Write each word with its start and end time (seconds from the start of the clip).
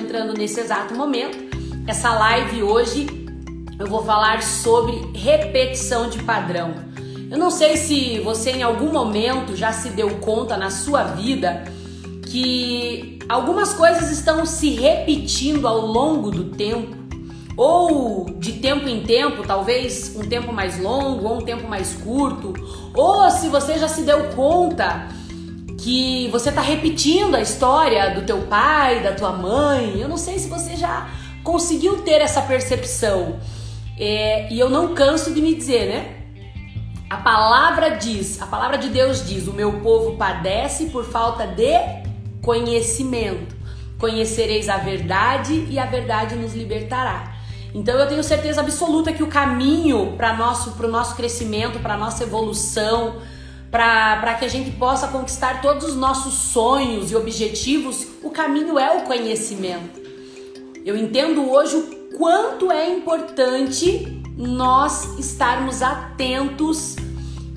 entrando 0.00 0.32
nesse 0.34 0.58
exato 0.58 0.94
momento, 0.94 1.38
essa 1.86 2.12
live 2.14 2.62
hoje 2.62 3.06
eu 3.78 3.86
vou 3.86 4.02
falar 4.04 4.42
sobre 4.42 5.10
repetição 5.14 6.08
de 6.08 6.22
padrão. 6.22 6.74
Eu 7.30 7.38
não 7.38 7.50
sei 7.50 7.76
se 7.76 8.18
você 8.20 8.50
em 8.50 8.62
algum 8.62 8.90
momento 8.92 9.54
já 9.54 9.72
se 9.72 9.90
deu 9.90 10.18
conta 10.18 10.56
na 10.56 10.70
sua 10.70 11.04
vida 11.04 11.64
que 12.26 13.18
algumas 13.28 13.72
coisas 13.72 14.10
estão 14.10 14.44
se 14.44 14.70
repetindo 14.70 15.66
ao 15.68 15.86
longo 15.86 16.30
do 16.30 16.44
tempo, 16.44 16.96
ou 17.56 18.24
de 18.38 18.54
tempo 18.54 18.88
em 18.88 19.02
tempo, 19.02 19.42
talvez 19.46 20.14
um 20.16 20.26
tempo 20.28 20.52
mais 20.52 20.80
longo 20.80 21.28
ou 21.28 21.38
um 21.38 21.42
tempo 21.42 21.68
mais 21.68 21.94
curto, 21.94 22.54
ou 22.94 23.30
se 23.30 23.48
você 23.48 23.78
já 23.78 23.88
se 23.88 24.02
deu 24.02 24.30
conta 24.30 25.08
que 25.80 26.28
você 26.28 26.50
está 26.50 26.60
repetindo 26.60 27.34
a 27.34 27.40
história 27.40 28.14
do 28.14 28.22
teu 28.26 28.42
pai, 28.42 29.02
da 29.02 29.12
tua 29.12 29.32
mãe. 29.32 29.98
Eu 29.98 30.08
não 30.08 30.18
sei 30.18 30.38
se 30.38 30.48
você 30.48 30.76
já 30.76 31.08
conseguiu 31.42 32.02
ter 32.02 32.20
essa 32.20 32.42
percepção. 32.42 33.40
É, 33.98 34.52
e 34.52 34.58
eu 34.58 34.68
não 34.68 34.94
canso 34.94 35.32
de 35.32 35.40
me 35.40 35.54
dizer, 35.54 35.86
né? 35.86 36.16
A 37.08 37.16
palavra 37.16 37.96
diz, 37.96 38.40
a 38.40 38.46
palavra 38.46 38.76
de 38.76 38.88
Deus 38.90 39.26
diz: 39.26 39.46
o 39.46 39.52
meu 39.52 39.80
povo 39.80 40.16
padece 40.16 40.86
por 40.86 41.04
falta 41.04 41.46
de 41.46 41.72
conhecimento. 42.42 43.56
Conhecereis 43.98 44.68
a 44.68 44.76
verdade 44.76 45.66
e 45.70 45.78
a 45.78 45.86
verdade 45.86 46.36
nos 46.36 46.54
libertará. 46.54 47.34
Então 47.74 47.94
eu 47.98 48.06
tenho 48.06 48.22
certeza 48.22 48.60
absoluta 48.60 49.12
que 49.12 49.22
o 49.22 49.28
caminho 49.28 50.14
para 50.16 50.34
o 50.34 50.88
nosso 50.88 51.14
crescimento, 51.14 51.78
para 51.78 51.96
nossa 51.96 52.24
evolução, 52.24 53.16
para 53.70 54.34
que 54.34 54.44
a 54.44 54.48
gente 54.48 54.72
possa 54.72 55.08
conquistar 55.08 55.62
todos 55.62 55.84
os 55.84 55.96
nossos 55.96 56.34
sonhos 56.34 57.12
e 57.12 57.16
objetivos, 57.16 58.06
o 58.22 58.30
caminho 58.30 58.78
é 58.78 58.96
o 58.96 59.02
conhecimento. 59.02 60.00
Eu 60.84 60.96
entendo 60.96 61.48
hoje 61.48 61.76
o 61.76 62.18
quanto 62.18 62.72
é 62.72 62.88
importante 62.88 64.22
nós 64.36 65.18
estarmos 65.18 65.82
atentos 65.82 66.96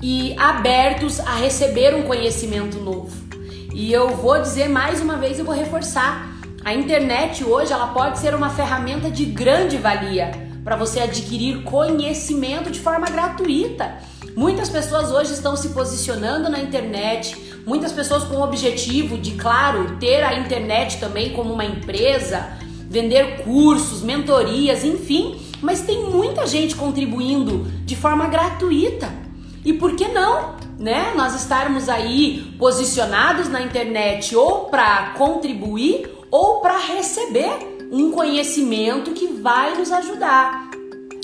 e 0.02 0.34
abertos 0.38 1.18
a 1.20 1.34
receber 1.34 1.94
um 1.94 2.02
conhecimento 2.02 2.78
novo. 2.78 3.24
E 3.72 3.92
eu 3.92 4.08
vou 4.10 4.40
dizer 4.40 4.68
mais 4.68 5.00
uma 5.00 5.16
vez, 5.16 5.38
eu 5.38 5.44
vou 5.44 5.54
reforçar. 5.54 6.32
A 6.64 6.74
internet 6.74 7.44
hoje 7.44 7.72
ela 7.72 7.88
pode 7.88 8.18
ser 8.18 8.34
uma 8.34 8.50
ferramenta 8.50 9.10
de 9.10 9.24
grande 9.24 9.76
valia 9.76 10.30
para 10.62 10.76
você 10.76 11.00
adquirir 11.00 11.62
conhecimento 11.64 12.70
de 12.70 12.80
forma 12.80 13.06
gratuita. 13.06 13.98
Muitas 14.36 14.68
pessoas 14.68 15.10
hoje 15.10 15.32
estão 15.32 15.56
se 15.56 15.68
posicionando 15.68 16.48
na 16.48 16.60
internet, 16.60 17.36
muitas 17.66 17.92
pessoas 17.92 18.24
com 18.24 18.36
o 18.36 18.42
objetivo 18.42 19.16
de, 19.16 19.32
claro, 19.32 19.96
ter 19.98 20.22
a 20.22 20.34
internet 20.38 20.98
também 20.98 21.32
como 21.32 21.52
uma 21.52 21.64
empresa, 21.64 22.48
vender 22.88 23.42
cursos, 23.42 24.02
mentorias, 24.02 24.84
enfim, 24.84 25.40
mas 25.60 25.82
tem 25.82 26.04
muita 26.10 26.46
gente 26.46 26.74
contribuindo 26.74 27.64
de 27.84 27.94
forma 27.94 28.26
gratuita. 28.26 29.08
E 29.64 29.72
por 29.72 29.96
que 29.96 30.08
não? 30.08 30.54
né? 30.78 31.12
Nós 31.16 31.34
estarmos 31.34 31.88
aí 31.88 32.54
posicionados 32.58 33.48
na 33.48 33.62
internet 33.62 34.34
ou 34.34 34.66
para 34.66 35.14
contribuir 35.16 36.10
ou 36.30 36.60
para 36.60 36.78
receber 36.78 37.52
um 37.90 38.10
conhecimento 38.10 39.12
que 39.12 39.26
vai 39.26 39.76
nos 39.76 39.92
ajudar. 39.92 40.70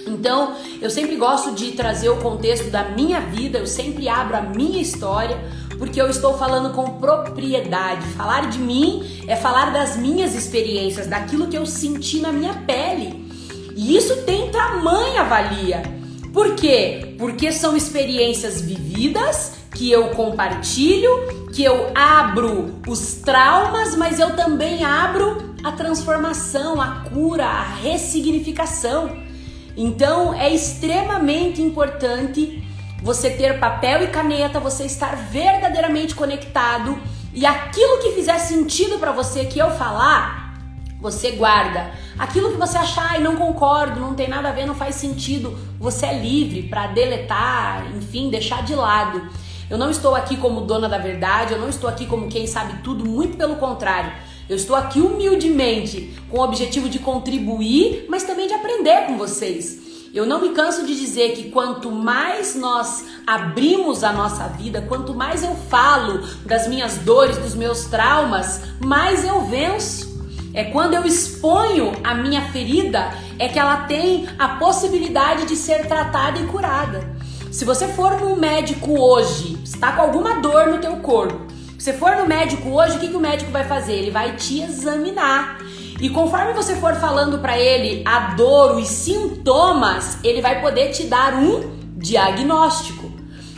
Então, 0.06 0.54
eu 0.80 0.90
sempre 0.90 1.16
gosto 1.16 1.52
de 1.54 1.72
trazer 1.72 2.08
o 2.08 2.16
contexto 2.16 2.70
da 2.70 2.84
minha 2.84 3.20
vida, 3.20 3.58
eu 3.58 3.66
sempre 3.66 4.08
abro 4.08 4.36
a 4.36 4.40
minha 4.40 4.80
história, 4.80 5.38
porque 5.78 6.00
eu 6.00 6.08
estou 6.08 6.36
falando 6.36 6.74
com 6.74 6.98
propriedade. 6.98 8.06
Falar 8.08 8.48
de 8.48 8.58
mim 8.58 9.24
é 9.26 9.36
falar 9.36 9.72
das 9.72 9.96
minhas 9.96 10.34
experiências, 10.34 11.06
daquilo 11.06 11.48
que 11.48 11.56
eu 11.56 11.66
senti 11.66 12.20
na 12.20 12.32
minha 12.32 12.54
pele. 12.54 13.28
E 13.76 13.96
isso 13.96 14.22
tem 14.24 14.50
tamanha 14.50 15.24
valia. 15.24 15.82
Por 16.32 16.54
quê? 16.54 17.14
Porque 17.18 17.50
são 17.50 17.76
experiências 17.76 18.60
vividas 18.60 19.52
que 19.74 19.90
eu 19.90 20.08
compartilho, 20.10 21.10
que 21.52 21.64
eu 21.64 21.90
abro 21.94 22.80
os 22.86 23.14
traumas, 23.16 23.96
mas 23.96 24.20
eu 24.20 24.36
também 24.36 24.84
abro 24.84 25.54
a 25.64 25.72
transformação, 25.72 26.80
a 26.80 27.04
cura, 27.10 27.46
a 27.46 27.62
ressignificação. 27.62 29.29
Então 29.76 30.34
é 30.34 30.52
extremamente 30.52 31.62
importante 31.62 32.62
você 33.02 33.30
ter 33.30 33.58
papel 33.58 34.04
e 34.04 34.08
caneta, 34.08 34.60
você 34.60 34.84
estar 34.84 35.16
verdadeiramente 35.16 36.14
conectado 36.14 36.98
e 37.32 37.46
aquilo 37.46 37.98
que 37.98 38.12
fizer 38.12 38.38
sentido 38.38 38.98
para 38.98 39.12
você 39.12 39.44
que 39.44 39.58
eu 39.58 39.70
falar, 39.70 40.58
você 41.00 41.32
guarda. 41.32 41.90
Aquilo 42.18 42.50
que 42.50 42.58
você 42.58 42.76
achar 42.76 43.18
e 43.18 43.22
não 43.22 43.36
concordo, 43.36 44.00
não 44.00 44.14
tem 44.14 44.28
nada 44.28 44.50
a 44.50 44.52
ver, 44.52 44.66
não 44.66 44.74
faz 44.74 44.96
sentido, 44.96 45.58
você 45.78 46.06
é 46.06 46.18
livre 46.18 46.64
para 46.64 46.88
deletar, 46.88 47.86
enfim, 47.96 48.28
deixar 48.28 48.62
de 48.62 48.74
lado. 48.74 49.30
Eu 49.70 49.78
não 49.78 49.88
estou 49.88 50.14
aqui 50.14 50.36
como 50.36 50.62
dona 50.62 50.88
da 50.88 50.98
verdade, 50.98 51.54
eu 51.54 51.60
não 51.60 51.68
estou 51.68 51.88
aqui 51.88 52.04
como 52.04 52.28
quem 52.28 52.46
sabe 52.46 52.82
tudo, 52.82 53.08
muito 53.08 53.36
pelo 53.36 53.56
contrário. 53.56 54.12
Eu 54.50 54.56
estou 54.56 54.74
aqui 54.74 55.00
humildemente 55.00 56.12
com 56.28 56.38
o 56.38 56.42
objetivo 56.42 56.88
de 56.88 56.98
contribuir, 56.98 58.06
mas 58.08 58.24
também 58.24 58.48
de 58.48 58.52
aprender 58.52 59.06
com 59.06 59.16
vocês. 59.16 60.10
Eu 60.12 60.26
não 60.26 60.40
me 60.40 60.48
canso 60.48 60.84
de 60.84 60.98
dizer 60.98 61.36
que 61.36 61.50
quanto 61.50 61.88
mais 61.88 62.56
nós 62.56 63.04
abrimos 63.24 64.02
a 64.02 64.12
nossa 64.12 64.48
vida, 64.48 64.84
quanto 64.88 65.14
mais 65.14 65.44
eu 65.44 65.54
falo 65.54 66.26
das 66.44 66.66
minhas 66.66 66.96
dores, 66.96 67.38
dos 67.38 67.54
meus 67.54 67.84
traumas, 67.84 68.62
mais 68.84 69.24
eu 69.24 69.42
venço. 69.42 70.20
É 70.52 70.64
quando 70.64 70.94
eu 70.94 71.04
exponho 71.04 71.92
a 72.02 72.12
minha 72.12 72.50
ferida, 72.50 73.08
é 73.38 73.46
que 73.46 73.56
ela 73.56 73.84
tem 73.84 74.26
a 74.36 74.56
possibilidade 74.56 75.46
de 75.46 75.54
ser 75.54 75.86
tratada 75.86 76.40
e 76.40 76.46
curada. 76.48 77.08
Se 77.52 77.64
você 77.64 77.86
for 77.86 78.20
no 78.20 78.34
médico 78.34 79.00
hoje, 79.00 79.56
está 79.62 79.92
com 79.92 80.02
alguma 80.02 80.40
dor 80.40 80.66
no 80.66 80.78
teu 80.78 80.96
corpo, 80.96 81.49
você 81.80 81.94
for 81.94 82.14
no 82.14 82.26
médico 82.26 82.68
hoje, 82.68 82.98
o 82.98 83.00
que, 83.00 83.08
que 83.08 83.16
o 83.16 83.20
médico 83.20 83.50
vai 83.50 83.64
fazer? 83.64 83.94
Ele 83.94 84.10
vai 84.10 84.36
te 84.36 84.60
examinar. 84.60 85.60
E 85.98 86.10
conforme 86.10 86.52
você 86.52 86.76
for 86.76 86.94
falando 86.96 87.38
para 87.38 87.58
ele 87.58 88.02
a 88.04 88.34
dor, 88.34 88.76
os 88.76 88.86
sintomas, 88.86 90.18
ele 90.22 90.42
vai 90.42 90.60
poder 90.60 90.90
te 90.90 91.04
dar 91.04 91.32
um 91.32 91.74
diagnóstico. 91.96 93.10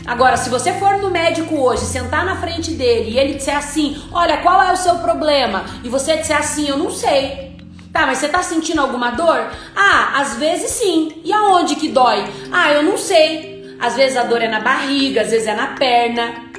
Agora, 0.06 0.37
se 0.37 0.49
você 0.49 0.72
for 0.75 0.99
no 0.99 1.10
médico 1.10 1.56
hoje, 1.56 1.84
sentar 1.84 2.25
na 2.25 2.37
frente 2.37 2.71
dele 2.71 3.10
e 3.10 3.19
ele 3.19 3.34
disser 3.34 3.56
assim: 3.56 4.00
Olha, 4.12 4.37
qual 4.37 4.62
é 4.62 4.72
o 4.72 4.77
seu 4.77 4.99
problema? 4.99 5.65
E 5.83 5.89
você 5.89 6.16
disser 6.16 6.39
assim: 6.39 6.69
Eu 6.69 6.77
não 6.77 6.93
sei. 6.93 7.56
Tá, 7.93 8.06
mas 8.06 8.19
você 8.19 8.28
tá 8.28 8.41
sentindo 8.41 8.81
alguma 8.81 9.10
dor? 9.10 9.50
Ah, 9.75 10.21
às 10.21 10.37
vezes 10.37 10.71
sim. 10.71 11.21
E 11.25 11.33
aonde 11.33 11.75
que 11.75 11.89
dói? 11.89 12.25
Ah, 12.53 12.72
eu 12.72 12.84
não 12.84 12.97
sei. 12.97 13.77
Às 13.81 13.97
vezes 13.97 14.16
a 14.16 14.22
dor 14.22 14.41
é 14.41 14.49
na 14.49 14.60
barriga, 14.60 15.22
às 15.22 15.31
vezes 15.31 15.49
é 15.49 15.56
na 15.56 15.75
perna. 15.75 16.51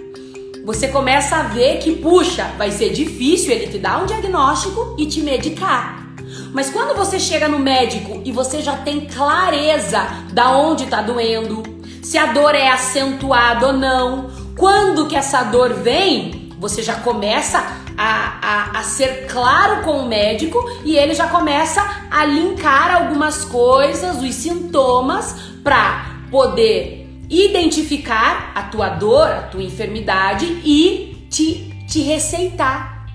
Você 0.63 0.87
começa 0.87 1.35
a 1.35 1.43
ver 1.43 1.79
que, 1.79 1.91
puxa, 1.91 2.45
vai 2.57 2.71
ser 2.71 2.91
difícil 2.91 3.51
ele 3.51 3.67
te 3.67 3.77
dar 3.77 4.01
um 4.01 4.05
diagnóstico 4.05 4.95
e 4.97 5.05
te 5.05 5.21
medicar. 5.21 6.07
Mas 6.53 6.69
quando 6.69 6.95
você 6.95 7.19
chega 7.19 7.49
no 7.49 7.59
médico 7.59 8.21
e 8.23 8.31
você 8.31 8.61
já 8.61 8.77
tem 8.77 9.01
clareza 9.01 10.07
da 10.31 10.51
onde 10.51 10.85
tá 10.85 11.01
doendo, 11.01 11.63
se 12.01 12.17
a 12.17 12.27
dor 12.27 12.55
é 12.55 12.69
acentuada 12.69 13.67
ou 13.67 13.73
não. 13.73 14.31
Quando 14.57 15.05
que 15.07 15.17
essa 15.17 15.43
dor 15.43 15.73
vem, 15.73 16.49
você 16.57 16.81
já 16.81 16.95
começa 16.95 17.59
a, 17.97 18.39
a, 18.41 18.79
a, 18.79 18.83
ser 18.83 19.27
claro 19.27 19.83
com 19.83 19.99
o 19.99 20.07
médico 20.07 20.57
e 20.85 20.95
ele 20.95 21.13
já 21.13 21.27
começa 21.27 21.81
a 22.09 22.23
linkar 22.23 22.95
algumas 22.95 23.43
coisas, 23.43 24.21
os 24.21 24.33
sintomas, 24.33 25.35
para 25.61 26.21
poder 26.31 27.02
identificar 27.29 28.51
a 28.55 28.63
tua 28.63 28.89
dor, 28.89 29.27
a 29.27 29.41
tua 29.43 29.63
enfermidade 29.63 30.45
e 30.63 31.27
te, 31.29 31.85
te 31.87 32.01
receitar. 32.01 33.07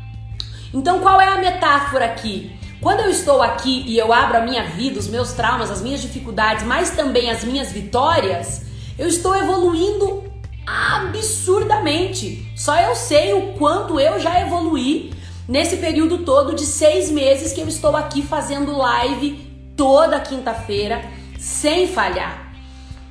Então, 0.73 1.01
qual 1.01 1.21
é 1.21 1.29
a 1.29 1.39
metáfora 1.39 2.05
aqui? 2.05 2.59
Quando 2.81 3.01
eu 3.01 3.11
estou 3.11 3.43
aqui 3.43 3.85
e 3.87 3.99
eu 3.99 4.13
abro 4.13 4.39
a 4.39 4.43
minha 4.43 4.65
vida, 4.65 4.99
os 4.99 5.09
meus 5.09 5.33
traumas, 5.33 5.71
as 5.71 5.83
minhas 5.83 6.01
dificuldades, 6.01 6.65
mas 6.65 6.91
também 6.91 7.31
as 7.31 7.43
minhas 7.43 7.73
vitórias, 7.73 8.67
eu 8.99 9.09
estou 9.09 9.35
evoluindo 9.37 10.25
absurdamente. 10.67 12.53
Só 12.57 12.77
eu 12.79 12.95
sei 12.95 13.33
o 13.33 13.55
quanto 13.55 13.99
eu 13.99 14.21
já 14.21 14.41
evoluí 14.41 15.13
nesse 15.49 15.79
período 15.79 16.19
todo 16.19 16.55
de 16.55 16.67
seis 16.67 17.11
meses 17.11 17.53
que 17.53 17.61
eu 17.61 17.69
estou 17.69 17.97
aqui 17.97 18.23
fazendo 18.23 18.77
live 18.77 19.49
toda 19.77 20.21
quinta-feira 20.21 21.03
sem 21.39 21.89
falhar. 21.89 22.48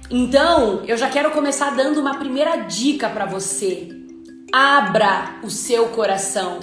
Então, 0.10 0.84
eu 0.88 0.96
já 0.96 1.10
quero 1.10 1.32
começar 1.32 1.76
dando 1.76 2.00
uma 2.00 2.18
primeira 2.18 2.56
dica 2.62 3.10
para 3.10 3.26
você. 3.26 3.90
Abra 4.54 5.36
o 5.44 5.50
seu 5.50 5.88
coração. 5.90 6.60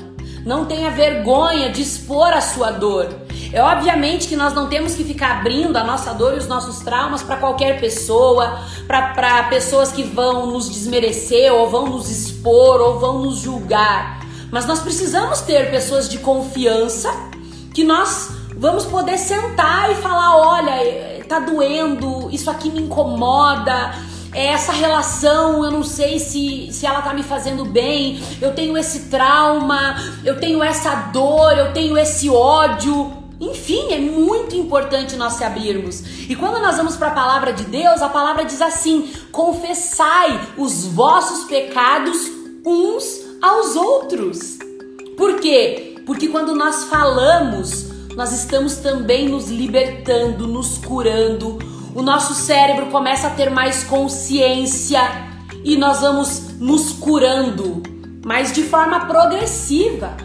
Não 0.47 0.65
tenha 0.65 0.91
vergonha 0.91 1.71
de 1.71 1.83
expor 1.83 2.33
a 2.33 2.41
sua 2.41 2.71
dor. 2.71 3.09
É 3.53 3.63
obviamente 3.63 4.29
que 4.29 4.35
nós 4.35 4.55
não 4.55 4.69
temos 4.69 4.95
que 4.95 5.05
ficar 5.05 5.41
abrindo 5.41 5.77
a 5.77 5.85
nossa 5.85 6.15
dor 6.15 6.35
e 6.35 6.39
os 6.39 6.49
nossos 6.49 6.81
traumas 6.81 7.23
para 7.23 7.37
qualquer 7.37 7.79
pessoa, 7.79 8.59
para 8.87 9.45
pessoas 9.45 9.93
que 9.93 10.03
vão 10.03 10.47
nos 10.47 10.71
desmerecer 10.71 11.53
ou 11.53 11.69
vão 11.69 11.87
nos 11.87 12.11
expor 12.11 12.81
ou 12.81 12.99
vão 12.99 13.19
nos 13.23 13.41
julgar. 13.41 14.21
Mas 14.51 14.67
nós 14.67 14.81
precisamos 14.81 15.43
ter 15.43 15.71
pessoas 15.71 16.09
de 16.09 16.19
confiança 16.19 17.11
que 17.75 17.85
nós 17.85 18.31
vamos 18.65 18.87
poder 18.87 19.19
sentar 19.19 19.91
e 19.91 19.95
falar: 19.97 20.39
olha, 20.39 21.23
tá 21.29 21.39
doendo, 21.39 22.31
isso 22.33 22.51
aqui 22.51 22.71
me 22.71 22.81
incomoda, 22.81 23.95
é, 24.33 24.47
essa 24.47 24.73
relação, 24.73 25.63
eu 25.63 25.71
não 25.71 25.83
sei 25.83 26.19
se, 26.19 26.73
se 26.73 26.87
ela 26.87 27.03
tá 27.03 27.13
me 27.13 27.23
fazendo 27.23 27.67
bem, 27.67 28.23
eu 28.41 28.55
tenho 28.55 28.77
esse 28.79 29.11
trauma, 29.11 29.97
eu 30.25 30.41
tenho 30.41 30.63
essa 30.63 30.95
dor, 31.13 31.53
eu 31.59 31.75
tenho 31.75 31.99
esse 31.99 32.31
ódio. 32.31 33.23
Enfim, 33.39 33.93
é 33.93 33.99
muito 33.99 34.57
importante 34.57 35.17
nós 35.17 35.35
se 35.35 35.45
abrirmos. 35.45 36.03
E 36.31 36.35
quando 36.35 36.59
nós 36.63 36.79
vamos 36.79 36.97
para 36.97 37.09
a 37.09 37.15
palavra 37.15 37.53
de 37.53 37.65
Deus, 37.65 38.01
a 38.01 38.09
palavra 38.09 38.47
diz 38.47 38.63
assim: 38.63 39.13
confessai 39.31 40.41
os 40.57 40.87
vossos 40.87 41.45
pecados 41.45 42.17
uns 42.65 43.21
aos 43.43 43.77
outros. 43.77 44.57
Por 45.19 45.39
quê? 45.39 45.97
Porque 46.07 46.29
quando 46.29 46.55
nós 46.55 46.85
falamos, 46.85 47.84
nós 48.17 48.33
estamos 48.33 48.77
também 48.77 49.29
nos 49.29 49.49
libertando, 49.49 50.47
nos 50.47 50.79
curando. 50.79 51.59
O 51.95 52.03
nosso 52.03 52.35
cérebro 52.35 52.87
começa 52.87 53.27
a 53.27 53.31
ter 53.31 53.51
mais 53.51 53.85
consciência 53.85 55.01
e 55.65 55.77
nós 55.77 56.01
vamos 56.01 56.59
nos 56.59 56.93
curando, 56.93 57.83
mas 58.25 58.53
de 58.53 58.63
forma 58.63 59.07
progressiva. 59.07 60.17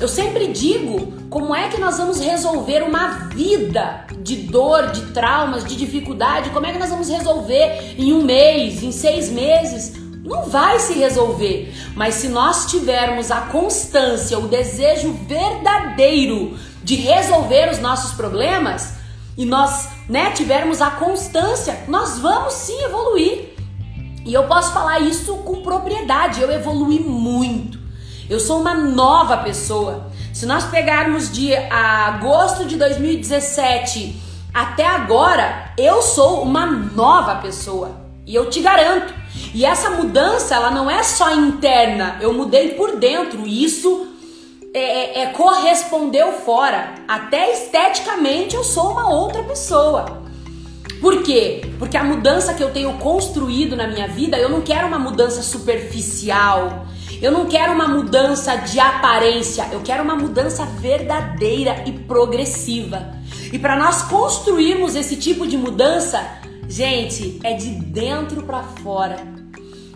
Eu 0.00 0.08
sempre 0.08 0.48
digo 0.48 1.12
como 1.28 1.54
é 1.54 1.68
que 1.68 1.80
nós 1.80 1.98
vamos 1.98 2.20
resolver 2.20 2.82
uma 2.82 3.28
vida 3.28 4.06
de 4.22 4.36
dor, 4.36 4.90
de 4.90 5.12
traumas, 5.12 5.64
de 5.64 5.76
dificuldade? 5.76 6.50
Como 6.50 6.66
é 6.66 6.72
que 6.72 6.78
nós 6.78 6.90
vamos 6.90 7.08
resolver 7.08 7.94
em 7.98 8.12
um 8.12 8.24
mês, 8.24 8.82
em 8.82 8.92
seis 8.92 9.28
meses? 9.28 9.94
Não 10.24 10.44
vai 10.44 10.78
se 10.78 10.92
resolver. 10.94 11.74
Mas 11.94 12.14
se 12.14 12.28
nós 12.28 12.66
tivermos 12.66 13.30
a 13.30 13.42
constância, 13.42 14.38
o 14.38 14.46
desejo 14.46 15.12
verdadeiro 15.26 16.56
de 16.88 16.96
resolver 16.96 17.70
os 17.70 17.78
nossos 17.80 18.12
problemas 18.12 18.94
e 19.36 19.44
nós, 19.44 19.90
né, 20.08 20.30
tivermos 20.30 20.80
a 20.80 20.90
constância, 20.90 21.80
nós 21.86 22.18
vamos 22.18 22.54
sim 22.54 22.82
evoluir. 22.82 23.50
E 24.24 24.32
eu 24.32 24.44
posso 24.44 24.72
falar 24.72 24.98
isso 25.00 25.36
com 25.36 25.60
propriedade. 25.60 26.40
Eu 26.40 26.50
evolui 26.50 26.98
muito. 26.98 27.78
Eu 28.26 28.40
sou 28.40 28.62
uma 28.62 28.72
nova 28.72 29.36
pessoa. 29.36 30.10
Se 30.32 30.46
nós 30.46 30.64
pegarmos 30.64 31.30
de 31.30 31.54
agosto 31.54 32.64
de 32.64 32.76
2017 32.76 34.22
até 34.54 34.86
agora, 34.86 35.74
eu 35.76 36.00
sou 36.00 36.40
uma 36.40 36.64
nova 36.64 37.34
pessoa. 37.36 38.00
E 38.24 38.34
eu 38.34 38.48
te 38.48 38.62
garanto. 38.62 39.12
E 39.52 39.62
essa 39.62 39.90
mudança, 39.90 40.54
ela 40.54 40.70
não 40.70 40.90
é 40.90 41.02
só 41.02 41.34
interna. 41.34 42.16
Eu 42.18 42.32
mudei 42.32 42.70
por 42.70 42.96
dentro. 42.96 43.46
E 43.46 43.62
isso 43.62 44.08
é, 44.74 44.80
é, 44.80 45.22
é 45.22 45.26
correspondeu 45.26 46.32
fora. 46.32 46.94
Até 47.06 47.52
esteticamente 47.52 48.54
eu 48.54 48.64
sou 48.64 48.92
uma 48.92 49.08
outra 49.10 49.42
pessoa. 49.42 50.22
Por 51.00 51.22
quê? 51.22 51.62
Porque 51.78 51.96
a 51.96 52.02
mudança 52.02 52.54
que 52.54 52.62
eu 52.62 52.70
tenho 52.70 52.92
construído 52.94 53.76
na 53.76 53.86
minha 53.86 54.08
vida, 54.08 54.36
eu 54.36 54.48
não 54.48 54.60
quero 54.60 54.88
uma 54.88 54.98
mudança 54.98 55.42
superficial. 55.42 56.86
Eu 57.20 57.32
não 57.32 57.46
quero 57.46 57.72
uma 57.72 57.88
mudança 57.88 58.54
de 58.54 58.78
aparência, 58.78 59.68
eu 59.72 59.80
quero 59.80 60.04
uma 60.04 60.14
mudança 60.14 60.64
verdadeira 60.64 61.82
e 61.84 61.90
progressiva. 61.90 63.12
E 63.52 63.58
para 63.58 63.76
nós 63.76 64.02
construirmos 64.02 64.94
esse 64.94 65.16
tipo 65.16 65.44
de 65.44 65.56
mudança, 65.56 66.24
gente, 66.68 67.40
é 67.42 67.54
de 67.54 67.70
dentro 67.70 68.44
para 68.44 68.62
fora. 68.62 69.16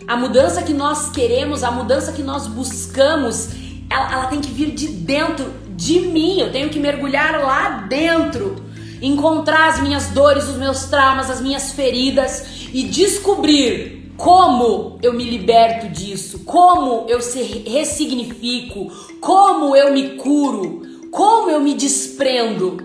A 0.05 0.17
mudança 0.17 0.63
que 0.63 0.73
nós 0.73 1.11
queremos, 1.11 1.63
a 1.63 1.71
mudança 1.71 2.11
que 2.11 2.21
nós 2.21 2.45
buscamos, 2.45 3.49
ela, 3.93 4.11
ela 4.11 4.25
tem 4.25 4.41
que 4.41 4.51
vir 4.51 4.71
de 4.71 4.87
dentro 4.87 5.53
de 5.69 5.99
mim. 5.99 6.39
Eu 6.39 6.51
tenho 6.51 6.69
que 6.69 6.79
mergulhar 6.79 7.39
lá 7.41 7.85
dentro, 7.87 8.55
encontrar 9.01 9.69
as 9.69 9.81
minhas 9.81 10.07
dores, 10.07 10.47
os 10.47 10.57
meus 10.57 10.85
traumas, 10.85 11.29
as 11.29 11.39
minhas 11.39 11.71
feridas 11.71 12.67
e 12.73 12.83
descobrir 12.83 14.11
como 14.17 14.97
eu 15.01 15.13
me 15.13 15.23
liberto 15.23 15.87
disso, 15.89 16.39
como 16.45 17.05
eu 17.07 17.21
se 17.21 17.41
ressignifico, 17.41 18.91
como 19.19 19.75
eu 19.75 19.93
me 19.93 20.15
curo, 20.15 20.81
como 21.11 21.49
eu 21.49 21.59
me 21.59 21.73
desprendo. 21.73 22.77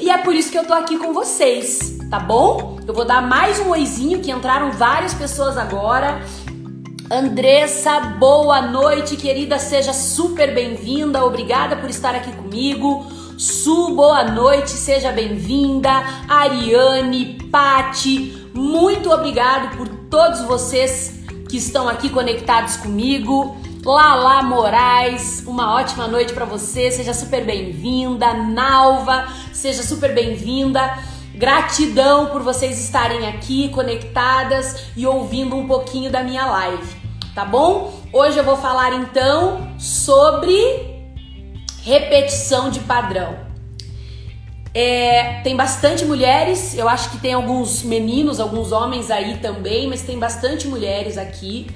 E 0.00 0.10
é 0.10 0.18
por 0.18 0.34
isso 0.34 0.50
que 0.50 0.58
eu 0.58 0.66
tô 0.66 0.72
aqui 0.72 0.98
com 0.98 1.12
vocês, 1.12 1.98
tá 2.10 2.18
bom? 2.18 2.78
Eu 2.86 2.94
vou 2.94 3.04
dar 3.04 3.22
mais 3.22 3.60
um 3.60 3.70
oizinho 3.70 4.20
que 4.20 4.32
entraram 4.32 4.72
várias 4.72 5.14
pessoas 5.14 5.56
agora. 5.56 6.20
Andressa, 7.12 8.00
boa 8.18 8.62
noite, 8.62 9.18
querida, 9.18 9.58
seja 9.58 9.92
super 9.92 10.54
bem-vinda. 10.54 11.22
Obrigada 11.22 11.76
por 11.76 11.90
estar 11.90 12.14
aqui 12.14 12.32
comigo. 12.32 13.04
Su, 13.36 13.94
boa 13.94 14.24
noite, 14.24 14.70
seja 14.70 15.12
bem-vinda. 15.12 15.90
Ariane, 16.26 17.38
Pati, 17.52 18.48
muito 18.54 19.10
obrigado 19.10 19.76
por 19.76 19.88
todos 20.08 20.40
vocês 20.44 21.20
que 21.50 21.58
estão 21.58 21.86
aqui 21.86 22.08
conectados 22.08 22.78
comigo. 22.78 23.58
Lala 23.84 24.42
Moraes, 24.42 25.44
uma 25.46 25.74
ótima 25.74 26.08
noite 26.08 26.32
para 26.32 26.46
você, 26.46 26.90
seja 26.90 27.12
super 27.12 27.44
bem-vinda. 27.44 28.32
Nalva, 28.32 29.28
seja 29.52 29.82
super 29.82 30.14
bem-vinda. 30.14 30.98
Gratidão 31.34 32.26
por 32.26 32.42
vocês 32.42 32.78
estarem 32.82 33.26
aqui 33.26 33.68
conectadas 33.70 34.86
e 34.96 35.06
ouvindo 35.06 35.56
um 35.56 35.66
pouquinho 35.66 36.10
da 36.10 36.22
minha 36.22 36.44
live, 36.46 37.01
tá 37.34 37.44
bom? 37.44 37.92
Hoje 38.12 38.38
eu 38.38 38.44
vou 38.44 38.56
falar 38.56 38.92
então 38.94 39.74
sobre 39.78 40.56
repetição 41.82 42.70
de 42.70 42.80
padrão. 42.80 43.36
É, 44.74 45.40
tem 45.42 45.54
bastante 45.54 46.04
mulheres, 46.04 46.76
eu 46.76 46.88
acho 46.88 47.10
que 47.10 47.18
tem 47.18 47.34
alguns 47.34 47.82
meninos, 47.82 48.40
alguns 48.40 48.72
homens 48.72 49.10
aí 49.10 49.36
também, 49.38 49.86
mas 49.86 50.02
tem 50.02 50.18
bastante 50.18 50.66
mulheres 50.66 51.18
aqui. 51.18 51.66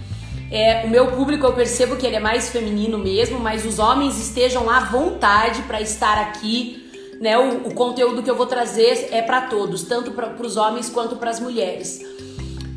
É, 0.51 0.85
o 0.85 0.89
meu 0.89 1.09
público 1.09 1.45
eu 1.45 1.53
percebo 1.53 1.97
que 1.97 2.07
ele 2.07 2.17
é 2.17 2.21
mais 2.21 2.49
feminino 2.49 2.97
mesmo, 2.97 3.39
mas 3.39 3.67
os 3.67 3.79
homens 3.79 4.19
estejam 4.19 4.71
à 4.71 4.81
vontade 4.81 5.63
para 5.63 5.81
estar 5.81 6.19
aqui. 6.19 6.85
Né? 7.21 7.37
O, 7.37 7.69
o, 7.69 7.75
conteúdo 7.75 8.23
que 8.23 8.31
eu 8.31 8.37
vou 8.37 8.47
trazer 8.47 9.09
é 9.11 9.23
para 9.23 9.43
todos, 9.43 9.83
tanto 9.83 10.13
para 10.13 10.35
os 10.41 10.57
homens 10.57 10.89
quanto 10.89 11.17
para 11.17 11.31
as 11.31 11.41
mulheres. 11.41 12.01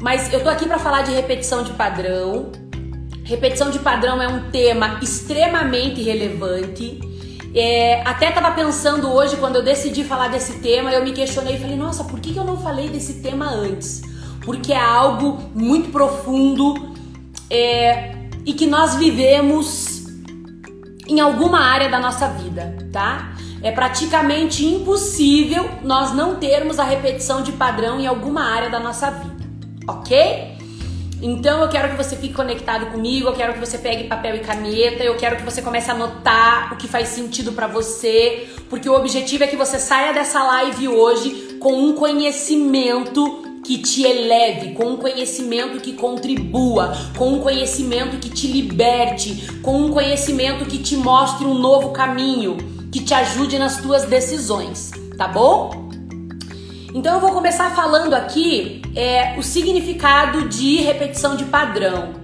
Mas 0.02 0.31
eu 0.34 0.42
tô 0.42 0.50
aqui 0.50 0.66
para 0.66 0.80
falar 0.80 1.02
de 1.02 1.12
repetição 1.12 1.64
de 1.64 1.74
padrão. 1.74 2.52
Repetição 3.30 3.70
de 3.70 3.80
padrão 3.80 4.22
é 4.22 4.28
um 4.28 4.50
tema 4.50 5.00
extremamente 5.02 6.02
relevante 6.02 7.00
é, 7.54 8.02
até 8.07 8.30
estava 8.30 8.52
pensando 8.52 9.12
hoje, 9.12 9.36
quando 9.38 9.56
eu 9.56 9.64
decidi 9.64 10.04
falar 10.04 10.28
desse 10.28 10.59
tema, 10.59 10.92
eu 10.92 11.04
me 11.04 11.12
questionei 11.12 11.56
e 11.56 11.59
falei, 11.59 11.76
nossa, 11.76 12.04
por 12.04 12.19
que, 12.19 12.36
eu 12.36 12.44
não 12.44 12.57
falei 12.57 12.90
desse 12.90 13.21
tema 13.21 13.50
antes? 13.50 14.02
Porque 14.45 14.71
é 14.71 14.80
algo 14.80 15.40
muito 15.56 15.90
profundo 15.90 16.95
é, 17.50 18.16
e 18.45 18.54
que 18.54 18.68
nós 18.68 18.95
vivemos 18.95 20.06
em 21.07 21.19
alguma 21.19 21.59
área 21.59 21.90
da 21.90 22.00
nossa 22.00 22.28
vida, 22.28 22.78
tá? 22.92 23.33
É 23.64 23.71
praticamente 23.71 24.64
impossível 24.64 25.69
nós 25.83 26.14
não 26.14 26.36
termos 26.36 26.80
a 26.80 26.83
repetição 26.83 27.42
de 27.42 27.52
padrão 27.54 28.00
em 28.00 28.06
alguma 28.06 28.44
área 28.44 28.69
da 28.69 28.80
nossa 28.80 29.09
vida, 29.09 29.44
ok? 29.88 30.58
Então 31.21 31.61
eu 31.61 31.69
quero 31.69 31.90
que 31.90 31.97
você 31.97 32.16
fique 32.16 32.33
conectado 32.33 32.88
comigo, 32.88 33.28
eu 33.28 33.33
quero 33.33 33.54
que 33.54 33.59
você 33.59 33.78
pegue 33.78 34.06
papel 34.06 34.35
e 34.35 34.40
caneta, 34.40 35.04
eu 35.04 35.18
quero 35.18 35.35
que 35.35 35.44
você 35.44 35.61
comece 35.61 35.92
a 35.92 35.94
anotar 35.94 36.73
o 36.73 36.78
que 36.78 36.88
faz 36.88 37.09
sentido 37.09 37.52
para 37.52 37.68
você, 37.68 38.47
porque 38.69 38.90
o 38.90 38.95
objetivo 38.95 39.44
é 39.44 39.47
que 39.47 39.57
você 39.57 39.80
saia 39.80 40.14
dessa 40.14 40.42
live 40.44 40.88
hoje 40.88 41.57
com 41.59 41.73
um 41.73 41.94
conhecimento 41.94 43.44
que 43.64 43.78
te 43.78 44.04
eleve, 44.04 44.73
com 44.73 44.94
um 44.94 44.97
conhecimento 44.97 45.80
que 45.80 45.94
contribua, 45.94 46.94
com 47.18 47.33
um 47.33 47.40
conhecimento 47.40 48.18
que 48.18 48.30
te 48.30 48.47
liberte, 48.47 49.59
com 49.61 49.78
um 49.78 49.92
conhecimento 49.92 50.66
que 50.66 50.78
te 50.78 50.95
mostre 50.95 51.45
um 51.45 51.54
novo 51.54 51.90
caminho, 51.90 52.57
que 52.92 53.02
te 53.02 53.14
ajude 53.14 53.59
nas 53.59 53.81
tuas 53.81 54.06
decisões, 54.06 54.92
tá 55.18 55.28
bom? 55.28 55.89
Então 56.94 57.16
eu 57.16 57.22
vou 57.22 57.31
começar 57.31 57.76
falando 57.76 58.16
aqui 58.16 58.81
é, 58.96 59.36
o 59.38 59.44
significado 59.44 60.50
de 60.50 60.78
repetição 60.78 61.36
de 61.36 61.46
padrão. 61.46 62.16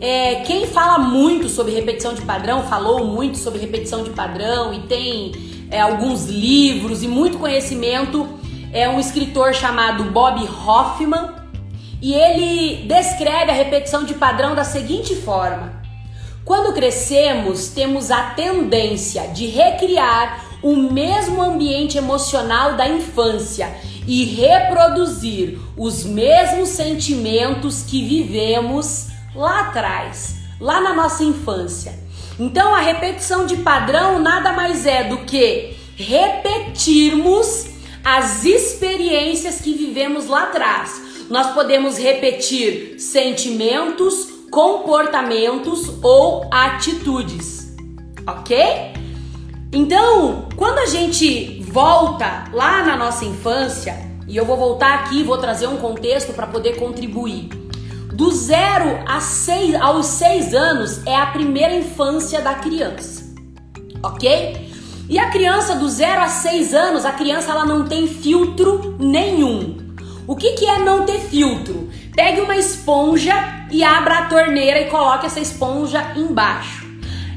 É, 0.00 0.36
quem 0.44 0.66
fala 0.66 0.98
muito 0.98 1.48
sobre 1.48 1.72
repetição 1.72 2.12
de 2.12 2.22
padrão, 2.22 2.64
falou 2.64 3.06
muito 3.06 3.38
sobre 3.38 3.60
repetição 3.60 4.02
de 4.02 4.10
padrão 4.10 4.74
e 4.74 4.80
tem 4.88 5.30
é, 5.70 5.80
alguns 5.80 6.26
livros 6.26 7.04
e 7.04 7.08
muito 7.08 7.38
conhecimento, 7.38 8.28
é 8.72 8.88
um 8.88 8.98
escritor 8.98 9.54
chamado 9.54 10.02
Bob 10.04 10.42
Hoffman 10.48 11.30
e 12.00 12.12
ele 12.12 12.84
descreve 12.88 13.52
a 13.52 13.54
repetição 13.54 14.02
de 14.02 14.14
padrão 14.14 14.56
da 14.56 14.64
seguinte 14.64 15.14
forma: 15.14 15.80
quando 16.44 16.74
crescemos, 16.74 17.68
temos 17.68 18.10
a 18.10 18.30
tendência 18.30 19.28
de 19.28 19.46
recriar 19.46 20.44
o 20.60 20.74
mesmo 20.74 21.40
ambiente 21.40 21.96
emocional 21.98 22.76
da 22.76 22.88
infância 22.88 23.72
e 24.06 24.24
reproduzir 24.24 25.58
os 25.76 26.04
mesmos 26.04 26.70
sentimentos 26.70 27.82
que 27.82 28.04
vivemos 28.04 29.08
lá 29.34 29.68
atrás, 29.68 30.36
lá 30.60 30.80
na 30.80 30.94
nossa 30.94 31.22
infância. 31.22 31.98
Então 32.38 32.74
a 32.74 32.80
repetição 32.80 33.46
de 33.46 33.58
padrão 33.58 34.18
nada 34.18 34.52
mais 34.52 34.86
é 34.86 35.04
do 35.04 35.18
que 35.18 35.76
repetirmos 35.96 37.66
as 38.04 38.44
experiências 38.44 39.60
que 39.60 39.74
vivemos 39.74 40.26
lá 40.26 40.44
atrás. 40.44 41.00
Nós 41.30 41.52
podemos 41.54 41.96
repetir 41.96 42.98
sentimentos, 42.98 44.28
comportamentos 44.50 45.88
ou 46.02 46.46
atitudes, 46.50 47.74
ok? 48.26 48.92
Então, 49.72 50.48
quando 50.56 50.78
a 50.80 50.86
gente 50.86 51.61
volta 51.72 52.44
lá 52.52 52.82
na 52.84 52.98
nossa 52.98 53.24
infância, 53.24 53.96
e 54.28 54.36
eu 54.36 54.44
vou 54.44 54.58
voltar 54.58 54.92
aqui 54.92 55.22
vou 55.22 55.38
trazer 55.38 55.66
um 55.66 55.78
contexto 55.78 56.34
para 56.34 56.46
poder 56.46 56.76
contribuir. 56.76 57.48
Do 58.12 58.30
zero 58.30 59.02
a 59.08 59.20
seis, 59.22 59.74
aos 59.74 60.04
seis 60.04 60.52
anos 60.52 61.00
é 61.06 61.16
a 61.16 61.24
primeira 61.24 61.74
infância 61.74 62.42
da 62.42 62.56
criança, 62.56 63.24
ok? 64.02 64.70
E 65.08 65.18
a 65.18 65.30
criança 65.30 65.74
do 65.74 65.88
zero 65.88 66.20
a 66.20 66.28
seis 66.28 66.74
anos, 66.74 67.06
a 67.06 67.12
criança 67.12 67.50
ela 67.50 67.64
não 67.64 67.86
tem 67.86 68.06
filtro 68.06 68.94
nenhum. 68.98 69.78
O 70.26 70.36
que, 70.36 70.52
que 70.52 70.66
é 70.66 70.78
não 70.78 71.06
ter 71.06 71.20
filtro? 71.20 71.88
Pegue 72.14 72.42
uma 72.42 72.54
esponja 72.54 73.66
e 73.70 73.82
abra 73.82 74.18
a 74.18 74.26
torneira 74.26 74.78
e 74.78 74.90
coloque 74.90 75.24
essa 75.24 75.40
esponja 75.40 76.12
embaixo. 76.16 76.86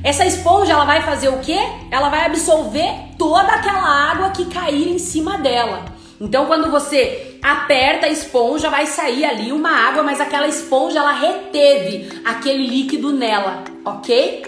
Essa 0.04 0.26
esponja 0.26 0.74
ela 0.74 0.84
vai 0.84 1.02
fazer 1.04 1.30
o 1.30 1.40
quê? 1.40 1.58
Ela 1.90 2.10
vai 2.10 2.26
absorver 2.26 3.05
toda 3.18 3.54
aquela 3.54 4.12
água 4.12 4.30
que 4.32 4.46
cair 4.46 4.90
em 4.90 5.00
cima 5.00 5.38
dela. 5.38 5.86
Então 6.20 6.46
quando 6.46 6.72
você 6.72 7.38
aperta 7.42 8.08
a 8.08 8.12
esponja, 8.12 8.70
vai 8.70 8.86
sair 8.86 9.26
ali 9.26 9.52
uma 9.52 9.72
água, 9.72 10.04
mas 10.04 10.22
aquela 10.22 10.48
esponja 10.48 11.00
ela 11.00 11.12
reteve 11.12 12.22
aquele 12.24 12.68
líquido 12.68 13.12
nela, 13.12 13.64
ok? 13.84 14.44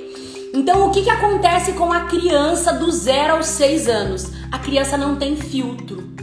Então 0.54 0.88
o 0.88 0.92
que, 0.92 1.04
que 1.04 1.10
acontece 1.10 1.74
com 1.74 1.92
a 1.92 2.02
criança 2.02 2.74
do 2.74 2.92
zero 2.92 3.36
aos 3.36 3.48
seis 3.48 3.88
anos? 3.88 4.32
A 4.52 4.58
criança 4.58 4.98
não 4.98 5.16
tem 5.18 5.36
filtro 5.36 6.18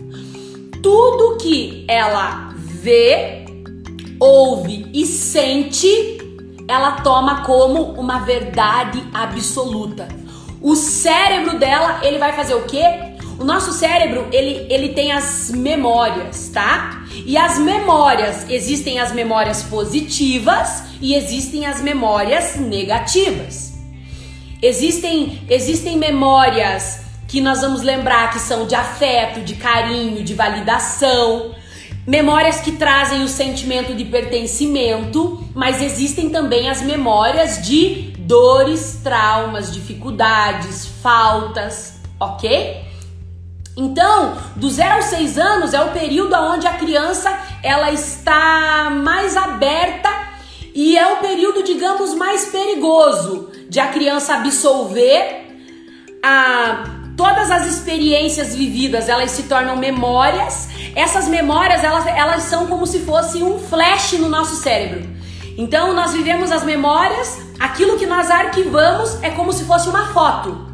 tudo 0.85 1.39
que 1.39 1.83
ela 1.89 2.53
vê, 2.55 3.47
ouve 4.21 4.87
e 4.93 5.07
sente, 5.07 6.19
ela 6.69 7.01
toma 7.01 7.43
como 7.43 7.95
uma 7.95 8.19
verdade 8.19 9.03
absoluta. 9.15 10.07
O 10.65 10.75
cérebro 10.75 11.59
dela, 11.59 12.01
ele 12.03 12.17
vai 12.17 12.33
fazer 12.33 12.55
o 12.55 12.63
quê? 12.63 12.83
O 13.39 13.45
nosso 13.45 13.71
cérebro, 13.71 14.27
ele, 14.33 14.67
ele 14.71 14.95
tem 14.95 15.13
as 15.13 15.51
memórias, 15.51 16.49
tá? 16.49 17.05
E 17.27 17.37
as 17.37 17.59
memórias, 17.59 18.49
existem 18.49 18.99
as 18.99 19.13
memórias 19.13 19.63
positivas 19.65 20.85
e 21.03 21.15
existem 21.15 21.67
as 21.67 21.83
memórias 21.83 22.57
negativas. 22.57 23.75
Existem, 24.63 25.43
existem 25.51 25.99
memórias 25.99 27.01
que 27.29 27.43
nós 27.43 27.61
vamos 27.61 27.83
lembrar 27.83 28.33
que 28.33 28.39
são 28.39 28.67
de 28.67 28.75
afeto, 28.75 29.41
de 29.41 29.57
carinho, 29.57 30.25
de 30.25 30.33
validação, 30.33 31.55
memórias 32.07 32.61
que 32.61 32.73
trazem 32.73 33.23
o 33.23 33.29
sentimento 33.29 33.95
de 33.95 34.07
pertencimento, 34.07 35.47
mas 35.55 35.83
existem 35.83 36.31
também 36.31 36.71
as 36.71 36.81
memórias 36.81 37.61
de 37.67 38.14
dores, 38.25 39.01
traumas, 39.03 39.73
dificuldades, 39.73 40.87
faltas, 41.03 42.01
ok? 42.19 42.85
Então, 43.77 44.37
do 44.55 44.71
0 44.71 44.95
aos 44.95 45.05
6 45.07 45.39
anos 45.39 45.75
é 45.75 45.81
o 45.81 45.91
período 45.91 46.35
onde 46.37 46.67
a 46.67 46.75
criança 46.75 47.37
ela 47.63 47.91
está 47.91 48.91
mais 48.91 49.37
aberta 49.37 50.09
e 50.75 50.97
é 50.97 51.13
o 51.13 51.17
período, 51.17 51.63
digamos, 51.63 52.15
mais 52.15 52.47
perigoso 52.47 53.51
de 53.69 53.81
a 53.81 53.89
criança 53.89 54.35
absolver 54.35 55.45
a 56.23 57.03
Todas 57.17 57.49
as 57.49 57.67
experiências 57.67 58.57
vividas, 58.57 59.09
elas 59.09 59.31
se 59.31 59.45
tornam 59.45 59.77
memórias. 59.77 60.69
Essas 60.97 61.29
memórias, 61.29 61.85
elas, 61.85 62.07
elas 62.09 62.43
são 62.45 62.67
como 62.67 62.87
se 62.87 63.01
fosse 63.01 63.41
um 63.41 63.59
flash 63.59 64.15
no 64.15 64.29
nosso 64.29 64.57
cérebro. 64.57 65.09
Então, 65.57 65.93
nós 65.93 66.13
vivemos 66.13 66.51
as 66.51 66.65
memórias, 66.65 67.41
aquilo 67.59 67.97
que 67.97 68.07
nós 68.07 68.31
arquivamos 68.31 69.23
é 69.23 69.31
como 69.31 69.53
se 69.53 69.65
fosse 69.65 69.89
uma 69.89 70.13
foto. 70.13 70.67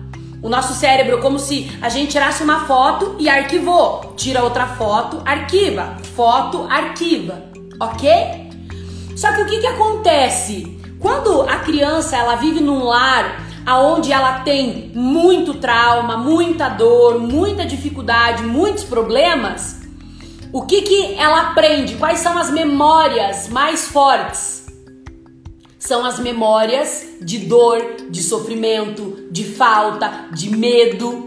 O 0.42 0.49
nosso 0.49 0.72
cérebro, 0.72 1.20
como 1.20 1.38
se 1.38 1.70
a 1.82 1.90
gente 1.90 2.12
tirasse 2.12 2.42
uma 2.42 2.66
foto 2.66 3.16
e 3.18 3.28
arquivou. 3.28 4.14
Tira 4.16 4.42
outra 4.42 4.66
foto, 4.66 5.20
arquiva. 5.25 5.96
Foto, 6.16 6.66
arquiva. 6.70 7.44
Ok? 7.78 8.10
Só 9.16 9.32
que 9.32 9.42
o 9.42 9.46
que, 9.46 9.58
que 9.58 9.66
acontece? 9.66 10.78
Quando 10.99 11.42
a 11.42 11.56
criança 11.56 12.16
ela 12.16 12.37
vive 12.37 12.60
num 12.60 12.84
lar 12.84 13.46
aonde 13.66 14.12
ela 14.12 14.40
tem 14.40 14.90
muito 14.94 15.54
trauma, 15.54 16.16
muita 16.16 16.70
dor, 16.70 17.18
muita 17.18 17.66
dificuldade, 17.66 18.42
muitos 18.42 18.84
problemas, 18.84 19.80
o 20.52 20.62
que 20.62 20.82
que 20.82 21.14
ela 21.14 21.50
aprende? 21.50 21.96
Quais 21.96 22.20
são 22.20 22.37
as 22.38 22.50
memórias 22.50 23.49
mais 23.49 23.87
fortes? 23.88 24.60
São 25.80 26.04
as 26.04 26.18
memórias 26.18 27.06
de 27.22 27.38
dor, 27.38 27.96
de 28.10 28.22
sofrimento, 28.22 29.26
de 29.30 29.44
falta, 29.44 30.26
de 30.30 30.54
medo. 30.54 31.26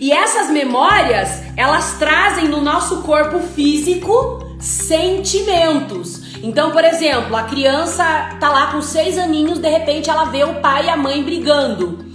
E 0.00 0.10
essas 0.10 0.50
memórias, 0.50 1.42
elas 1.54 1.98
trazem 1.98 2.48
no 2.48 2.62
nosso 2.62 3.02
corpo 3.02 3.38
físico 3.40 4.56
sentimentos. 4.58 6.34
Então, 6.42 6.70
por 6.70 6.82
exemplo, 6.82 7.36
a 7.36 7.42
criança 7.42 8.04
tá 8.40 8.48
lá 8.48 8.72
com 8.72 8.80
seis 8.80 9.18
aninhos, 9.18 9.58
de 9.58 9.68
repente 9.68 10.08
ela 10.08 10.24
vê 10.24 10.44
o 10.44 10.60
pai 10.60 10.86
e 10.86 10.88
a 10.88 10.96
mãe 10.96 11.22
brigando. 11.22 12.06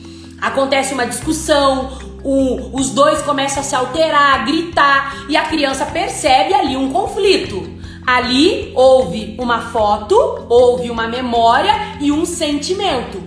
Acontece 0.42 0.96
uma 0.96 1.06
discussão, 1.06 2.00
o, 2.24 2.76
os 2.76 2.90
dois 2.90 3.22
começam 3.22 3.62
a 3.62 3.64
se 3.64 3.76
alterar, 3.76 4.40
a 4.40 4.44
gritar 4.44 5.26
e 5.30 5.38
a 5.38 5.46
criança 5.46 5.86
percebe 5.86 6.52
ali 6.52 6.76
um 6.76 6.92
conflito. 6.92 7.79
Ali 8.10 8.72
houve 8.74 9.36
uma 9.38 9.70
foto, 9.70 10.48
houve 10.50 10.90
uma 10.90 11.08
memória 11.08 11.72
e 12.02 12.12
um 12.12 12.26
sentimento. 12.26 13.22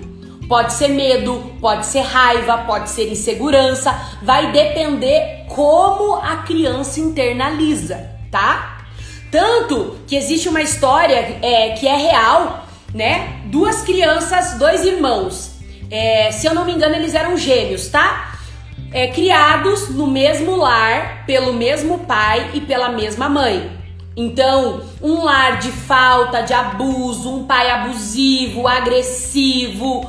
Pode 0.49 0.73
ser 0.73 0.89
medo, 0.89 1.41
pode 1.61 1.87
ser 1.87 2.01
raiva, 2.01 2.59
pode 2.67 2.91
ser 2.91 3.09
insegurança, 3.09 3.95
vai 4.25 4.51
depender 4.51 5.47
como 5.49 6.17
a 6.17 6.39
criança 6.39 6.99
internaliza, 6.99 8.11
tá? 8.29 8.87
Tanto 9.31 9.99
que 10.09 10.17
existe 10.17 10.49
uma 10.49 10.61
história 10.61 11.39
é, 11.41 11.71
que 11.79 11.87
é 11.87 11.95
real, 11.95 12.67
né? 12.93 13.41
Duas 13.45 13.83
crianças, 13.83 14.59
dois 14.59 14.85
irmãos. 14.85 15.53
É, 15.93 16.33
se 16.33 16.45
eu 16.45 16.55
não 16.57 16.65
me 16.65 16.73
engano, 16.73 16.97
eles 16.97 17.15
eram 17.15 17.37
gêmeos, 17.37 17.87
tá? 17.89 18.37
É, 18.93 19.07
criados 19.07 19.91
no 19.91 20.09
mesmo 20.09 20.57
lar, 20.57 21.25
pelo 21.25 21.53
mesmo 21.53 22.01
pai 22.01 22.51
e 22.53 22.61
pela 22.61 22.89
mesma 22.89 23.29
mãe. 23.29 23.82
Então, 24.17 24.83
um 25.01 25.23
lar 25.23 25.59
de 25.59 25.73
falta, 25.73 26.43
de 26.43 26.53
abuso, 26.53 27.31
um 27.31 27.45
pai 27.45 27.71
abusivo, 27.71 28.69
agressivo, 28.69 30.09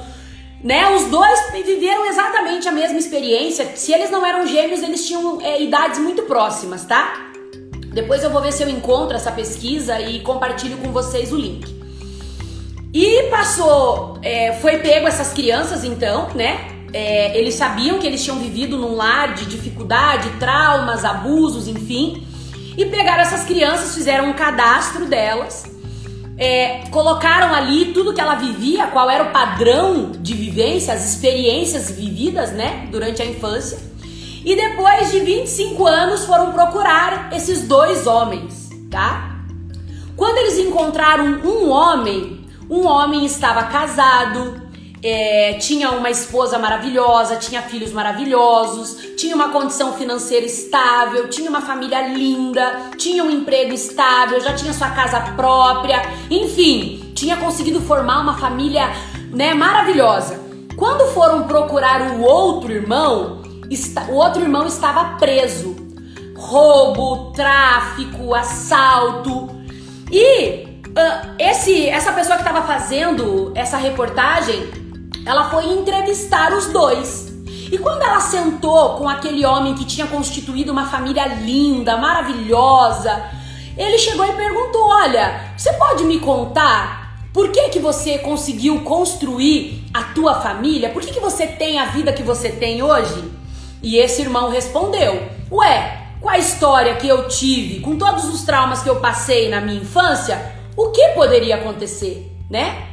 né? 0.64 0.94
Os 0.96 1.06
dois 1.06 1.40
viveram 1.52 2.06
exatamente 2.06 2.68
a 2.68 2.72
mesma 2.72 2.98
experiência. 2.98 3.76
Se 3.76 3.94
eles 3.94 4.10
não 4.10 4.26
eram 4.26 4.46
gêmeos, 4.48 4.82
eles 4.82 5.06
tinham 5.06 5.42
é, 5.42 5.62
idades 5.62 6.00
muito 6.00 6.24
próximas, 6.24 6.84
tá? 6.86 7.32
Depois 7.94 8.24
eu 8.24 8.30
vou 8.30 8.42
ver 8.42 8.52
se 8.52 8.64
eu 8.64 8.70
encontro 8.70 9.16
essa 9.16 9.32
pesquisa 9.32 10.02
e 10.02 10.20
compartilho 10.22 10.78
com 10.78 10.92
vocês 10.92 11.32
o 11.32 11.38
link. 11.38 11.74
E 12.94 13.24
passou, 13.30 14.20
é, 14.22 14.54
foi 14.54 14.78
pego 14.80 15.08
essas 15.08 15.34
crianças 15.34 15.84
então, 15.84 16.30
né? 16.36 16.68
É, 16.94 17.38
eles 17.38 17.56
sabiam 17.56 17.98
que 18.00 18.06
eles 18.06 18.24
tinham 18.24 18.38
vivido 18.38 18.78
num 18.78 18.96
lar 18.96 19.34
de 19.34 19.46
dificuldade, 19.46 20.30
traumas, 20.40 21.04
abusos, 21.04 21.68
enfim. 21.68 22.26
E 22.78 22.86
pegaram 22.86 23.22
essas 23.22 23.44
crianças, 23.44 23.94
fizeram 23.94 24.30
um 24.30 24.34
cadastro 24.34 25.06
delas, 25.06 25.66
é, 26.38 26.84
colocaram 26.90 27.54
ali 27.54 27.94
tudo 27.94 28.14
que 28.14 28.22
ela 28.22 28.36
vivia, 28.36 28.88
qual 28.88 29.10
era 29.10 29.26
o 29.26 29.32
padrão 29.32 30.12
de 30.12 30.34
vivência, 30.34 30.94
as 30.94 31.06
experiências 31.08 31.92
vividas, 31.92 32.52
né, 32.52 32.88
durante 32.92 33.22
a 33.22 33.26
infância. 33.26 33.78
E 34.44 34.56
depois 34.56 35.12
de 35.12 35.20
25 35.20 35.86
anos 35.86 36.26
foram 36.26 36.52
procurar 36.52 37.32
esses 37.34 37.68
dois 37.68 38.08
homens, 38.08 38.70
tá? 38.90 39.40
Quando 40.18 40.38
eles 40.40 40.58
encontraram 40.58 41.40
um 41.46 41.70
homem, 41.70 42.46
um 42.70 42.86
homem 42.86 43.26
estava 43.26 43.64
casado, 43.64 44.63
é, 45.04 45.54
tinha 45.60 45.92
uma 45.92 46.10
esposa 46.10 46.58
maravilhosa, 46.58 47.36
tinha 47.36 47.62
filhos 47.62 47.92
maravilhosos, 47.92 49.16
tinha 49.18 49.36
uma 49.36 49.50
condição 49.50 49.92
financeira 49.94 50.46
estável, 50.46 51.28
tinha 51.28 51.50
uma 51.50 51.62
família 51.62 52.08
linda, 52.08 52.92
tinha 52.98 53.22
um 53.22 53.30
emprego 53.30 53.74
estável, 53.74 54.40
já 54.40 54.54
tinha 54.54 54.72
sua 54.72 54.90
casa 54.92 55.20
própria, 55.36 56.02
enfim, 56.32 57.12
tinha 57.14 57.36
conseguido 57.36 57.82
formar 57.82 58.22
uma 58.22 58.38
família 58.38 58.90
né, 59.30 59.54
maravilhosa. 59.54 60.40
Quando 60.78 61.12
foram 61.14 61.44
procurar 61.44 62.14
o 62.14 62.22
outro 62.22 62.72
irmão, 62.72 63.42
o 64.10 64.14
outro 64.14 64.42
irmão 64.42 64.66
estava 64.66 65.18
preso. 65.18 65.76
Roubo, 66.36 67.32
tráfico, 67.34 68.34
assalto. 68.34 69.50
E 70.12 70.66
uh, 70.88 71.36
esse, 71.38 71.88
essa 71.90 72.12
pessoa 72.12 72.38
que 72.38 72.44
estava 72.44 72.66
fazendo 72.66 73.52
essa 73.56 73.78
reportagem, 73.78 74.83
ela 75.26 75.50
foi 75.50 75.66
entrevistar 75.66 76.54
os 76.54 76.68
dois. 76.68 77.34
E 77.72 77.78
quando 77.78 78.04
ela 78.04 78.20
sentou 78.20 78.98
com 78.98 79.10
aquele 79.10 79.46
homem 79.46 79.74
que 79.74 79.86
tinha 79.86 80.06
constituído 80.06 80.72
uma 80.72 80.88
família 80.88 81.26
linda, 81.26 81.98
maravilhosa, 81.98 83.24
ele 83.78 83.98
chegou 83.98 84.26
e 84.26 84.34
perguntou: 84.34 84.88
"Olha, 84.90 85.54
você 85.58 85.74
pode 85.74 86.04
me 86.04 86.20
contar 86.20 87.18
por 87.34 87.50
que 87.50 87.70
que 87.70 87.80
você 87.80 88.20
conseguiu 88.20 88.82
construir 88.82 89.86
a 89.94 90.04
tua 90.04 90.36
família? 90.36 90.90
Por 90.90 91.02
que 91.02 91.12
que 91.12 91.20
você 91.20 91.48
tem 91.48 91.80
a 91.80 91.86
vida 91.86 92.14
que 92.14 92.22
você 92.22 92.50
tem 92.50 92.84
hoje?" 92.84 93.32
E 93.82 93.98
esse 93.98 94.22
irmão 94.22 94.50
respondeu: 94.50 95.24
"Ué, 95.52 96.04
com 96.22 96.30
a 96.30 96.38
história 96.38 96.96
que 96.96 97.08
eu 97.08 97.28
tive, 97.28 97.80
com 97.80 97.98
todos 97.98 98.26
os 98.26 98.44
traumas 98.44 98.84
que 98.84 98.90
eu 98.90 98.98
passei 98.98 99.50
na 99.50 99.60
minha 99.60 99.82
infância, 99.82 100.54
o 100.78 100.92
que 100.92 101.10
poderia 101.10 101.56
acontecer, 101.56 102.32
né? 102.50 102.93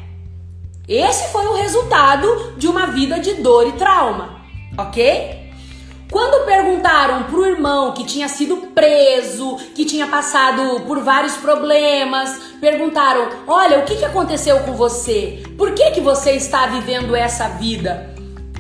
Esse 0.91 1.29
foi 1.29 1.47
o 1.47 1.55
resultado 1.55 2.55
de 2.57 2.67
uma 2.67 2.89
vida 2.89 3.21
de 3.21 3.35
dor 3.35 3.65
e 3.65 3.73
trauma, 3.75 4.41
ok? 4.77 5.39
Quando 6.11 6.45
perguntaram 6.45 7.23
pro 7.23 7.47
irmão 7.47 7.93
que 7.93 8.05
tinha 8.05 8.29
sido 8.29 8.57
preso, 8.75 9.57
que 9.77 9.85
tinha 9.85 10.09
passado 10.09 10.81
por 10.89 10.99
vários 10.99 11.37
problemas, 11.37 12.37
perguntaram: 12.61 13.29
"Olha, 13.47 13.79
o 13.79 13.85
que, 13.85 13.95
que 13.95 14.05
aconteceu 14.05 14.59
com 14.65 14.73
você? 14.73 15.45
Por 15.57 15.75
que 15.75 15.93
que 15.93 16.01
você 16.01 16.33
está 16.33 16.67
vivendo 16.67 17.15
essa 17.15 17.47
vida? 17.51 18.13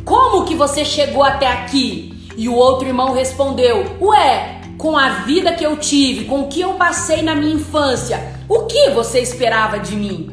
Como 0.04 0.44
que 0.44 0.54
você 0.54 0.84
chegou 0.84 1.24
até 1.24 1.48
aqui?" 1.48 2.14
E 2.36 2.48
o 2.48 2.54
outro 2.54 2.86
irmão 2.86 3.12
respondeu: 3.12 3.96
"Ué, 4.00 4.60
com 4.78 4.96
a 4.96 5.08
vida 5.24 5.52
que 5.52 5.66
eu 5.66 5.76
tive, 5.76 6.26
com 6.26 6.42
o 6.42 6.48
que 6.48 6.60
eu 6.60 6.74
passei 6.74 7.22
na 7.22 7.34
minha 7.34 7.56
infância, 7.56 8.22
o 8.48 8.66
que 8.66 8.90
você 8.90 9.18
esperava 9.18 9.80
de 9.80 9.96
mim?" 9.96 10.30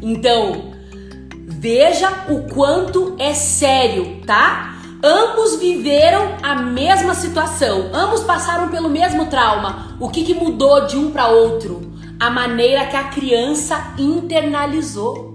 Então, 0.00 0.77
Veja 1.50 2.26
o 2.28 2.42
quanto 2.42 3.16
é 3.18 3.32
sério, 3.32 4.20
tá? 4.26 4.74
Ambos 5.02 5.56
viveram 5.56 6.36
a 6.42 6.56
mesma 6.56 7.14
situação, 7.14 7.90
ambos 7.94 8.22
passaram 8.22 8.68
pelo 8.68 8.90
mesmo 8.90 9.26
trauma. 9.26 9.96
O 9.98 10.10
que, 10.10 10.24
que 10.24 10.34
mudou 10.34 10.86
de 10.86 10.98
um 10.98 11.10
para 11.10 11.28
outro? 11.28 11.90
A 12.20 12.28
maneira 12.28 12.86
que 12.86 12.96
a 12.96 13.04
criança 13.04 13.94
internalizou. 13.98 15.32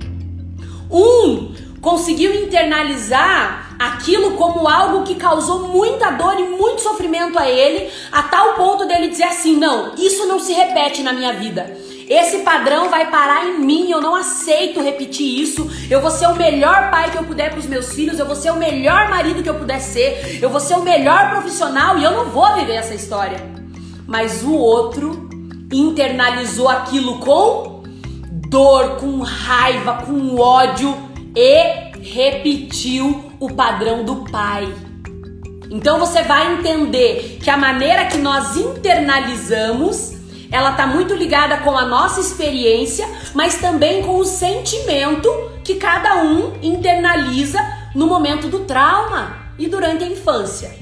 Um 0.92 1.56
conseguiu 1.82 2.46
internalizar 2.46 3.76
aquilo 3.80 4.38
como 4.38 4.68
algo 4.68 5.04
que 5.04 5.16
causou 5.16 5.68
muita 5.68 6.12
dor 6.12 6.40
e 6.40 6.44
muito 6.44 6.82
sofrimento 6.82 7.40
a 7.40 7.50
ele, 7.50 7.90
a 8.12 8.22
tal 8.24 8.54
ponto 8.54 8.86
dele 8.86 9.08
dizer 9.08 9.24
assim: 9.24 9.58
não, 9.58 9.96
isso 9.96 10.28
não 10.28 10.40
se 10.40 10.54
repete 10.54 11.02
na 11.02 11.12
minha 11.12 11.34
vida. 11.34 11.76
Esse 12.08 12.40
padrão 12.40 12.90
vai 12.90 13.10
parar 13.10 13.46
em 13.46 13.60
mim, 13.60 13.92
eu 13.92 14.02
não 14.02 14.16
aceito 14.16 14.82
repetir 14.82 15.42
isso. 15.42 15.70
Eu 15.90 16.02
vou 16.02 16.12
ser 16.12 16.28
o 16.28 16.36
melhor 16.36 16.90
pai 16.92 17.12
que 17.12 17.18
eu 17.18 17.24
puder 17.24 17.50
para 17.50 17.60
os 17.60 17.66
meus 17.66 17.94
filhos, 17.94 18.20
eu 18.20 18.26
vou 18.26 18.36
ser 18.36 18.52
o 18.52 18.58
melhor 18.58 19.10
marido 19.10 19.42
que 19.42 19.50
eu 19.50 19.56
puder 19.56 19.80
ser, 19.80 20.40
eu 20.42 20.50
vou 20.50 20.60
ser 20.60 20.76
o 20.76 20.84
melhor 20.84 21.32
profissional 21.32 21.98
e 21.98 22.04
eu 22.04 22.12
não 22.12 22.26
vou 22.26 22.54
viver 22.56 22.74
essa 22.74 22.94
história. 22.94 23.38
Mas 24.08 24.44
o 24.44 24.54
outro 24.54 25.30
internalizou 25.72 26.70
aquilo 26.70 27.20
com 27.20 27.84
dor, 28.50 28.98
com 28.98 29.22
raiva, 29.22 30.04
com 30.06 30.38
ódio 30.40 30.96
e 31.36 31.92
repetiu 32.00 33.32
o 33.40 33.52
padrão 33.52 34.04
do 34.04 34.30
pai. 34.30 34.72
Então 35.72 35.98
você 35.98 36.22
vai 36.22 36.54
entender 36.54 37.40
que 37.42 37.50
a 37.50 37.58
maneira 37.58 38.06
que 38.06 38.18
nós 38.18 38.56
internalizamos 38.56 40.14
ela 40.54 40.70
está 40.70 40.86
muito 40.86 41.16
ligada 41.16 41.58
com 41.58 41.76
a 41.76 41.84
nossa 41.84 42.22
experiência, 42.22 43.10
mas 43.34 43.56
também 43.56 44.04
com 44.04 44.18
o 44.18 44.24
sentimento 44.24 45.28
que 45.64 45.76
cada 45.76 46.22
um 46.22 46.54
internaliza 46.62 47.60
no 47.96 48.06
momento 48.06 48.48
do 48.48 48.60
trauma 48.60 49.36
e 49.58 49.68
durante 49.68 50.04
a 50.04 50.08
infância. 50.08 50.78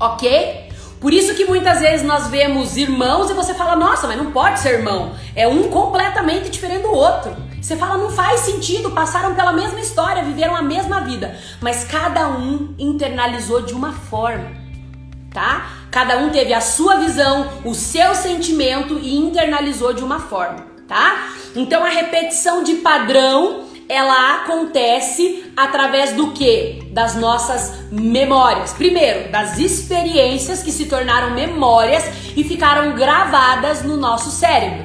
Ok? 0.00 0.70
Por 1.02 1.12
isso 1.12 1.34
que 1.34 1.44
muitas 1.44 1.80
vezes 1.80 2.06
nós 2.06 2.28
vemos 2.28 2.78
irmãos 2.78 3.28
e 3.28 3.34
você 3.34 3.52
fala, 3.52 3.76
nossa, 3.76 4.06
mas 4.06 4.16
não 4.16 4.32
pode 4.32 4.60
ser 4.60 4.78
irmão. 4.78 5.12
É 5.36 5.46
um 5.46 5.64
completamente 5.64 6.48
diferente 6.48 6.84
do 6.84 6.92
outro. 6.92 7.36
Você 7.60 7.76
fala, 7.76 7.98
não 7.98 8.08
faz 8.08 8.40
sentido, 8.40 8.90
passaram 8.92 9.34
pela 9.34 9.52
mesma 9.52 9.80
história, 9.80 10.24
viveram 10.24 10.56
a 10.56 10.62
mesma 10.62 11.00
vida. 11.00 11.38
Mas 11.60 11.84
cada 11.84 12.28
um 12.28 12.74
internalizou 12.78 13.60
de 13.60 13.74
uma 13.74 13.92
forma, 13.92 14.50
tá? 15.30 15.83
Cada 15.94 16.18
um 16.18 16.28
teve 16.28 16.52
a 16.52 16.60
sua 16.60 16.96
visão, 16.96 17.48
o 17.64 17.72
seu 17.72 18.16
sentimento 18.16 18.98
e 19.00 19.16
internalizou 19.16 19.92
de 19.92 20.02
uma 20.02 20.18
forma, 20.18 20.66
tá? 20.88 21.28
Então 21.54 21.84
a 21.84 21.88
repetição 21.88 22.64
de 22.64 22.74
padrão, 22.78 23.66
ela 23.88 24.38
acontece 24.38 25.52
através 25.56 26.12
do 26.12 26.32
que? 26.32 26.82
Das 26.90 27.14
nossas 27.14 27.92
memórias. 27.92 28.72
Primeiro, 28.72 29.30
das 29.30 29.60
experiências 29.60 30.64
que 30.64 30.72
se 30.72 30.86
tornaram 30.86 31.30
memórias 31.30 32.02
e 32.36 32.42
ficaram 32.42 32.96
gravadas 32.96 33.84
no 33.84 33.96
nosso 33.96 34.32
cérebro. 34.32 34.84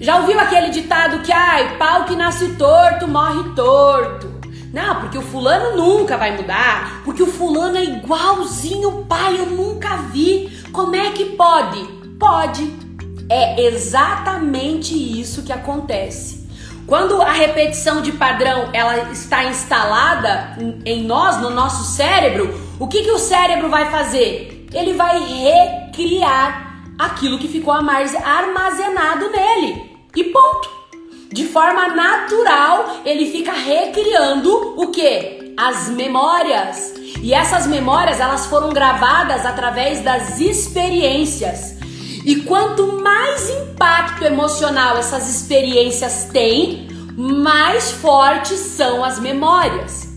Já 0.00 0.16
ouviu 0.16 0.40
aquele 0.40 0.70
ditado 0.70 1.22
que, 1.22 1.30
ai, 1.30 1.76
pau 1.76 2.06
que 2.06 2.16
nasce 2.16 2.54
torto 2.54 3.06
morre 3.06 3.54
torto? 3.54 4.31
Não, 4.72 5.00
porque 5.00 5.18
o 5.18 5.22
fulano 5.22 5.76
nunca 5.76 6.16
vai 6.16 6.34
mudar, 6.34 7.02
porque 7.04 7.22
o 7.22 7.26
fulano 7.26 7.76
é 7.76 7.84
igualzinho 7.84 8.88
o 8.88 9.04
pai, 9.04 9.38
eu 9.38 9.46
nunca 9.46 9.96
vi. 10.10 10.64
Como 10.72 10.96
é 10.96 11.10
que 11.10 11.26
pode? 11.36 11.84
Pode. 12.18 12.74
É 13.28 13.60
exatamente 13.66 14.94
isso 14.94 15.42
que 15.42 15.52
acontece. 15.52 16.48
Quando 16.86 17.20
a 17.20 17.30
repetição 17.30 18.00
de 18.00 18.12
padrão 18.12 18.70
ela 18.72 19.12
está 19.12 19.44
instalada 19.44 20.56
em 20.84 21.04
nós, 21.04 21.40
no 21.40 21.50
nosso 21.50 21.84
cérebro, 21.84 22.58
o 22.78 22.88
que, 22.88 23.02
que 23.02 23.10
o 23.10 23.18
cérebro 23.18 23.68
vai 23.68 23.90
fazer? 23.90 24.66
Ele 24.72 24.94
vai 24.94 25.18
recriar 25.18 26.82
aquilo 26.98 27.38
que 27.38 27.48
ficou 27.48 27.72
armazenado 27.72 29.30
nele. 29.30 29.92
E 30.16 30.24
ponto 30.24 30.81
de 31.32 31.46
forma 31.46 31.88
natural, 31.88 33.00
ele 33.04 33.30
fica 33.30 33.52
recriando 33.52 34.74
o 34.76 34.88
que? 34.88 35.54
As 35.56 35.88
memórias. 35.88 36.94
E 37.22 37.32
essas 37.32 37.66
memórias, 37.66 38.20
elas 38.20 38.46
foram 38.46 38.68
gravadas 38.70 39.46
através 39.46 40.02
das 40.02 40.40
experiências. 40.40 41.76
E 42.24 42.36
quanto 42.36 43.00
mais 43.02 43.48
impacto 43.48 44.24
emocional 44.24 44.98
essas 44.98 45.28
experiências 45.28 46.28
têm, 46.32 46.88
mais 47.16 47.90
fortes 47.90 48.58
são 48.58 49.02
as 49.02 49.18
memórias. 49.18 50.08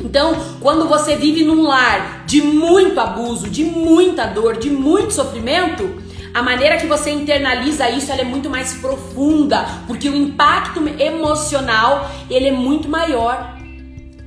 Então, 0.00 0.34
quando 0.60 0.88
você 0.88 1.16
vive 1.16 1.44
num 1.44 1.62
lar 1.62 2.24
de 2.24 2.40
muito 2.40 2.98
abuso, 2.98 3.48
de 3.48 3.64
muita 3.64 4.26
dor, 4.26 4.56
de 4.56 4.70
muito 4.70 5.12
sofrimento, 5.12 6.02
a 6.38 6.42
maneira 6.42 6.76
que 6.76 6.86
você 6.86 7.10
internaliza 7.10 7.90
isso 7.90 8.12
é 8.12 8.22
muito 8.22 8.48
mais 8.48 8.74
profunda, 8.74 9.66
porque 9.88 10.08
o 10.08 10.14
impacto 10.14 10.80
emocional 11.00 12.08
ele 12.30 12.46
é 12.46 12.52
muito 12.52 12.88
maior, 12.88 13.58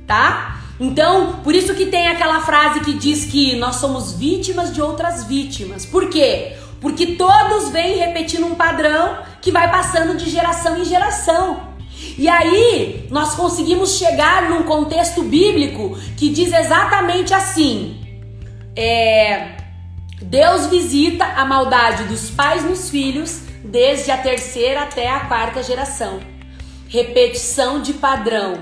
tá? 0.06 0.60
Então, 0.78 1.40
por 1.42 1.54
isso 1.54 1.74
que 1.74 1.86
tem 1.86 2.08
aquela 2.08 2.40
frase 2.42 2.80
que 2.80 2.92
diz 2.92 3.24
que 3.24 3.56
nós 3.56 3.76
somos 3.76 4.12
vítimas 4.12 4.74
de 4.74 4.82
outras 4.82 5.24
vítimas. 5.24 5.86
Por 5.86 6.10
quê? 6.10 6.52
Porque 6.82 7.14
todos 7.14 7.70
vêm 7.70 7.96
repetindo 7.96 8.44
um 8.44 8.56
padrão 8.56 9.16
que 9.40 9.50
vai 9.50 9.70
passando 9.70 10.14
de 10.14 10.28
geração 10.28 10.76
em 10.76 10.84
geração. 10.84 11.68
E 12.18 12.28
aí, 12.28 13.06
nós 13.10 13.34
conseguimos 13.34 13.96
chegar 13.96 14.50
num 14.50 14.64
contexto 14.64 15.22
bíblico 15.22 15.96
que 16.16 16.28
diz 16.28 16.52
exatamente 16.52 17.32
assim: 17.32 17.96
é, 18.76 19.61
Deus 20.22 20.66
visita 20.66 21.24
a 21.24 21.44
maldade 21.44 22.04
dos 22.04 22.30
pais 22.30 22.64
nos 22.64 22.88
filhos 22.88 23.40
desde 23.64 24.10
a 24.10 24.16
terceira 24.16 24.82
até 24.82 25.10
a 25.10 25.20
quarta 25.20 25.62
geração. 25.62 26.20
Repetição 26.88 27.80
de 27.80 27.94
padrão. 27.94 28.58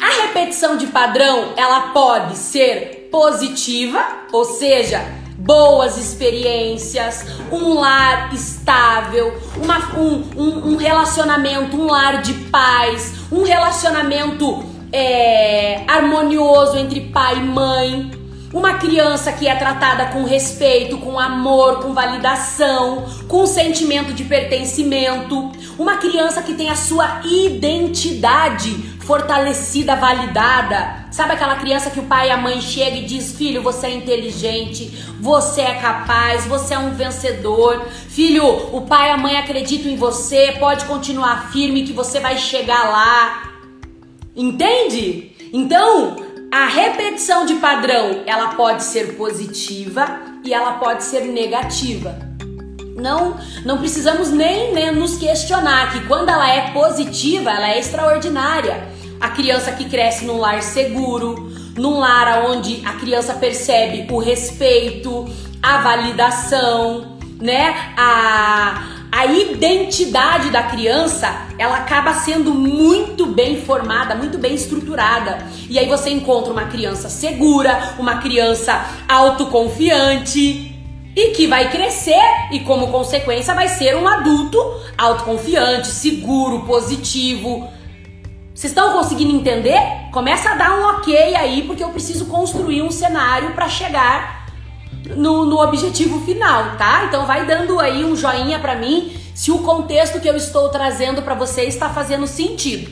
A 0.00 0.26
repetição 0.26 0.76
de 0.76 0.86
padrão, 0.86 1.52
ela 1.56 1.88
pode 1.92 2.36
ser 2.36 3.08
positiva, 3.10 4.02
ou 4.32 4.44
seja, 4.44 5.04
boas 5.36 5.96
experiências, 5.98 7.26
um 7.50 7.74
lar 7.74 8.32
estável, 8.32 9.38
uma, 9.56 9.98
um, 9.98 10.24
um, 10.36 10.72
um 10.72 10.76
relacionamento, 10.76 11.76
um 11.76 11.86
lar 11.86 12.22
de 12.22 12.34
paz, 12.50 13.14
um 13.32 13.42
relacionamento 13.42 14.64
é, 14.92 15.82
harmonioso 15.88 16.78
entre 16.78 17.00
pai 17.00 17.38
e 17.38 17.42
mãe 17.42 18.19
uma 18.52 18.74
criança 18.74 19.32
que 19.32 19.46
é 19.46 19.54
tratada 19.54 20.06
com 20.06 20.24
respeito, 20.24 20.98
com 20.98 21.18
amor, 21.18 21.80
com 21.80 21.94
validação, 21.94 23.06
com 23.28 23.46
sentimento 23.46 24.12
de 24.12 24.24
pertencimento. 24.24 25.52
Uma 25.78 25.98
criança 25.98 26.42
que 26.42 26.54
tem 26.54 26.68
a 26.68 26.74
sua 26.74 27.20
identidade 27.24 28.98
fortalecida, 29.00 29.94
validada. 29.94 31.06
Sabe 31.10 31.32
aquela 31.32 31.56
criança 31.56 31.90
que 31.90 32.00
o 32.00 32.04
pai 32.04 32.28
e 32.28 32.30
a 32.30 32.36
mãe 32.36 32.60
chega 32.60 32.96
e 32.96 33.04
diz: 33.04 33.36
"Filho, 33.36 33.62
você 33.62 33.86
é 33.86 33.94
inteligente, 33.94 34.86
você 35.20 35.62
é 35.62 35.74
capaz, 35.74 36.44
você 36.46 36.74
é 36.74 36.78
um 36.78 36.92
vencedor. 36.92 37.86
Filho, 38.08 38.46
o 38.72 38.82
pai 38.82 39.10
e 39.10 39.12
a 39.12 39.16
mãe 39.16 39.36
acreditam 39.36 39.90
em 39.90 39.96
você, 39.96 40.56
pode 40.58 40.84
continuar 40.86 41.50
firme 41.52 41.84
que 41.84 41.92
você 41.92 42.18
vai 42.18 42.36
chegar 42.36 42.88
lá." 42.88 43.50
Entende? 44.34 45.32
Então, 45.52 46.29
a 46.50 46.66
repetição 46.66 47.46
de 47.46 47.54
padrão, 47.54 48.22
ela 48.26 48.54
pode 48.54 48.82
ser 48.82 49.16
positiva 49.16 50.20
e 50.44 50.52
ela 50.52 50.72
pode 50.74 51.04
ser 51.04 51.20
negativa. 51.22 52.18
Não, 52.96 53.38
não 53.64 53.78
precisamos 53.78 54.30
nem, 54.30 54.72
nem 54.74 54.92
nos 54.92 55.16
questionar 55.16 55.92
que 55.92 56.06
quando 56.06 56.28
ela 56.28 56.48
é 56.48 56.72
positiva, 56.72 57.50
ela 57.50 57.70
é 57.70 57.78
extraordinária. 57.78 58.88
A 59.20 59.28
criança 59.28 59.72
que 59.72 59.88
cresce 59.88 60.24
num 60.24 60.38
lar 60.38 60.62
seguro, 60.62 61.52
num 61.76 61.98
lar 61.98 62.44
onde 62.50 62.82
a 62.84 62.94
criança 62.94 63.34
percebe 63.34 64.12
o 64.12 64.18
respeito, 64.18 65.28
a 65.62 65.78
validação, 65.78 67.16
né? 67.40 67.74
A, 67.96 68.99
a 69.12 69.26
identidade 69.26 70.50
da 70.50 70.62
criança, 70.62 71.46
ela 71.58 71.78
acaba 71.78 72.14
sendo 72.14 72.54
muito 72.54 73.26
bem 73.26 73.60
formada, 73.60 74.14
muito 74.14 74.38
bem 74.38 74.54
estruturada. 74.54 75.46
E 75.68 75.78
aí 75.78 75.86
você 75.86 76.10
encontra 76.10 76.52
uma 76.52 76.66
criança 76.66 77.08
segura, 77.08 77.94
uma 77.98 78.18
criança 78.18 78.84
autoconfiante 79.08 80.76
e 81.16 81.30
que 81.30 81.46
vai 81.46 81.70
crescer 81.70 82.22
e 82.52 82.60
como 82.60 82.88
consequência 82.88 83.52
vai 83.52 83.68
ser 83.68 83.96
um 83.96 84.06
adulto 84.06 84.58
autoconfiante, 84.96 85.88
seguro, 85.88 86.60
positivo. 86.60 87.68
Vocês 88.54 88.72
estão 88.72 88.92
conseguindo 88.92 89.34
entender? 89.34 89.80
Começa 90.12 90.50
a 90.50 90.54
dar 90.54 90.78
um 90.78 90.98
ok 90.98 91.34
aí, 91.34 91.62
porque 91.62 91.82
eu 91.82 91.88
preciso 91.88 92.26
construir 92.26 92.82
um 92.82 92.90
cenário 92.90 93.52
para 93.54 93.68
chegar 93.68 94.39
no, 95.16 95.44
no 95.44 95.60
objetivo 95.60 96.20
final, 96.24 96.76
tá? 96.76 97.04
Então 97.06 97.26
vai 97.26 97.46
dando 97.46 97.78
aí 97.78 98.04
um 98.04 98.16
joinha 98.16 98.58
para 98.58 98.76
mim 98.76 99.16
se 99.34 99.50
o 99.50 99.58
contexto 99.58 100.20
que 100.20 100.28
eu 100.28 100.36
estou 100.36 100.68
trazendo 100.68 101.22
para 101.22 101.34
você 101.34 101.64
está 101.64 101.88
fazendo 101.88 102.26
sentido, 102.26 102.90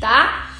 tá? 0.00 0.50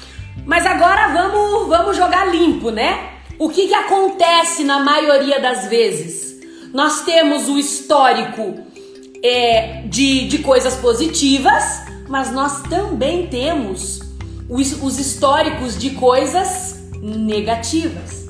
Mas 0.45 0.65
agora 0.65 1.09
vamos, 1.09 1.67
vamos 1.67 1.97
jogar 1.97 2.25
limpo, 2.31 2.71
né? 2.71 3.11
O 3.39 3.49
que, 3.49 3.67
que 3.67 3.73
acontece 3.73 4.63
na 4.63 4.79
maioria 4.79 5.39
das 5.39 5.67
vezes? 5.67 6.37
Nós 6.73 7.01
temos 7.01 7.47
o 7.47 7.57
histórico 7.57 8.55
é, 9.23 9.83
de, 9.85 10.27
de 10.27 10.39
coisas 10.39 10.75
positivas, 10.75 11.63
mas 12.07 12.31
nós 12.31 12.63
também 12.63 13.27
temos 13.27 14.01
os, 14.49 14.81
os 14.81 14.99
históricos 14.99 15.77
de 15.77 15.91
coisas 15.91 16.89
negativas. 17.01 18.27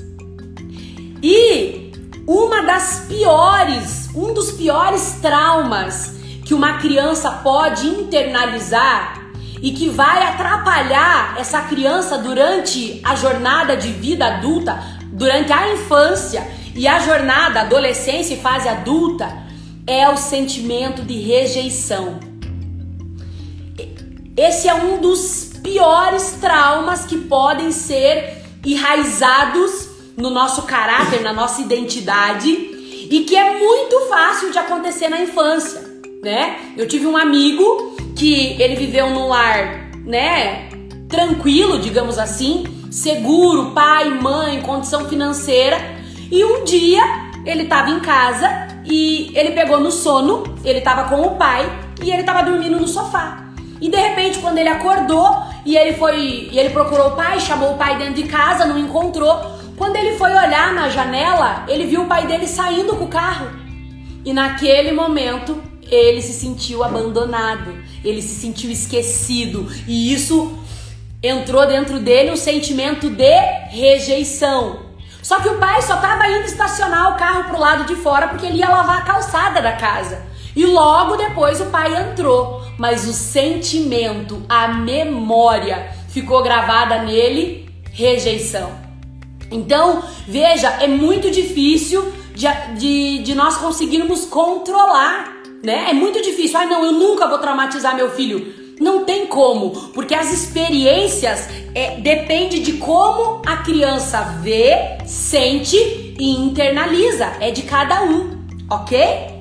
E 1.21 1.86
uma 2.27 2.61
das 2.63 3.05
piores, 3.07 4.09
um 4.13 4.33
dos 4.33 4.51
piores 4.51 5.17
traumas 5.21 6.17
que 6.43 6.53
uma 6.53 6.73
criança 6.73 7.31
pode 7.31 7.87
internalizar 7.87 9.31
e 9.61 9.71
que 9.71 9.87
vai 9.87 10.27
atrapalhar 10.27 11.35
essa 11.39 11.61
criança 11.61 12.17
durante 12.17 13.01
a 13.03 13.15
jornada 13.15 13.77
de 13.77 13.87
vida 13.87 14.27
adulta, 14.27 14.77
durante 15.05 15.53
a 15.53 15.73
infância 15.73 16.45
e 16.75 16.85
a 16.85 16.99
jornada 16.99 17.61
adolescência 17.61 18.33
e 18.33 18.41
fase 18.41 18.67
adulta, 18.67 19.47
é 19.87 20.09
o 20.09 20.17
sentimento 20.17 21.03
de 21.03 21.17
rejeição. 21.19 22.19
Esse 24.35 24.67
é 24.67 24.75
um 24.75 24.99
dos 24.99 25.53
piores 25.63 26.37
traumas 26.41 27.05
que 27.05 27.17
podem 27.17 27.71
ser 27.71 28.43
enraizados 28.63 29.96
no 30.17 30.31
nosso 30.31 30.63
caráter, 30.63 31.21
na 31.21 31.31
nossa 31.31 31.61
identidade 31.61 32.49
e 33.09 33.23
que 33.23 33.35
é 33.35 33.57
muito 33.57 34.09
fácil 34.09 34.51
de 34.51 34.57
acontecer 34.57 35.07
na 35.07 35.21
infância, 35.21 35.81
né? 36.23 36.73
Eu 36.75 36.87
tive 36.87 37.05
um 37.05 37.15
amigo 37.15 37.95
que 38.15 38.59
ele 38.61 38.75
viveu 38.75 39.09
num 39.11 39.27
lar, 39.27 39.91
né, 40.03 40.69
tranquilo, 41.07 41.79
digamos 41.79 42.17
assim, 42.17 42.63
seguro, 42.91 43.71
pai, 43.71 44.09
mãe, 44.09 44.61
condição 44.61 45.07
financeira, 45.07 45.77
e 46.31 46.43
um 46.43 46.63
dia 46.63 47.03
ele 47.45 47.63
estava 47.63 47.91
em 47.91 47.99
casa 47.99 48.67
e 48.85 49.31
ele 49.35 49.51
pegou 49.51 49.79
no 49.79 49.91
sono, 49.91 50.43
ele 50.65 50.79
estava 50.79 51.07
com 51.07 51.21
o 51.21 51.35
pai 51.35 51.69
e 52.03 52.09
ele 52.09 52.21
estava 52.21 52.43
dormindo 52.43 52.79
no 52.79 52.87
sofá. 52.87 53.45
E 53.79 53.89
de 53.89 53.97
repente, 53.97 54.39
quando 54.39 54.57
ele 54.57 54.69
acordou 54.69 55.43
e 55.65 55.77
ele 55.77 55.93
foi, 55.93 56.49
e 56.51 56.57
ele 56.57 56.71
procurou 56.71 57.09
o 57.09 57.15
pai, 57.15 57.39
chamou 57.39 57.73
o 57.73 57.77
pai 57.77 57.97
dentro 57.97 58.15
de 58.15 58.23
casa, 58.23 58.65
não 58.65 58.77
encontrou, 58.77 59.56
quando 59.77 59.95
ele 59.95 60.17
foi 60.17 60.31
olhar 60.31 60.73
na 60.73 60.89
janela, 60.89 61.63
ele 61.67 61.85
viu 61.85 62.01
o 62.01 62.07
pai 62.07 62.25
dele 62.25 62.47
saindo 62.47 62.95
com 62.95 63.05
o 63.05 63.09
carro. 63.09 63.47
E 64.25 64.33
naquele 64.33 64.91
momento, 64.91 65.61
ele 65.83 66.19
se 66.19 66.33
sentiu 66.33 66.83
abandonado, 66.83 67.77
ele 68.03 68.21
se 68.21 68.41
sentiu 68.41 68.71
esquecido, 68.71 69.71
e 69.87 70.11
isso 70.11 70.57
entrou 71.21 71.67
dentro 71.67 71.99
dele 71.99 72.31
um 72.31 72.35
sentimento 72.35 73.07
de 73.07 73.39
rejeição. 73.69 74.87
Só 75.21 75.39
que 75.39 75.49
o 75.49 75.59
pai 75.59 75.79
só 75.83 75.95
estava 75.95 76.27
indo 76.27 76.45
estacionar 76.45 77.13
o 77.13 77.17
carro 77.17 77.43
pro 77.43 77.59
lado 77.59 77.83
de 77.85 77.95
fora 77.95 78.29
porque 78.29 78.47
ele 78.47 78.57
ia 78.57 78.69
lavar 78.69 78.97
a 78.97 79.05
calçada 79.05 79.61
da 79.61 79.73
casa. 79.73 80.25
E 80.55 80.65
logo 80.65 81.17
depois 81.17 81.61
o 81.61 81.65
pai 81.67 81.95
entrou, 81.95 82.63
mas 82.79 83.07
o 83.07 83.13
sentimento, 83.13 84.41
a 84.49 84.69
memória 84.69 85.91
ficou 86.09 86.41
gravada 86.41 87.03
nele, 87.03 87.69
rejeição. 87.91 88.86
Então, 89.51 90.03
veja, 90.27 90.69
é 90.81 90.87
muito 90.87 91.31
difícil 91.31 92.03
de, 92.33 92.47
de, 92.77 93.19
de 93.23 93.35
nós 93.35 93.57
conseguirmos 93.57 94.25
controlar, 94.25 95.37
né? 95.63 95.87
É 95.89 95.93
muito 95.93 96.21
difícil. 96.21 96.59
Ah, 96.59 96.65
não, 96.65 96.85
eu 96.85 96.91
nunca 96.91 97.27
vou 97.27 97.37
traumatizar 97.39 97.95
meu 97.95 98.11
filho. 98.11 98.53
Não 98.79 99.05
tem 99.05 99.25
como, 99.25 99.71
porque 99.91 100.13
as 100.13 100.31
experiências 100.31 101.49
é, 101.73 101.99
depende 101.99 102.59
de 102.59 102.73
como 102.73 103.41
a 103.43 103.57
criança 103.57 104.21
vê, 104.41 104.99
sente 105.05 105.75
e 106.19 106.31
internaliza. 106.31 107.25
É 107.39 107.49
de 107.49 107.63
cada 107.63 108.03
um, 108.03 108.45
ok? 108.69 109.37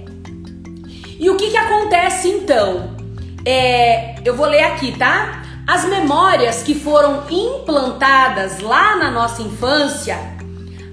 E 1.18 1.28
o 1.28 1.36
que, 1.36 1.50
que 1.50 1.56
acontece 1.56 2.28
então? 2.28 2.96
É, 3.44 4.16
eu 4.24 4.34
vou 4.34 4.46
ler 4.46 4.62
aqui, 4.62 4.96
tá? 4.96 5.42
As 5.66 5.84
memórias 5.84 6.62
que 6.62 6.76
foram 6.76 7.24
implantadas 7.28 8.60
lá 8.60 8.94
na 8.94 9.10
nossa 9.10 9.42
infância, 9.42 10.16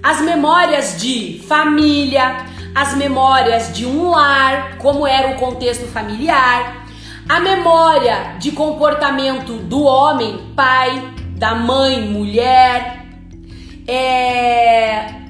as 0.02 0.20
memórias 0.20 1.00
de 1.00 1.44
família, 1.48 2.38
as 2.74 2.96
memórias 2.96 3.72
de 3.72 3.86
um 3.86 4.10
lar, 4.10 4.80
como 4.80 5.06
era 5.06 5.36
o 5.36 5.40
contexto 5.40 5.86
familiar, 5.86 6.88
a 7.30 7.40
memória 7.40 8.36
de 8.40 8.52
comportamento 8.52 9.60
do 9.60 9.84
homem, 9.84 10.52
pai, 10.56 11.14
da 11.38 11.54
mãe, 11.54 12.02
mulher, 12.02 13.06
é, 13.88 15.22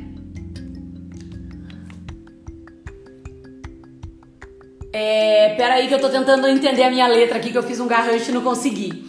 É, 4.96 5.56
peraí 5.58 5.88
que 5.88 5.94
eu 5.96 6.00
tô 6.00 6.08
tentando 6.08 6.48
entender 6.48 6.84
a 6.84 6.92
minha 6.92 7.08
letra 7.08 7.40
aqui, 7.40 7.52
que 7.52 7.58
eu 7.58 7.64
fiz 7.64 7.80
um 7.80 7.88
garrancho 7.88 8.30
e 8.30 8.32
não 8.32 8.42
consegui 8.42 9.04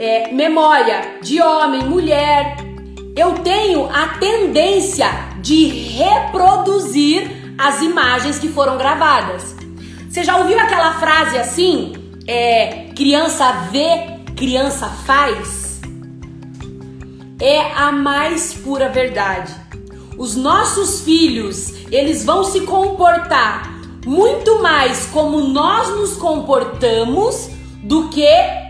é, 0.00 0.32
memória 0.32 1.18
de 1.20 1.42
homem, 1.42 1.84
mulher, 1.84 2.56
eu 3.14 3.34
tenho 3.40 3.84
a 3.94 4.08
tendência 4.18 5.06
de 5.42 5.66
reproduzir 5.66 7.54
as 7.58 7.82
imagens 7.82 8.38
que 8.38 8.48
foram 8.48 8.78
gravadas. 8.78 9.54
Você 10.08 10.24
já 10.24 10.38
ouviu 10.38 10.58
aquela 10.58 10.94
frase 10.94 11.36
assim? 11.36 11.92
É, 12.26 12.86
criança 12.96 13.52
vê, 13.70 14.16
criança 14.34 14.86
faz? 14.88 15.82
É 17.38 17.70
a 17.74 17.92
mais 17.92 18.54
pura 18.54 18.88
verdade. 18.88 19.54
Os 20.16 20.34
nossos 20.34 21.02
filhos, 21.02 21.74
eles 21.92 22.24
vão 22.24 22.42
se 22.42 22.62
comportar 22.62 23.70
muito 24.06 24.62
mais 24.62 25.04
como 25.06 25.40
nós 25.40 25.90
nos 25.90 26.14
comportamos 26.14 27.50
do 27.82 28.08
que 28.08 28.69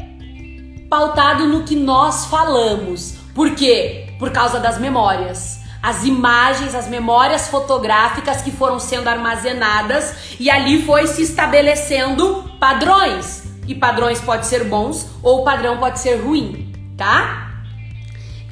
pautado 0.90 1.46
no 1.46 1.62
que 1.62 1.76
nós 1.76 2.26
falamos. 2.26 3.14
Por 3.32 3.54
quê? 3.54 4.08
Por 4.18 4.32
causa 4.32 4.58
das 4.58 4.78
memórias. 4.78 5.60
As 5.80 6.04
imagens, 6.04 6.74
as 6.74 6.88
memórias 6.88 7.48
fotográficas 7.48 8.42
que 8.42 8.50
foram 8.50 8.80
sendo 8.80 9.08
armazenadas 9.08 10.36
e 10.38 10.50
ali 10.50 10.82
foi 10.82 11.06
se 11.06 11.22
estabelecendo 11.22 12.52
padrões. 12.58 13.44
E 13.68 13.74
padrões 13.74 14.20
pode 14.20 14.46
ser 14.46 14.64
bons 14.64 15.08
ou 15.22 15.44
padrão 15.44 15.78
pode 15.78 16.00
ser 16.00 16.16
ruim, 16.16 16.72
tá? 16.98 17.46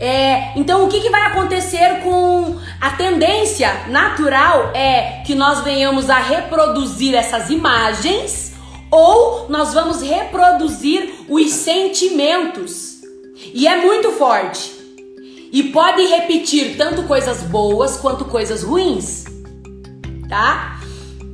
É, 0.00 0.56
então, 0.56 0.84
o 0.84 0.88
que, 0.88 1.00
que 1.00 1.10
vai 1.10 1.22
acontecer 1.26 2.02
com 2.04 2.56
a 2.80 2.90
tendência 2.90 3.86
natural 3.88 4.70
é 4.72 5.22
que 5.26 5.34
nós 5.34 5.64
venhamos 5.64 6.08
a 6.08 6.18
reproduzir 6.18 7.16
essas 7.16 7.50
imagens 7.50 8.47
ou 8.90 9.46
nós 9.48 9.74
vamos 9.74 10.00
reproduzir 10.02 11.24
os 11.28 11.50
sentimentos. 11.50 12.98
E 13.54 13.66
é 13.66 13.76
muito 13.76 14.12
forte. 14.12 14.76
E 15.50 15.64
pode 15.64 16.02
repetir 16.02 16.76
tanto 16.76 17.04
coisas 17.04 17.42
boas 17.42 17.96
quanto 17.96 18.24
coisas 18.26 18.62
ruins, 18.62 19.24
tá? 20.28 20.80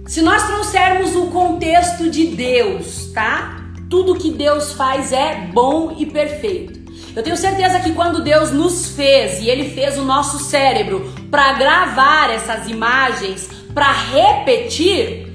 Se 0.07 0.23
nós 0.23 0.47
trouxermos 0.47 1.17
o 1.17 1.27
contexto 1.27 2.09
de 2.09 2.27
Deus, 2.27 3.11
tá? 3.13 3.57
Tudo 3.91 4.15
que 4.15 4.31
Deus 4.31 4.73
faz 4.73 5.13
é 5.13 5.49
bom 5.53 5.97
e 5.99 6.07
perfeito. 6.07 6.85
Eu 7.17 7.23
tenho 7.23 7.37
certeza 7.37 7.81
que 7.81 7.93
quando 7.93 8.23
Deus 8.23 8.51
nos 8.51 8.89
fez 8.89 9.41
e 9.41 9.49
Ele 9.49 9.71
fez 9.71 9.97
o 9.99 10.05
nosso 10.05 10.39
cérebro 10.39 11.13
para 11.31 11.53
gravar 11.55 12.31
essas 12.31 12.69
imagens, 12.69 13.49
para 13.73 13.91
repetir, 13.93 15.33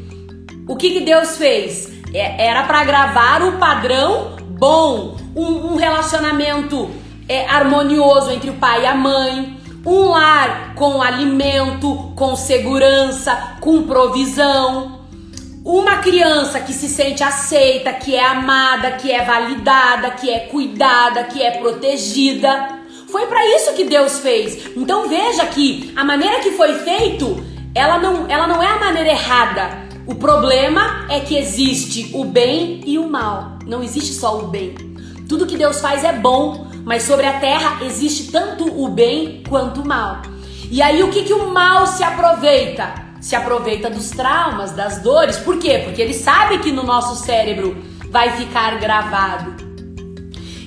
o 0.68 0.76
que, 0.76 0.92
que 0.92 1.02
Deus 1.02 1.38
fez? 1.38 1.99
É, 2.14 2.48
era 2.48 2.64
para 2.64 2.84
gravar 2.84 3.44
o 3.44 3.58
padrão 3.60 4.36
bom, 4.60 5.16
um, 5.36 5.74
um 5.74 5.76
relacionamento 5.76 6.90
é, 7.28 7.48
harmonioso 7.48 8.32
entre 8.32 8.50
o 8.50 8.56
pai 8.56 8.84
e 8.84 8.88
a 8.88 8.96
mãe, 8.96 9.58
um 9.86 10.10
lar 10.10 10.74
com 10.76 11.02
alimento, 11.02 12.12
com 12.16 12.36
segurança, 12.36 13.58
com 13.62 13.84
provisão. 13.84 15.00
Uma 15.64 15.98
criança 15.98 16.60
que 16.60 16.74
se 16.74 16.88
sente 16.90 17.24
aceita, 17.24 17.94
que 17.94 18.16
é 18.16 18.26
amada, 18.26 18.92
que 18.92 19.12
é 19.12 19.24
validada, 19.24 20.12
que 20.12 20.30
é 20.30 20.40
cuidada, 20.40 21.26
que 21.26 21.42
é 21.42 21.52
protegida. 21.52 22.80
Foi 23.10 23.28
para 23.28 23.46
isso 23.56 23.74
que 23.74 23.84
Deus 23.86 24.20
fez. 24.20 24.76
Então 24.76 25.08
veja 25.08 25.46
que 25.46 25.94
a 25.96 26.04
maneira 26.04 26.40
que 26.40 26.52
foi 26.52 26.74
feito, 26.80 27.44
ela 27.74 27.98
não, 28.00 28.26
ela 28.30 28.48
não 28.48 28.62
é 28.62 28.68
a 28.68 28.80
maneira 28.80 29.10
errada. 29.10 29.89
O 30.10 30.16
problema 30.16 31.06
é 31.08 31.20
que 31.20 31.38
existe 31.38 32.10
o 32.16 32.26
bem 32.26 32.82
e 32.84 32.98
o 32.98 33.08
mal. 33.08 33.60
Não 33.68 33.84
existe 33.84 34.12
só 34.12 34.40
o 34.40 34.48
bem. 34.48 34.74
Tudo 35.30 35.46
que 35.46 35.56
Deus 35.56 35.80
faz 35.80 36.04
é 36.04 36.12
bom, 36.12 36.66
mas 36.84 37.04
sobre 37.04 37.28
a 37.28 37.40
terra 37.40 37.86
existe 37.86 38.32
tanto 38.32 38.66
o 38.66 38.90
bem 38.90 39.44
quanto 39.48 39.82
o 39.82 39.88
mal. 39.88 40.24
E 40.72 40.82
aí 40.82 41.04
o 41.04 41.12
que, 41.12 41.26
que 41.26 41.34
o 41.34 41.54
mal 41.54 41.86
se 41.86 42.04
aproveita? 42.04 42.92
Se 43.22 43.36
aproveita 43.36 43.88
dos 43.88 44.10
traumas, 44.10 44.72
das 44.72 44.98
dores. 44.98 45.38
Por 45.38 45.60
quê? 45.60 45.84
Porque 45.86 46.02
ele 46.02 46.16
sabe 46.16 46.58
que 46.58 46.72
no 46.72 46.82
nosso 46.82 47.24
cérebro 47.24 47.78
vai 48.10 48.32
ficar 48.32 48.80
gravado. 48.80 49.64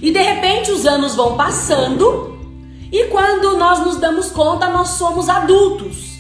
E 0.00 0.12
de 0.12 0.22
repente 0.22 0.70
os 0.70 0.86
anos 0.86 1.16
vão 1.16 1.36
passando 1.36 2.38
e 2.92 3.06
quando 3.06 3.56
nós 3.56 3.80
nos 3.80 3.96
damos 3.96 4.30
conta, 4.30 4.68
nós 4.68 4.90
somos 4.90 5.28
adultos 5.28 6.11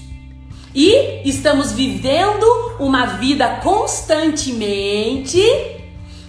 e 0.74 1.28
estamos 1.28 1.72
vivendo 1.72 2.46
uma 2.78 3.06
vida 3.06 3.60
constantemente 3.62 5.42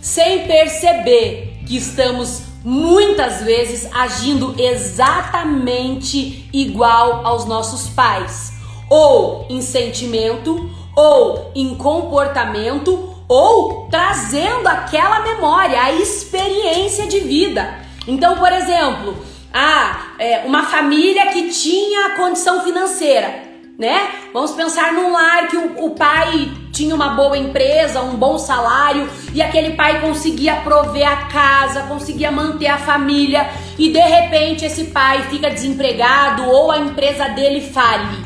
sem 0.02 0.46
perceber 0.46 1.62
que 1.66 1.78
estamos 1.78 2.44
muitas 2.64 3.42
vezes 3.42 3.88
agindo 3.94 4.54
exatamente 4.58 6.50
igual 6.52 7.26
aos 7.26 7.46
nossos 7.46 7.88
pais, 7.90 8.52
ou 8.90 9.46
em 9.50 9.62
sentimento, 9.62 10.70
ou 10.96 11.52
em 11.56 11.76
comportamento, 11.76 13.16
ou 13.28 13.88
trazendo 13.90 14.68
aquela 14.68 15.22
memória, 15.22 15.82
a 15.82 15.94
experiência 15.94 17.08
de 17.08 17.20
vida. 17.22 17.80
Então, 18.06 18.38
por 18.38 18.52
exemplo, 18.52 19.16
ah, 19.54 20.14
é, 20.20 20.40
uma 20.46 20.64
família 20.64 21.28
que 21.28 21.50
tinha 21.50 22.16
condição 22.16 22.62
financeira 22.64 23.53
né? 23.78 24.10
Vamos 24.32 24.52
pensar 24.52 24.94
num 24.94 25.12
lar 25.12 25.48
que 25.48 25.58
o, 25.58 25.86
o, 25.86 25.90
pai 25.92 26.52
tinha 26.72 26.94
uma 26.94 27.10
boa 27.10 27.38
empresa, 27.38 28.02
um 28.02 28.16
bom 28.16 28.38
salário 28.38 29.10
e 29.34 29.42
aquele 29.42 29.72
pai 29.72 30.00
conseguia 30.00 30.58
prover 30.58 31.08
a 31.08 31.28
casa, 31.28 31.84
conseguia 31.84 32.32
manter 32.32 32.68
a 32.68 32.78
família 32.78 33.50
e 33.78 33.92
de 33.92 34.00
repente 34.00 34.66
esse 34.66 34.86
pai 34.86 35.24
fica 35.24 35.50
desempregado 35.50 36.44
ou 36.44 36.72
a 36.72 36.78
empresa 36.78 37.30
dele 37.30 37.62
fale. 37.62 38.24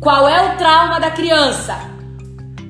Qual 0.00 0.28
é 0.28 0.52
o 0.52 0.56
trauma 0.56 1.00
da 1.00 1.10
criança? 1.10 1.78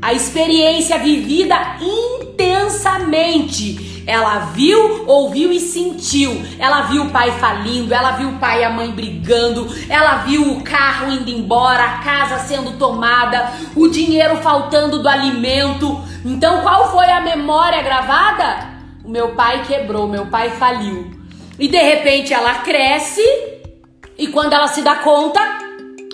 A 0.02 0.12
experiência 0.12 0.98
vivida 0.98 1.56
intensamente 1.80 3.95
ela 4.06 4.38
viu, 4.54 5.04
ouviu 5.06 5.52
e 5.52 5.58
sentiu. 5.58 6.40
Ela 6.58 6.82
viu 6.82 7.04
o 7.04 7.10
pai 7.10 7.32
falindo, 7.32 7.92
ela 7.92 8.12
viu 8.12 8.28
o 8.28 8.38
pai 8.38 8.60
e 8.60 8.64
a 8.64 8.70
mãe 8.70 8.90
brigando, 8.90 9.66
ela 9.88 10.18
viu 10.18 10.52
o 10.52 10.62
carro 10.62 11.10
indo 11.10 11.28
embora, 11.28 11.82
a 11.82 11.98
casa 11.98 12.38
sendo 12.38 12.78
tomada, 12.78 13.52
o 13.74 13.88
dinheiro 13.88 14.36
faltando 14.36 15.02
do 15.02 15.08
alimento. 15.08 16.00
Então, 16.24 16.62
qual 16.62 16.92
foi 16.92 17.10
a 17.10 17.20
memória 17.20 17.82
gravada? 17.82 18.76
O 19.04 19.08
meu 19.08 19.34
pai 19.34 19.64
quebrou, 19.66 20.08
meu 20.08 20.26
pai 20.26 20.50
faliu. 20.50 21.10
E 21.58 21.68
de 21.68 21.78
repente 21.78 22.32
ela 22.32 22.54
cresce 22.56 23.22
e 24.18 24.28
quando 24.28 24.52
ela 24.52 24.68
se 24.68 24.82
dá 24.82 24.96
conta, 24.96 25.40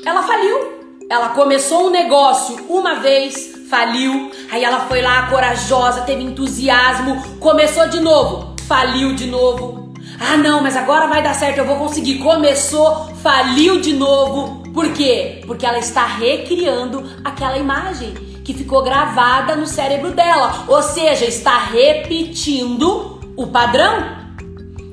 ela 0.05 0.23
faliu. 0.23 0.73
Ela 1.11 1.31
começou 1.31 1.89
um 1.89 1.91
negócio 1.91 2.57
uma 2.69 2.97
vez, 2.97 3.52
faliu. 3.73 4.31
Aí 4.51 4.63
ela 4.63 4.81
foi 4.81 5.01
lá 5.01 5.29
corajosa, 5.29 6.03
teve 6.03 6.23
entusiasmo, 6.23 7.23
começou 7.41 7.89
de 7.89 8.01
novo, 8.01 8.55
faliu 8.69 9.15
de 9.15 9.27
novo. 9.27 9.95
Ah, 10.21 10.37
não, 10.37 10.63
mas 10.63 10.77
agora 10.77 11.07
vai 11.07 11.23
dar 11.23 11.35
certo, 11.35 11.57
eu 11.57 11.65
vou 11.65 11.77
conseguir. 11.77 12.19
Começou, 12.19 13.11
faliu 13.23 13.81
de 13.81 13.95
novo. 13.95 14.63
Por 14.75 14.93
quê? 14.93 15.43
Porque 15.47 15.65
ela 15.65 15.79
está 15.79 16.05
recriando 16.05 17.03
aquela 17.25 17.57
imagem 17.57 18.13
que 18.45 18.53
ficou 18.53 18.83
gravada 18.83 19.57
no 19.57 19.67
cérebro 19.67 20.11
dela, 20.11 20.65
ou 20.69 20.83
seja, 20.83 21.25
está 21.25 21.59
repetindo 21.59 23.21
o 23.37 23.47
padrão. 23.47 24.21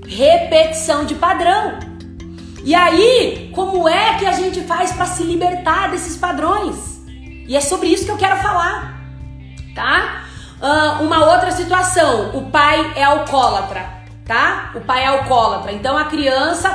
Repetição 0.08 1.04
de 1.04 1.16
padrão. 1.16 1.80
E 2.64 2.74
aí, 2.74 3.52
como 3.54 3.90
é 3.90 4.18
que 4.18 4.26
a 4.26 4.32
gente 4.32 4.62
faz 4.62 4.94
para 4.94 5.06
se 5.06 5.24
libertar 5.24 5.92
desses 5.92 6.16
padrões? 6.16 6.89
E 7.50 7.58
é 7.58 7.62
sobre 7.62 7.88
isso 7.88 8.06
que 8.06 8.12
eu 8.12 8.18
quero 8.18 8.38
falar, 8.38 9.02
tá? 9.74 10.26
Uh, 10.62 11.04
uma 11.04 11.26
outra 11.26 11.52
situação, 11.52 12.30
o 12.36 12.52
pai 12.52 12.94
é 12.96 13.04
alcoólatra, 13.04 13.90
tá? 14.24 14.72
O 14.76 14.82
pai 14.82 15.04
é 15.04 15.08
alcoólatra. 15.08 15.72
Então 15.72 15.98
a 15.98 16.06
criança 16.06 16.70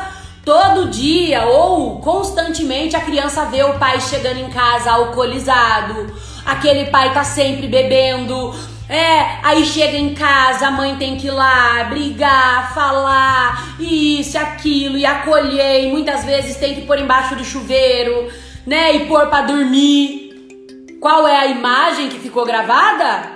todo 0.44 0.90
dia 0.90 1.44
ou 1.44 2.00
constantemente 2.00 2.96
a 2.96 3.00
criança 3.00 3.44
vê 3.44 3.62
o 3.62 3.78
pai 3.78 4.00
chegando 4.00 4.40
em 4.40 4.50
casa 4.50 4.90
alcoolizado, 4.90 6.12
aquele 6.44 6.86
pai 6.86 7.14
tá 7.14 7.22
sempre 7.22 7.68
bebendo. 7.68 8.52
É, 8.88 9.38
aí 9.44 9.64
chega 9.64 9.96
em 9.96 10.12
casa, 10.12 10.66
a 10.66 10.70
mãe 10.72 10.96
tem 10.96 11.16
que 11.16 11.28
ir 11.28 11.30
lá 11.30 11.84
brigar, 11.84 12.74
falar 12.74 13.76
isso, 13.78 14.36
aquilo 14.36 14.98
e 14.98 15.06
acolher, 15.06 15.84
e 15.84 15.90
muitas 15.92 16.24
vezes 16.24 16.56
tem 16.56 16.74
que 16.74 16.82
pôr 16.82 16.98
embaixo 16.98 17.36
do 17.36 17.44
chuveiro, 17.44 18.28
né, 18.66 18.96
e 18.96 19.06
pôr 19.06 19.28
para 19.28 19.46
dormir. 19.46 20.23
Qual 21.04 21.28
é 21.28 21.36
a 21.36 21.46
imagem 21.48 22.08
que 22.08 22.18
ficou 22.18 22.46
gravada? 22.46 23.30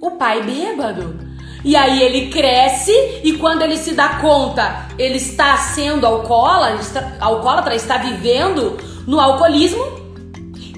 O 0.00 0.12
pai 0.12 0.42
bêbado. 0.42 1.20
E 1.62 1.76
aí 1.76 2.02
ele 2.02 2.30
cresce 2.30 2.90
e 3.22 3.34
quando 3.34 3.60
ele 3.60 3.76
se 3.76 3.92
dá 3.92 4.14
conta, 4.14 4.88
ele 4.98 5.18
está 5.18 5.58
sendo 5.58 6.06
alcoólatra, 6.06 6.80
está, 6.80 7.16
alcoólatra, 7.20 7.74
está 7.74 7.98
vivendo 7.98 8.78
no 9.06 9.20
alcoolismo. 9.20 9.84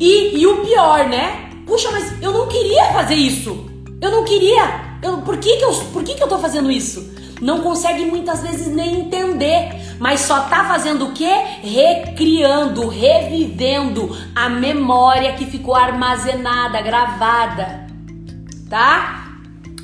E, 0.01 0.41
e 0.41 0.45
o 0.45 0.57
pior, 0.65 1.09
né? 1.09 1.51
Puxa, 1.65 1.89
mas 1.93 2.21
eu 2.21 2.33
não 2.33 2.49
queria 2.49 2.87
fazer 2.87 3.15
isso. 3.15 3.71
Eu 4.03 4.11
não 4.11 4.25
queria. 4.25 4.99
Eu, 5.01 5.19
por 5.19 5.37
que, 5.37 5.57
que, 5.57 5.65
eu, 5.65 5.73
por 5.93 6.03
que, 6.03 6.15
que 6.15 6.23
eu 6.25 6.29
tô 6.29 6.41
fazendo 6.41 6.69
isso? 6.69 7.15
Não 7.41 7.61
consegue 7.61 8.05
muitas 8.05 8.43
vezes 8.43 8.69
nem 8.69 9.01
entender 9.01 9.81
mas 10.01 10.21
só 10.21 10.41
tá 10.45 10.65
fazendo 10.65 11.09
o 11.09 11.13
quê? 11.13 11.31
Recriando, 11.63 12.89
revivendo 12.89 14.17
a 14.35 14.49
memória 14.49 15.35
que 15.35 15.45
ficou 15.45 15.75
armazenada, 15.75 16.81
gravada, 16.81 17.87
tá? 18.71 19.27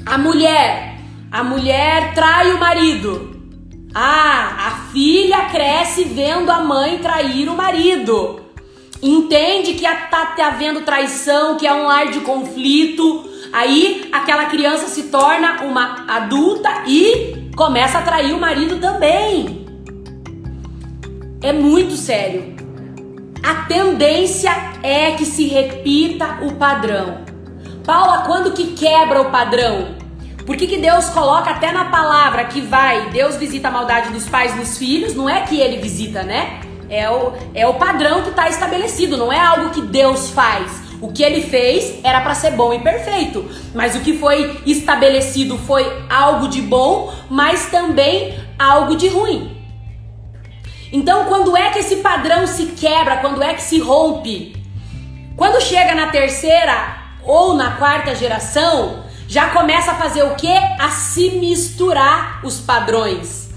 A 0.06 0.16
mulher, 0.16 0.98
a 1.30 1.44
mulher 1.44 2.14
trai 2.14 2.50
o 2.50 2.58
marido. 2.58 3.36
Ah, 3.94 4.68
a 4.68 4.70
filha 4.90 5.44
cresce 5.50 6.04
vendo 6.04 6.50
a 6.50 6.60
mãe 6.60 6.96
trair 6.96 7.50
o 7.50 7.54
marido. 7.54 8.40
Entende 9.02 9.74
que 9.74 9.84
tá 9.84 10.34
havendo 10.46 10.80
traição, 10.80 11.58
que 11.58 11.66
é 11.66 11.74
um 11.74 11.84
lar 11.84 12.10
de 12.10 12.20
conflito. 12.20 13.28
Aí 13.52 14.08
aquela 14.12 14.46
criança 14.46 14.86
se 14.86 15.04
torna 15.04 15.62
uma 15.62 16.06
adulta 16.08 16.84
e 16.86 17.45
começa 17.56 17.98
a 17.98 18.02
trair 18.02 18.34
o 18.34 18.38
marido 18.38 18.78
também. 18.78 19.66
É 21.42 21.52
muito 21.52 21.96
sério. 21.96 22.54
A 23.42 23.66
tendência 23.66 24.52
é 24.82 25.12
que 25.12 25.24
se 25.24 25.46
repita 25.46 26.38
o 26.42 26.54
padrão. 26.54 27.24
Paula, 27.84 28.24
quando 28.26 28.52
que 28.52 28.72
quebra 28.74 29.22
o 29.22 29.30
padrão? 29.30 29.96
Por 30.44 30.56
que, 30.56 30.66
que 30.66 30.76
Deus 30.76 31.08
coloca 31.08 31.50
até 31.50 31.72
na 31.72 31.86
palavra 31.86 32.44
que 32.44 32.60
vai, 32.60 33.10
Deus 33.10 33.36
visita 33.36 33.68
a 33.68 33.70
maldade 33.70 34.10
dos 34.10 34.28
pais 34.28 34.54
nos 34.54 34.76
filhos? 34.76 35.14
Não 35.14 35.28
é 35.28 35.42
que 35.42 35.58
ele 35.58 35.78
visita, 35.78 36.22
né? 36.22 36.60
É 36.88 37.10
o, 37.10 37.32
é 37.52 37.66
o 37.66 37.74
padrão 37.74 38.22
que 38.22 38.30
está 38.30 38.48
estabelecido, 38.48 39.16
não 39.16 39.32
é 39.32 39.40
algo 39.40 39.70
que 39.70 39.82
Deus 39.82 40.30
faz. 40.30 40.85
O 41.00 41.12
que 41.12 41.22
ele 41.22 41.42
fez 41.42 42.00
era 42.02 42.20
para 42.20 42.34
ser 42.34 42.52
bom 42.52 42.72
e 42.72 42.78
perfeito, 42.78 43.48
mas 43.74 43.94
o 43.94 44.00
que 44.00 44.16
foi 44.16 44.62
estabelecido 44.64 45.58
foi 45.58 45.84
algo 46.08 46.48
de 46.48 46.62
bom, 46.62 47.12
mas 47.28 47.66
também 47.66 48.38
algo 48.58 48.96
de 48.96 49.08
ruim. 49.08 49.56
Então, 50.92 51.26
quando 51.26 51.56
é 51.56 51.70
que 51.70 51.80
esse 51.80 51.96
padrão 51.96 52.46
se 52.46 52.66
quebra? 52.66 53.18
Quando 53.18 53.42
é 53.42 53.52
que 53.54 53.62
se 53.62 53.78
rompe? 53.78 54.56
Quando 55.36 55.60
chega 55.60 55.94
na 55.94 56.06
terceira 56.06 56.96
ou 57.24 57.54
na 57.54 57.72
quarta 57.72 58.14
geração, 58.14 59.04
já 59.28 59.50
começa 59.50 59.90
a 59.90 59.96
fazer 59.96 60.22
o 60.22 60.34
que? 60.34 60.48
A 60.48 60.88
se 60.90 61.30
misturar 61.32 62.40
os 62.44 62.60
padrões. 62.60 63.50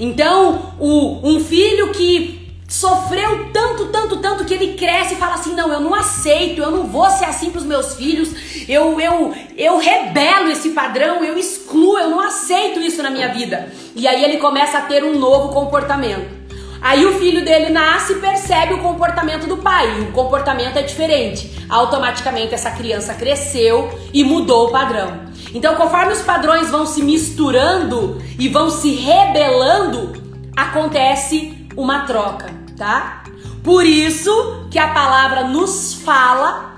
Então, 0.00 0.74
o, 0.80 1.20
um 1.22 1.38
filho 1.38 1.92
que 1.92 2.41
sofreu 2.72 3.50
tanto, 3.52 3.88
tanto, 3.88 4.16
tanto 4.16 4.44
que 4.46 4.54
ele 4.54 4.72
cresce 4.72 5.12
e 5.12 5.18
fala 5.18 5.34
assim: 5.34 5.54
"Não, 5.54 5.70
eu 5.70 5.78
não 5.78 5.94
aceito, 5.94 6.62
eu 6.62 6.70
não 6.70 6.86
vou 6.86 7.08
ser 7.10 7.26
assim 7.26 7.50
para 7.50 7.58
os 7.58 7.66
meus 7.66 7.94
filhos. 7.94 8.30
Eu 8.66 8.98
eu 8.98 9.34
eu 9.58 9.76
rebelo 9.76 10.50
esse 10.50 10.70
padrão, 10.70 11.22
eu 11.22 11.36
excluo, 11.36 11.98
eu 11.98 12.08
não 12.08 12.20
aceito 12.20 12.80
isso 12.80 13.02
na 13.02 13.10
minha 13.10 13.28
vida". 13.28 13.70
E 13.94 14.08
aí 14.08 14.24
ele 14.24 14.38
começa 14.38 14.78
a 14.78 14.82
ter 14.82 15.04
um 15.04 15.18
novo 15.18 15.52
comportamento. 15.52 16.40
Aí 16.80 17.04
o 17.04 17.18
filho 17.18 17.44
dele 17.44 17.68
nasce 17.68 18.14
e 18.14 18.20
percebe 18.20 18.74
o 18.74 18.78
comportamento 18.78 19.46
do 19.46 19.58
pai, 19.58 20.00
o 20.00 20.10
comportamento 20.12 20.78
é 20.78 20.82
diferente. 20.82 21.52
Automaticamente 21.68 22.54
essa 22.54 22.70
criança 22.70 23.14
cresceu 23.14 23.88
e 24.12 24.24
mudou 24.24 24.68
o 24.68 24.72
padrão. 24.72 25.20
Então, 25.54 25.76
conforme 25.76 26.12
os 26.12 26.22
padrões 26.22 26.70
vão 26.70 26.86
se 26.86 27.02
misturando 27.02 28.20
e 28.38 28.48
vão 28.48 28.68
se 28.68 28.94
rebelando, 28.94 30.14
acontece 30.56 31.54
uma 31.76 32.00
troca 32.00 32.61
tá? 32.82 33.22
Por 33.62 33.86
isso 33.86 34.66
que 34.68 34.76
a 34.76 34.88
palavra 34.88 35.44
nos 35.44 35.94
fala 35.94 36.74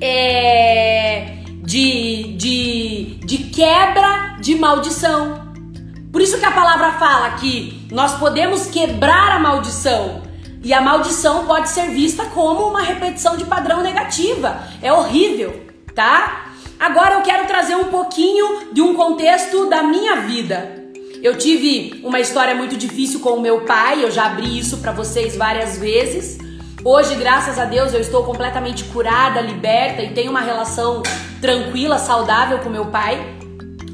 é, 0.00 1.38
de, 1.64 2.36
de, 2.36 3.18
de 3.24 3.38
quebra 3.50 4.36
de 4.40 4.54
maldição. 4.54 5.48
Por 6.12 6.22
isso 6.22 6.38
que 6.38 6.44
a 6.44 6.52
palavra 6.52 6.92
fala 6.92 7.32
que 7.32 7.88
nós 7.90 8.14
podemos 8.14 8.68
quebrar 8.68 9.32
a 9.32 9.40
maldição. 9.40 10.22
E 10.62 10.72
a 10.72 10.80
maldição 10.80 11.46
pode 11.46 11.68
ser 11.68 11.90
vista 11.90 12.26
como 12.26 12.68
uma 12.68 12.82
repetição 12.82 13.36
de 13.36 13.44
padrão 13.44 13.82
negativa. 13.82 14.62
É 14.80 14.92
horrível, 14.92 15.66
tá? 15.96 16.52
Agora 16.78 17.16
eu 17.16 17.22
quero 17.22 17.44
trazer 17.48 17.74
um 17.74 17.86
pouquinho 17.86 18.72
de 18.72 18.80
um 18.80 18.94
contexto 18.94 19.68
da 19.68 19.82
minha 19.82 20.20
vida. 20.20 20.87
Eu 21.22 21.36
tive 21.36 22.00
uma 22.04 22.20
história 22.20 22.54
muito 22.54 22.76
difícil 22.76 23.18
com 23.18 23.30
o 23.30 23.40
meu 23.40 23.62
pai, 23.62 24.04
eu 24.04 24.10
já 24.10 24.26
abri 24.26 24.56
isso 24.56 24.78
para 24.78 24.92
vocês 24.92 25.36
várias 25.36 25.76
vezes. 25.76 26.38
Hoje, 26.84 27.16
graças 27.16 27.58
a 27.58 27.64
Deus, 27.64 27.92
eu 27.92 28.00
estou 28.00 28.22
completamente 28.22 28.84
curada, 28.84 29.40
liberta 29.40 30.00
e 30.00 30.12
tenho 30.12 30.30
uma 30.30 30.40
relação 30.40 31.02
tranquila, 31.40 31.98
saudável 31.98 32.60
com 32.60 32.70
meu 32.70 32.86
pai. 32.86 33.36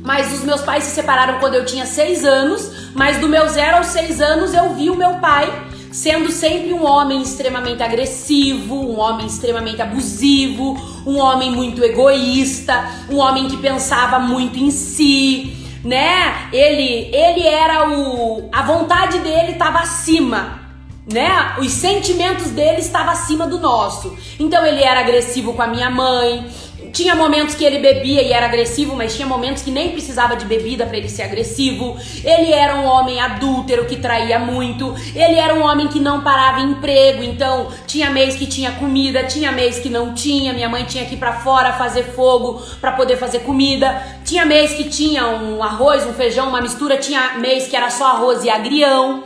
Mas 0.02 0.34
os 0.34 0.44
meus 0.44 0.60
pais 0.60 0.84
se 0.84 0.90
separaram 0.90 1.38
quando 1.40 1.54
eu 1.54 1.64
tinha 1.64 1.86
seis 1.86 2.26
anos, 2.26 2.90
mas 2.94 3.16
do 3.18 3.26
meu 3.26 3.48
zero 3.48 3.78
aos 3.78 3.86
seis 3.86 4.20
anos 4.20 4.52
eu 4.52 4.74
vi 4.74 4.90
o 4.90 4.96
meu 4.96 5.14
pai 5.14 5.50
sendo 5.90 6.28
sempre 6.32 6.72
um 6.72 6.84
homem 6.84 7.22
extremamente 7.22 7.80
agressivo, 7.80 8.74
um 8.74 8.98
homem 8.98 9.28
extremamente 9.28 9.80
abusivo, 9.80 10.76
um 11.06 11.18
homem 11.18 11.52
muito 11.52 11.84
egoísta, 11.84 12.84
um 13.08 13.18
homem 13.18 13.46
que 13.46 13.56
pensava 13.56 14.18
muito 14.18 14.58
em 14.58 14.72
si, 14.72 15.63
né? 15.84 16.48
Ele 16.52 17.10
ele 17.14 17.46
era 17.46 17.88
o 17.90 18.48
a 18.50 18.62
vontade 18.62 19.18
dele 19.18 19.52
estava 19.52 19.80
acima, 19.80 20.60
né? 21.06 21.56
Os 21.58 21.70
sentimentos 21.70 22.50
dele 22.50 22.78
estavam 22.78 23.12
acima 23.12 23.46
do 23.46 23.58
nosso. 23.58 24.16
Então 24.40 24.64
ele 24.64 24.82
era 24.82 25.00
agressivo 25.00 25.52
com 25.52 25.62
a 25.62 25.66
minha 25.66 25.90
mãe, 25.90 26.46
tinha 26.94 27.16
momentos 27.16 27.56
que 27.56 27.64
ele 27.64 27.80
bebia 27.80 28.22
e 28.22 28.32
era 28.32 28.46
agressivo, 28.46 28.94
mas 28.94 29.16
tinha 29.16 29.26
momentos 29.26 29.64
que 29.64 29.70
nem 29.70 29.90
precisava 29.90 30.36
de 30.36 30.46
bebida 30.46 30.86
para 30.86 30.96
ele 30.96 31.08
ser 31.08 31.24
agressivo. 31.24 31.96
Ele 32.22 32.52
era 32.52 32.76
um 32.76 32.84
homem 32.84 33.20
adúltero 33.20 33.84
que 33.84 33.96
traía 33.96 34.38
muito. 34.38 34.94
Ele 35.12 35.34
era 35.34 35.52
um 35.56 35.64
homem 35.64 35.88
que 35.88 35.98
não 35.98 36.22
parava 36.22 36.60
em 36.60 36.70
emprego, 36.70 37.24
então 37.24 37.66
tinha 37.84 38.10
mês 38.10 38.36
que 38.36 38.46
tinha 38.46 38.70
comida, 38.72 39.24
tinha 39.24 39.50
mês 39.50 39.80
que 39.80 39.90
não 39.90 40.14
tinha. 40.14 40.52
Minha 40.52 40.68
mãe 40.68 40.84
tinha 40.84 41.04
que 41.04 41.14
ir 41.14 41.18
para 41.18 41.32
fora 41.32 41.72
fazer 41.72 42.04
fogo 42.04 42.62
para 42.80 42.92
poder 42.92 43.16
fazer 43.16 43.40
comida. 43.40 44.00
Tinha 44.24 44.46
mês 44.46 44.72
que 44.74 44.84
tinha 44.84 45.26
um 45.26 45.64
arroz, 45.64 46.06
um 46.06 46.12
feijão, 46.12 46.48
uma 46.48 46.60
mistura, 46.60 46.96
tinha 46.96 47.34
mês 47.38 47.66
que 47.66 47.74
era 47.74 47.90
só 47.90 48.06
arroz 48.06 48.44
e 48.44 48.50
agrião. 48.50 49.24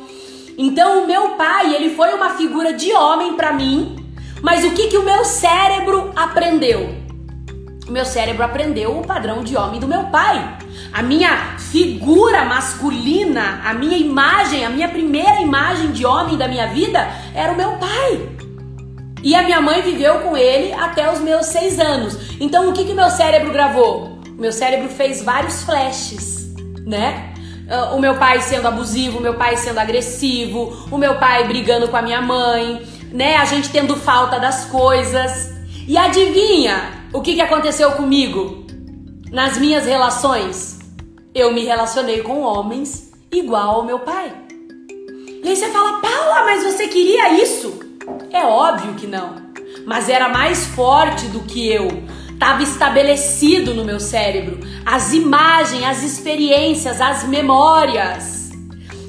Então 0.57 1.05
o 1.05 1.07
meu 1.07 1.33
pai, 1.37 1.75
ele 1.75 1.95
foi 1.95 2.15
uma 2.15 2.31
figura 2.31 2.73
de 2.73 2.95
homem 2.95 3.35
para 3.35 3.53
mim. 3.53 3.95
Mas 4.41 4.65
o 4.65 4.71
que 4.71 4.87
que 4.87 4.97
o 4.97 5.05
meu 5.05 5.23
cérebro 5.23 6.13
aprendeu? 6.17 7.08
Meu 7.93 8.05
cérebro 8.05 8.45
aprendeu 8.45 8.99
o 8.99 9.07
padrão 9.07 9.43
de 9.43 9.57
homem 9.57 9.81
do 9.81 9.89
meu 9.89 10.05
pai. 10.05 10.59
A 10.93 11.03
minha 11.03 11.57
figura 11.59 12.45
masculina, 12.45 13.61
a 13.65 13.75
minha 13.75 13.97
imagem, 13.97 14.65
a 14.65 14.71
minha 14.71 14.89
primeira 14.89 15.41
imagem 15.41 15.91
de 15.93 16.05
homem 16.05 16.37
da 16.37 16.49
minha 16.49 16.67
vida 16.69 17.09
era 17.35 17.53
o 17.53 17.57
meu 17.57 17.73
pai. 17.73 18.29
E 19.23 19.35
a 19.35 19.43
minha 19.43 19.61
mãe 19.61 19.83
viveu 19.83 20.21
com 20.21 20.37
ele 20.37 20.73
até 20.73 21.13
os 21.13 21.21
meus 21.21 21.47
seis 21.47 21.79
anos. 21.79 22.17
Então 22.41 22.69
o 22.69 22.73
que 22.73 22.85
que 22.85 22.95
meu 22.95 23.11
cérebro 23.11 23.53
gravou? 23.53 24.19
O 24.37 24.41
meu 24.41 24.53
cérebro 24.53 24.89
fez 24.89 25.23
vários 25.23 25.63
flashes, 25.65 26.55
né? 26.87 27.33
Ah, 27.69 27.93
o 27.95 28.01
meu 28.01 28.15
pai 28.15 28.41
sendo 28.41 28.69
abusivo, 28.69 29.19
o 29.19 29.23
meu 29.23 29.35
pai 29.35 29.57
sendo 29.57 29.79
agressivo, 29.79 30.87
o 30.91 30.97
meu 30.97 31.17
pai 31.17 31.47
brigando 31.47 31.89
com 31.89 31.97
a 31.97 32.03
minha 32.03 32.23
mãe, 32.23 32.83
né? 33.13 33.37
A 33.37 33.45
gente 33.45 33.71
tendo 33.71 33.97
falta 33.97 34.39
das 34.39 34.65
coisas. 34.67 35.53
E 35.87 35.97
adivinha? 35.99 36.98
O 37.11 37.23
que, 37.23 37.35
que 37.35 37.41
aconteceu 37.41 37.93
comigo? 37.93 38.67
Nas 39.33 39.57
minhas 39.57 39.87
relações, 39.87 40.79
eu 41.35 41.51
me 41.55 41.65
relacionei 41.65 42.21
com 42.21 42.43
homens 42.43 43.11
igual 43.33 43.77
ao 43.77 43.85
meu 43.85 44.01
pai. 44.01 44.31
E 45.43 45.49
aí 45.49 45.57
você 45.57 45.71
fala, 45.71 46.01
Paula, 46.01 46.45
mas 46.45 46.65
você 46.65 46.87
queria 46.87 47.43
isso? 47.43 47.81
É 48.31 48.45
óbvio 48.45 48.93
que 48.93 49.07
não. 49.07 49.37
Mas 49.87 50.11
era 50.11 50.29
mais 50.29 50.67
forte 50.67 51.27
do 51.29 51.41
que 51.41 51.67
eu. 51.67 51.89
Estava 52.31 52.63
estabelecido 52.63 53.75
no 53.75 53.87
meu 53.87 53.99
cérebro 53.99 54.61
as 54.85 55.15
imagens, 55.15 55.85
as 55.85 56.03
experiências, 56.03 57.01
as 57.01 57.25
memórias. 57.25 58.51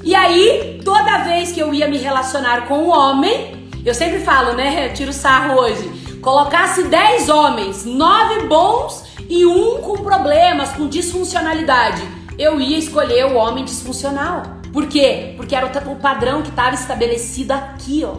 E 0.02 0.14
aí, 0.14 0.80
toda 0.82 1.18
vez 1.18 1.52
que 1.52 1.60
eu 1.60 1.72
ia 1.74 1.86
me 1.86 1.98
relacionar 1.98 2.66
com 2.66 2.78
um 2.78 2.88
homem, 2.88 3.68
eu 3.84 3.94
sempre 3.94 4.20
falo, 4.20 4.54
né? 4.54 4.86
Eu 4.88 4.94
tiro 4.94 5.12
sarro 5.12 5.60
hoje 5.60 5.99
colocasse 6.20 6.84
10 6.84 7.28
homens, 7.28 7.84
9 7.84 8.46
bons 8.46 9.04
e 9.28 9.46
um 9.46 9.78
com 9.78 9.98
problemas, 9.98 10.70
com 10.72 10.88
disfuncionalidade, 10.88 12.02
eu 12.38 12.60
ia 12.60 12.78
escolher 12.78 13.26
o 13.26 13.36
homem 13.36 13.64
disfuncional. 13.64 14.42
Por 14.72 14.86
quê? 14.86 15.34
Porque 15.36 15.54
era 15.54 15.66
o 15.66 15.96
padrão 15.96 16.42
que 16.42 16.50
estava 16.50 16.74
estabelecido 16.74 17.52
aqui, 17.52 18.04
ó. 18.04 18.16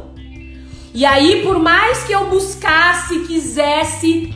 E 0.94 1.06
aí, 1.06 1.42
por 1.42 1.58
mais 1.58 2.04
que 2.04 2.12
eu 2.12 2.30
buscasse, 2.30 3.20
quisesse, 3.22 4.34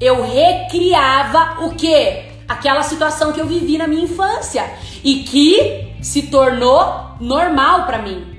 eu 0.00 0.22
recriava 0.22 1.64
o 1.64 1.74
quê? 1.74 2.24
Aquela 2.46 2.82
situação 2.82 3.32
que 3.32 3.40
eu 3.40 3.46
vivi 3.46 3.78
na 3.78 3.86
minha 3.86 4.04
infância 4.04 4.70
e 5.02 5.20
que 5.20 5.94
se 6.02 6.22
tornou 6.22 7.16
normal 7.20 7.86
para 7.86 7.98
mim. 7.98 8.33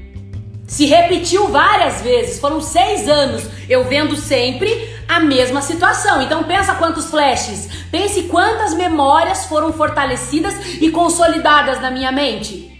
Se 0.67 0.85
repetiu 0.85 1.47
várias 1.49 2.01
vezes, 2.01 2.39
foram 2.39 2.59
seis 2.59 3.07
anos 3.07 3.43
eu 3.69 3.83
vendo 3.83 4.15
sempre 4.15 4.89
a 5.07 5.19
mesma 5.19 5.61
situação. 5.61 6.21
Então 6.21 6.43
pensa 6.43 6.75
quantos 6.75 7.05
flashes, 7.05 7.69
pense 7.91 8.23
quantas 8.23 8.73
memórias 8.73 9.45
foram 9.45 9.71
fortalecidas 9.71 10.55
e 10.81 10.89
consolidadas 10.89 11.79
na 11.79 11.91
minha 11.91 12.11
mente. 12.11 12.71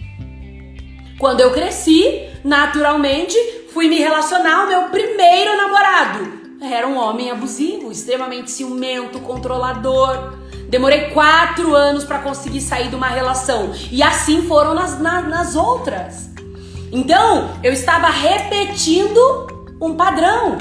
Quando 1.18 1.40
eu 1.40 1.52
cresci, 1.52 2.28
naturalmente 2.44 3.36
fui 3.72 3.88
me 3.88 3.98
relacionar 3.98 4.62
ao 4.62 4.66
meu 4.66 4.82
primeiro 4.84 5.56
namorado. 5.56 6.46
Era 6.60 6.86
um 6.86 6.96
homem 6.96 7.30
abusivo, 7.30 7.92
extremamente 7.92 8.50
ciumento, 8.50 9.20
controlador. 9.20 10.34
Demorei 10.68 11.10
quatro 11.10 11.74
anos 11.74 12.04
para 12.04 12.18
conseguir 12.18 12.60
sair 12.60 12.88
de 12.88 12.96
uma 12.96 13.08
relação. 13.08 13.72
E 13.90 14.02
assim 14.02 14.42
foram 14.48 14.74
nas, 14.74 14.98
nas 14.98 15.54
outras. 15.54 16.35
Então, 16.92 17.50
eu 17.62 17.72
estava 17.72 18.08
repetindo 18.08 19.46
um 19.80 19.94
padrão. 19.94 20.58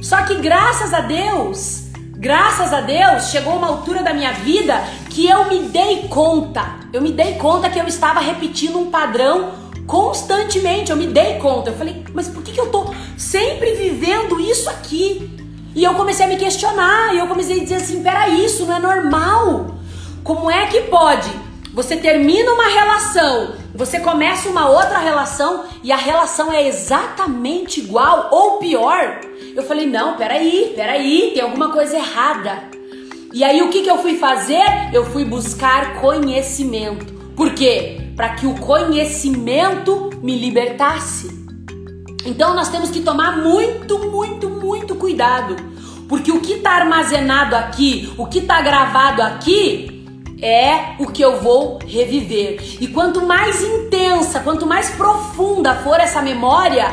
Só 0.00 0.22
que 0.22 0.36
graças 0.36 0.92
a 0.92 1.00
Deus, 1.00 1.84
graças 2.16 2.72
a 2.72 2.80
Deus, 2.80 3.30
chegou 3.30 3.56
uma 3.56 3.68
altura 3.68 4.02
da 4.02 4.14
minha 4.14 4.32
vida 4.32 4.82
que 5.10 5.28
eu 5.28 5.48
me 5.48 5.68
dei 5.68 6.08
conta. 6.08 6.76
Eu 6.92 7.00
me 7.00 7.12
dei 7.12 7.34
conta 7.34 7.68
que 7.68 7.78
eu 7.78 7.86
estava 7.86 8.20
repetindo 8.20 8.78
um 8.78 8.90
padrão 8.90 9.52
constantemente. 9.86 10.90
Eu 10.90 10.96
me 10.96 11.06
dei 11.06 11.34
conta. 11.38 11.70
Eu 11.70 11.76
falei, 11.76 12.04
mas 12.14 12.28
por 12.28 12.42
que, 12.42 12.52
que 12.52 12.60
eu 12.60 12.70
tô 12.70 12.92
sempre 13.16 13.74
vivendo 13.74 14.40
isso 14.40 14.70
aqui? 14.70 15.38
E 15.74 15.82
eu 15.84 15.94
comecei 15.94 16.26
a 16.26 16.28
me 16.28 16.36
questionar. 16.36 17.14
E 17.14 17.18
eu 17.18 17.26
comecei 17.26 17.60
a 17.60 17.62
dizer 17.62 17.76
assim: 17.76 18.02
peraí, 18.02 18.44
isso 18.44 18.64
não 18.64 18.76
é 18.76 18.80
normal. 18.80 19.74
Como 20.22 20.50
é 20.50 20.66
que 20.66 20.82
pode? 20.82 21.30
Você 21.74 21.96
termina 21.96 22.52
uma 22.52 22.68
relação 22.68 23.61
você 23.74 24.00
começa 24.00 24.48
uma 24.48 24.68
outra 24.68 24.98
relação 24.98 25.64
e 25.82 25.90
a 25.90 25.96
relação 25.96 26.52
é 26.52 26.66
exatamente 26.68 27.80
igual 27.80 28.28
ou 28.30 28.58
pior. 28.58 29.20
Eu 29.54 29.62
falei, 29.62 29.86
não, 29.86 30.16
peraí, 30.16 30.72
peraí, 30.76 31.32
tem 31.34 31.42
alguma 31.42 31.70
coisa 31.70 31.96
errada. 31.96 32.64
E 33.32 33.42
aí 33.42 33.62
o 33.62 33.70
que, 33.70 33.82
que 33.82 33.90
eu 33.90 33.98
fui 33.98 34.18
fazer? 34.18 34.62
Eu 34.92 35.06
fui 35.06 35.24
buscar 35.24 36.00
conhecimento. 36.00 37.12
Por 37.34 37.54
quê? 37.54 38.12
Para 38.14 38.30
que 38.30 38.46
o 38.46 38.54
conhecimento 38.56 40.10
me 40.22 40.36
libertasse. 40.36 41.42
Então 42.26 42.54
nós 42.54 42.68
temos 42.68 42.90
que 42.90 43.00
tomar 43.00 43.38
muito, 43.38 43.98
muito, 44.10 44.50
muito 44.50 44.94
cuidado. 44.96 45.56
Porque 46.08 46.30
o 46.30 46.40
que 46.40 46.54
está 46.54 46.72
armazenado 46.72 47.56
aqui, 47.56 48.12
o 48.18 48.26
que 48.26 48.40
está 48.40 48.60
gravado 48.60 49.22
aqui, 49.22 49.91
é 50.42 50.96
o 50.98 51.06
que 51.06 51.22
eu 51.22 51.40
vou 51.40 51.78
reviver. 51.86 52.60
E 52.80 52.88
quanto 52.88 53.24
mais 53.24 53.62
intensa, 53.62 54.40
quanto 54.40 54.66
mais 54.66 54.90
profunda 54.90 55.76
for 55.76 56.00
essa 56.00 56.20
memória, 56.20 56.92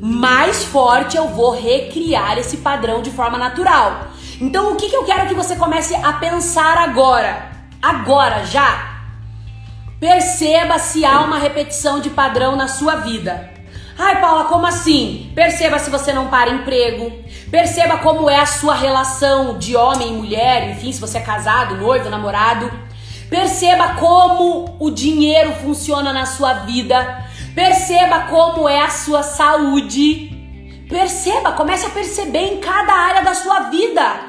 mais 0.00 0.64
forte 0.64 1.16
eu 1.16 1.28
vou 1.28 1.50
recriar 1.50 2.38
esse 2.38 2.56
padrão 2.58 3.02
de 3.02 3.10
forma 3.10 3.36
natural. 3.36 4.08
Então, 4.40 4.72
o 4.72 4.76
que, 4.76 4.88
que 4.88 4.96
eu 4.96 5.04
quero 5.04 5.28
que 5.28 5.34
você 5.34 5.56
comece 5.56 5.94
a 5.96 6.14
pensar 6.14 6.78
agora? 6.78 7.50
Agora, 7.82 8.44
já. 8.44 8.96
Perceba 10.00 10.78
se 10.78 11.04
há 11.04 11.20
uma 11.20 11.38
repetição 11.38 12.00
de 12.00 12.08
padrão 12.08 12.54
na 12.54 12.68
sua 12.68 12.96
vida. 12.96 13.50
Ai, 13.98 14.20
Paula, 14.20 14.44
como 14.44 14.64
assim? 14.64 15.32
Perceba 15.34 15.78
se 15.80 15.90
você 15.90 16.12
não 16.12 16.28
para 16.28 16.50
emprego. 16.50 17.17
Perceba 17.50 17.98
como 17.98 18.28
é 18.28 18.38
a 18.38 18.46
sua 18.46 18.74
relação 18.74 19.58
de 19.58 19.74
homem 19.74 20.08
e 20.08 20.12
mulher, 20.12 20.70
enfim, 20.70 20.92
se 20.92 21.00
você 21.00 21.16
é 21.16 21.22
casado, 21.22 21.76
noivo, 21.76 22.10
namorado. 22.10 22.70
Perceba 23.30 23.94
como 23.94 24.76
o 24.78 24.90
dinheiro 24.90 25.54
funciona 25.54 26.12
na 26.12 26.26
sua 26.26 26.52
vida. 26.54 27.24
Perceba 27.54 28.26
como 28.30 28.68
é 28.68 28.82
a 28.82 28.90
sua 28.90 29.22
saúde. 29.22 30.30
Perceba, 30.90 31.52
comece 31.52 31.86
a 31.86 31.90
perceber 31.90 32.52
em 32.52 32.60
cada 32.60 32.92
área 32.92 33.22
da 33.22 33.34
sua 33.34 33.60
vida, 33.70 34.20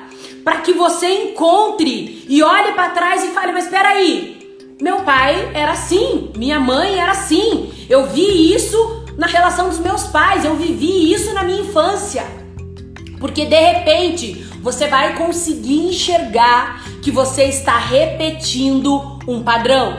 para 0.44 0.58
que 0.58 0.74
você 0.74 1.30
encontre 1.30 2.26
e 2.28 2.42
olhe 2.44 2.74
para 2.74 2.90
trás 2.90 3.24
e 3.24 3.30
fale: 3.30 3.52
Mas 3.54 3.66
espera 3.66 3.90
aí, 3.90 4.40
meu 4.82 5.02
pai 5.02 5.52
era 5.54 5.72
assim, 5.72 6.32
minha 6.36 6.60
mãe 6.60 7.00
era 7.00 7.12
assim, 7.12 7.72
eu 7.90 8.08
vi 8.08 8.54
isso 8.54 9.06
na 9.18 9.28
relação 9.28 9.70
dos 9.70 9.80
meus 9.80 10.08
pais, 10.08 10.44
eu 10.44 10.56
vivi 10.56 11.14
isso 11.14 11.34
na 11.34 11.44
minha 11.44 11.62
infância. 11.62 12.39
Porque 13.20 13.46
de 13.46 13.60
repente 13.60 14.46
você 14.62 14.88
vai 14.88 15.16
conseguir 15.16 15.88
enxergar 15.88 16.84
que 17.02 17.12
você 17.12 17.46
está 17.46 17.78
repetindo 17.78 19.20
um 19.28 19.44
padrão 19.44 19.98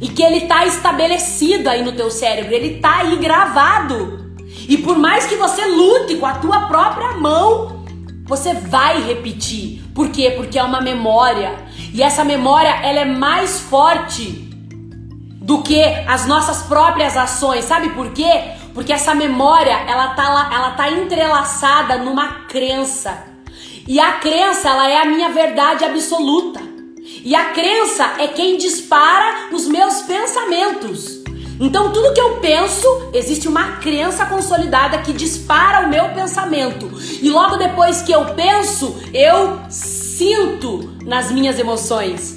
e 0.00 0.08
que 0.08 0.22
ele 0.22 0.38
está 0.38 0.66
estabelecido 0.66 1.68
aí 1.68 1.82
no 1.84 1.92
teu 1.92 2.10
cérebro, 2.10 2.52
ele 2.52 2.76
está 2.76 2.98
aí 2.98 3.16
gravado. 3.16 4.34
E 4.68 4.76
por 4.78 4.98
mais 4.98 5.26
que 5.26 5.36
você 5.36 5.64
lute 5.64 6.16
com 6.16 6.26
a 6.26 6.34
tua 6.34 6.66
própria 6.66 7.12
mão, 7.12 7.84
você 8.24 8.54
vai 8.54 9.02
repetir. 9.02 9.82
Por 9.94 10.08
quê? 10.08 10.32
Porque 10.36 10.58
é 10.58 10.62
uma 10.62 10.80
memória. 10.80 11.54
E 11.92 12.02
essa 12.02 12.24
memória, 12.24 12.70
ela 12.82 13.00
é 13.00 13.04
mais 13.04 13.60
forte 13.60 14.50
do 15.40 15.62
que 15.62 15.82
as 16.06 16.26
nossas 16.26 16.62
próprias 16.62 17.16
ações. 17.16 17.64
Sabe 17.64 17.90
por 17.90 18.12
quê? 18.12 18.52
Porque 18.74 18.92
essa 18.92 19.14
memória, 19.14 19.72
ela 19.72 20.08
tá 20.08 20.28
lá, 20.28 20.54
ela 20.54 20.70
tá 20.72 20.90
entrelaçada 20.90 21.98
numa 21.98 22.46
crença. 22.46 23.24
E 23.86 24.00
a 24.00 24.12
crença, 24.12 24.68
ela 24.68 24.88
é 24.88 25.02
a 25.02 25.04
minha 25.04 25.28
verdade 25.30 25.84
absoluta. 25.84 26.60
E 27.24 27.34
a 27.34 27.46
crença 27.46 28.14
é 28.18 28.28
quem 28.28 28.56
dispara 28.56 29.48
os 29.52 29.66
meus 29.66 30.02
pensamentos. 30.02 31.22
Então, 31.60 31.92
tudo 31.92 32.12
que 32.12 32.20
eu 32.20 32.38
penso, 32.38 33.10
existe 33.12 33.46
uma 33.46 33.76
crença 33.76 34.26
consolidada 34.26 34.98
que 34.98 35.12
dispara 35.12 35.86
o 35.86 35.90
meu 35.90 36.08
pensamento. 36.08 36.90
E 37.20 37.28
logo 37.28 37.56
depois 37.56 38.02
que 38.02 38.10
eu 38.10 38.24
penso, 38.34 38.96
eu 39.12 39.60
sinto 39.68 40.96
nas 41.04 41.30
minhas 41.30 41.58
emoções. 41.58 42.36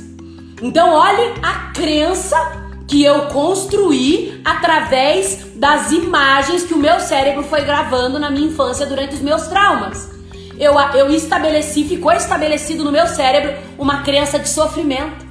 Então, 0.62 0.94
olhe 0.94 1.34
a 1.42 1.72
crença 1.74 2.65
que 2.96 3.04
eu 3.04 3.24
construí 3.24 4.42
através 4.46 5.48
das 5.56 5.92
imagens 5.92 6.64
que 6.64 6.74
o 6.74 6.78
meu 6.78 7.00
cérebro 7.02 7.44
foi 7.44 7.62
gravando 7.62 8.18
na 8.18 8.32
minha 8.32 8.48
infância 8.48 8.86
durante 8.86 9.16
os 9.16 9.22
meus 9.22 9.48
traumas 9.48 10.16
eu, 10.58 10.74
eu 10.94 11.12
estabeleci, 11.12 11.84
ficou 11.84 12.12
estabelecido 12.12 12.84
no 12.84 12.92
meu 12.92 13.08
cérebro 13.08 13.54
uma 13.78 14.04
crença 14.04 14.40
de 14.40 14.48
sofrimento. 14.48 15.26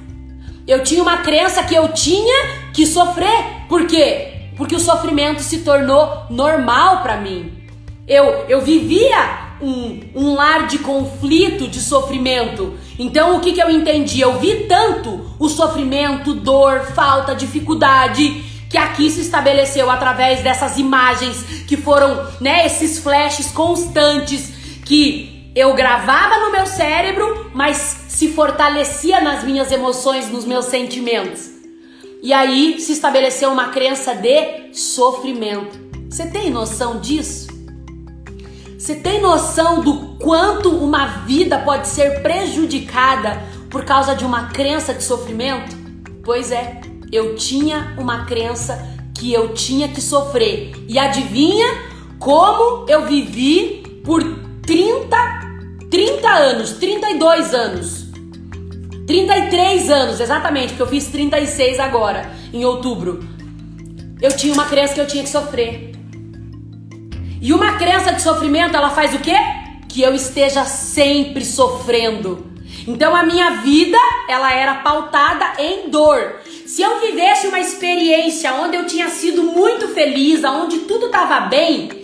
Eu 0.67 0.83
tinha 0.83 1.01
uma 1.01 1.17
crença 1.17 1.63
que 1.63 1.75
eu 1.75 1.89
tinha 1.89 2.69
que 2.73 2.85
sofrer. 2.85 3.65
Por 3.67 3.87
quê? 3.87 4.49
Porque 4.57 4.75
o 4.75 4.79
sofrimento 4.79 5.41
se 5.41 5.59
tornou 5.59 6.25
normal 6.29 7.01
para 7.01 7.17
mim. 7.17 7.51
Eu, 8.07 8.45
eu 8.47 8.61
vivia 8.61 9.55
um, 9.61 10.01
um 10.15 10.35
lar 10.35 10.67
de 10.67 10.79
conflito, 10.79 11.67
de 11.67 11.79
sofrimento. 11.79 12.77
Então 12.97 13.37
o 13.37 13.39
que, 13.39 13.53
que 13.53 13.61
eu 13.61 13.69
entendi? 13.69 14.21
Eu 14.21 14.39
vi 14.39 14.65
tanto 14.67 15.29
o 15.37 15.49
sofrimento, 15.49 16.33
dor, 16.33 16.81
falta, 16.93 17.35
dificuldade 17.35 18.43
que 18.69 18.77
aqui 18.77 19.09
se 19.09 19.21
estabeleceu 19.21 19.89
através 19.89 20.41
dessas 20.41 20.77
imagens 20.77 21.63
que 21.67 21.77
foram, 21.77 22.27
né, 22.41 22.65
esses 22.65 22.99
flashes 22.99 23.51
constantes 23.51 24.51
que 24.85 25.51
eu 25.55 25.73
gravava 25.73 26.39
no 26.39 26.51
meu 26.51 26.65
cérebro, 26.65 27.51
mas 27.53 28.05
se 28.09 28.27
fortalecia 28.29 29.21
nas 29.21 29.43
minhas 29.43 29.71
emoções, 29.71 30.29
nos 30.29 30.43
meus 30.43 30.65
sentimentos. 30.65 31.49
E 32.21 32.33
aí 32.33 32.79
se 32.79 32.91
estabeleceu 32.91 33.51
uma 33.51 33.69
crença 33.69 34.13
de 34.13 34.73
sofrimento. 34.73 35.79
Você 36.09 36.27
tem 36.27 36.49
noção 36.49 36.99
disso? 36.99 37.44
Você 38.85 38.93
tem 38.93 39.19
noção 39.19 39.81
do 39.81 40.15
quanto 40.19 40.69
uma 40.69 41.07
vida 41.25 41.57
pode 41.57 41.87
ser 41.87 42.21
prejudicada 42.21 43.41
por 43.67 43.83
causa 43.83 44.13
de 44.13 44.23
uma 44.23 44.49
crença 44.49 44.93
de 44.93 45.03
sofrimento? 45.03 45.75
Pois 46.23 46.51
é, 46.51 46.81
eu 47.11 47.35
tinha 47.35 47.95
uma 47.97 48.25
crença 48.25 48.87
que 49.17 49.33
eu 49.33 49.55
tinha 49.55 49.87
que 49.87 49.99
sofrer. 49.99 50.85
E 50.87 50.99
adivinha 50.99 51.65
como 52.19 52.85
eu 52.87 53.07
vivi 53.07 54.01
por 54.05 54.21
30, 54.61 55.17
30 55.89 56.29
anos, 56.29 56.73
32 56.73 57.53
anos. 57.55 58.05
33 59.07 59.89
anos, 59.89 60.19
exatamente, 60.19 60.67
porque 60.67 60.83
eu 60.83 60.87
fiz 60.87 61.07
36 61.07 61.79
agora, 61.79 62.31
em 62.53 62.63
outubro. 62.65 63.27
Eu 64.21 64.31
tinha 64.37 64.53
uma 64.53 64.65
crença 64.65 64.93
que 64.93 65.01
eu 65.01 65.07
tinha 65.07 65.23
que 65.23 65.29
sofrer. 65.31 65.94
E 67.45 67.53
uma 67.53 67.73
crença 67.73 68.11
de 68.11 68.23
sofrimento, 68.23 68.75
ela 68.75 68.89
faz 68.89 69.13
o 69.13 69.19
quê? 69.19 69.37
Que 69.87 70.01
eu 70.01 70.15
esteja 70.15 70.65
sempre 70.65 71.45
sofrendo. 71.45 72.43
Então 72.87 73.15
a 73.15 73.21
minha 73.21 73.57
vida, 73.57 73.99
ela 74.27 74.51
era 74.51 74.73
pautada 74.77 75.61
em 75.61 75.87
dor. 75.87 76.37
Se 76.65 76.81
eu 76.81 76.99
vivesse 76.99 77.45
uma 77.45 77.59
experiência 77.59 78.51
onde 78.55 78.75
eu 78.75 78.87
tinha 78.87 79.09
sido 79.09 79.43
muito 79.43 79.89
feliz, 79.89 80.43
onde 80.43 80.79
tudo 80.79 81.05
estava 81.05 81.41
bem, 81.41 82.03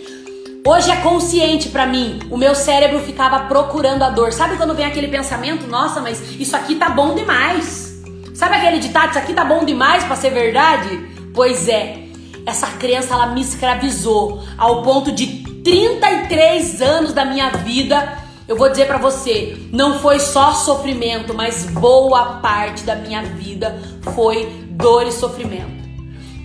Hoje 0.64 0.92
é 0.92 0.96
consciente 0.98 1.70
para 1.70 1.88
mim. 1.88 2.20
O 2.30 2.36
meu 2.36 2.54
cérebro 2.54 3.00
ficava 3.00 3.40
procurando 3.46 4.04
a 4.04 4.10
dor. 4.10 4.32
Sabe 4.32 4.56
quando 4.56 4.76
vem 4.76 4.86
aquele 4.86 5.08
pensamento, 5.08 5.66
nossa, 5.66 6.00
mas 6.00 6.22
isso 6.38 6.54
aqui 6.54 6.76
tá 6.76 6.88
bom 6.88 7.16
demais. 7.16 8.00
Sabe 8.32 8.54
aquele 8.54 8.78
ditado, 8.78 9.10
isso 9.10 9.18
aqui 9.18 9.34
tá 9.34 9.44
bom 9.44 9.64
demais 9.64 10.04
para 10.04 10.14
ser 10.14 10.30
verdade? 10.30 11.00
Pois 11.34 11.68
é. 11.68 12.01
Essa 12.44 12.66
crença 12.72 13.14
ela 13.14 13.26
me 13.26 13.40
escravizou 13.40 14.42
ao 14.58 14.82
ponto 14.82 15.12
de 15.12 15.26
33 15.62 16.82
anos 16.82 17.12
da 17.12 17.24
minha 17.24 17.50
vida. 17.50 18.18
Eu 18.48 18.56
vou 18.56 18.68
dizer 18.68 18.86
para 18.86 18.98
você, 18.98 19.56
não 19.72 20.00
foi 20.00 20.18
só 20.18 20.52
sofrimento, 20.52 21.32
mas 21.32 21.64
boa 21.66 22.40
parte 22.40 22.82
da 22.82 22.96
minha 22.96 23.22
vida 23.22 23.80
foi 24.14 24.46
dor 24.70 25.06
e 25.06 25.12
sofrimento. 25.12 25.82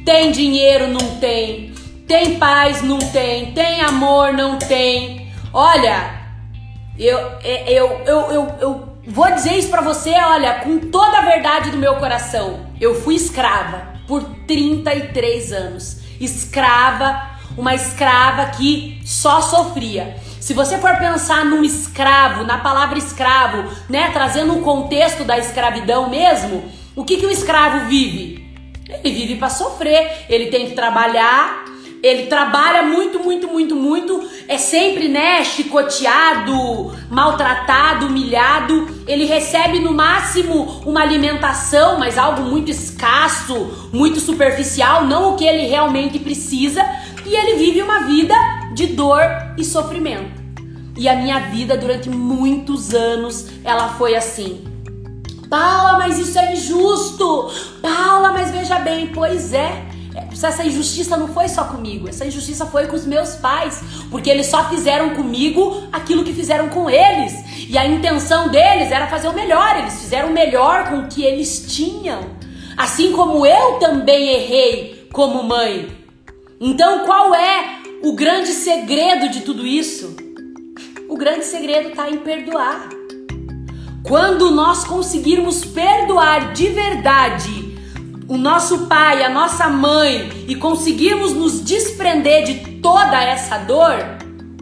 Tem 0.05 0.31
dinheiro, 0.31 0.87
não 0.87 1.17
tem. 1.19 1.73
Tem 2.07 2.37
paz? 2.37 2.81
Não 2.81 2.99
tem. 2.99 3.51
Tem 3.51 3.81
amor? 3.81 4.31
Não 4.33 4.57
tem. 4.57 5.29
Olha, 5.51 6.21
eu, 6.97 7.17
é, 7.43 7.73
eu, 7.73 8.01
eu, 8.05 8.31
eu, 8.31 8.47
eu 8.61 8.89
vou 9.07 9.29
dizer 9.31 9.57
isso 9.57 9.69
pra 9.69 9.81
você, 9.81 10.11
olha, 10.11 10.59
com 10.59 10.77
toda 10.79 11.17
a 11.17 11.21
verdade 11.21 11.71
do 11.71 11.77
meu 11.77 11.95
coração. 11.95 12.67
Eu 12.79 12.95
fui 12.95 13.15
escrava 13.15 13.96
por 14.07 14.23
33 14.47 15.51
anos. 15.51 15.97
Escrava, 16.19 17.37
uma 17.57 17.75
escrava 17.75 18.45
que 18.51 18.99
só 19.05 19.41
sofria. 19.41 20.17
Se 20.39 20.53
você 20.53 20.77
for 20.77 20.95
pensar 20.97 21.43
num 21.45 21.63
escravo, 21.63 22.45
na 22.45 22.57
palavra 22.59 22.97
escravo, 22.97 23.69
né, 23.89 24.11
trazendo 24.13 24.53
um 24.53 24.63
contexto 24.63 25.23
da 25.23 25.37
escravidão 25.37 26.09
mesmo, 26.09 26.63
o 26.95 27.03
que 27.03 27.17
que 27.17 27.25
o 27.25 27.31
escravo 27.31 27.87
vive? 27.87 28.47
Ele 28.87 29.13
vive 29.13 29.35
para 29.35 29.49
sofrer, 29.49 30.25
ele 30.29 30.47
tem 30.47 30.67
que 30.67 30.75
trabalhar, 30.75 31.65
ele 32.01 32.27
trabalha 32.27 32.83
muito, 32.83 33.19
muito, 33.19 33.47
muito, 33.47 33.75
muito, 33.75 34.23
é 34.47 34.57
sempre, 34.57 35.07
né, 35.07 35.43
chicoteado, 35.43 36.93
maltratado, 37.09 38.07
humilhado. 38.07 38.87
Ele 39.07 39.25
recebe 39.25 39.79
no 39.79 39.93
máximo 39.93 40.81
uma 40.85 41.01
alimentação, 41.01 41.97
mas 41.97 42.17
algo 42.17 42.43
muito 42.43 42.69
escasso, 42.69 43.89
muito 43.91 44.19
superficial, 44.19 45.05
não 45.05 45.33
o 45.33 45.35
que 45.35 45.45
ele 45.45 45.67
realmente 45.67 46.19
precisa, 46.19 46.83
e 47.25 47.35
ele 47.35 47.57
vive 47.57 47.81
uma 47.81 48.01
vida 48.01 48.35
de 48.73 48.87
dor 48.87 49.21
e 49.57 49.65
sofrimento. 49.65 50.37
E 50.95 51.07
a 51.09 51.15
minha 51.15 51.39
vida 51.49 51.77
durante 51.77 52.09
muitos 52.09 52.93
anos, 52.93 53.47
ela 53.63 53.89
foi 53.89 54.15
assim. 54.15 54.63
Paula, 55.49 55.97
mas 55.97 56.17
isso 56.19 56.37
é 56.37 56.53
injusto. 56.53 57.51
Paula, 57.81 58.31
mas 58.31 58.51
veja 58.51 58.79
bem, 58.79 59.07
pois 59.07 59.53
é 59.53 59.87
essa 60.43 60.63
injustiça 60.65 61.17
não 61.17 61.27
foi 61.27 61.47
só 61.47 61.65
comigo, 61.65 62.07
essa 62.07 62.25
injustiça 62.25 62.65
foi 62.65 62.87
com 62.87 62.95
os 62.95 63.05
meus 63.05 63.35
pais, 63.35 63.81
porque 64.09 64.29
eles 64.29 64.47
só 64.47 64.69
fizeram 64.69 65.11
comigo 65.11 65.83
aquilo 65.91 66.23
que 66.23 66.33
fizeram 66.33 66.69
com 66.69 66.89
eles. 66.89 67.33
E 67.69 67.77
a 67.77 67.85
intenção 67.85 68.49
deles 68.49 68.91
era 68.91 69.07
fazer 69.07 69.27
o 69.27 69.33
melhor, 69.33 69.77
eles 69.77 69.99
fizeram 69.99 70.29
o 70.29 70.33
melhor 70.33 70.89
com 70.89 70.99
o 70.99 71.07
que 71.07 71.23
eles 71.23 71.65
tinham. 71.73 72.21
Assim 72.75 73.11
como 73.11 73.45
eu 73.45 73.79
também 73.79 74.29
errei 74.29 75.07
como 75.11 75.43
mãe. 75.43 75.87
Então, 76.59 77.05
qual 77.05 77.33
é 77.33 77.79
o 78.03 78.13
grande 78.13 78.49
segredo 78.49 79.29
de 79.29 79.41
tudo 79.41 79.65
isso? 79.65 80.15
O 81.09 81.17
grande 81.17 81.45
segredo 81.45 81.89
está 81.89 82.09
em 82.09 82.17
perdoar. 82.17 82.89
Quando 84.03 84.51
nós 84.51 84.83
conseguirmos 84.83 85.65
perdoar 85.65 86.53
de 86.53 86.69
verdade 86.69 87.66
o 88.27 88.37
nosso 88.37 88.87
pai, 88.87 89.23
a 89.23 89.29
nossa 89.29 89.69
mãe 89.69 90.45
e 90.47 90.55
conseguirmos 90.55 91.33
nos 91.33 91.61
desprender 91.61 92.43
de 92.43 92.81
toda 92.81 93.21
essa 93.23 93.57
dor, 93.59 93.97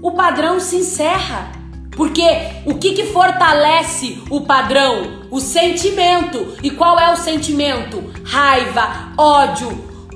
o 0.02 0.12
padrão 0.12 0.60
se 0.60 0.78
encerra. 0.78 1.52
Porque 1.96 2.24
o 2.66 2.76
que, 2.76 2.92
que 2.94 3.06
fortalece 3.06 4.22
o 4.30 4.42
padrão? 4.42 5.26
O 5.32 5.40
sentimento. 5.40 6.56
E 6.62 6.70
qual 6.70 7.00
é 7.00 7.12
o 7.12 7.16
sentimento? 7.16 8.04
Raiva, 8.24 9.14
ódio, 9.18 9.70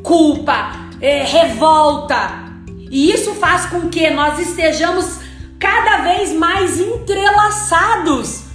culpa, 0.04 0.72
é, 1.02 1.24
revolta. 1.24 2.50
E 2.92 3.12
isso 3.12 3.34
faz 3.36 3.66
com 3.66 3.88
que 3.88 4.10
nós 4.10 4.38
estejamos 4.40 5.20
cada 5.58 6.04
vez 6.04 6.34
mais 6.34 6.80
entrelaçados 6.80 8.49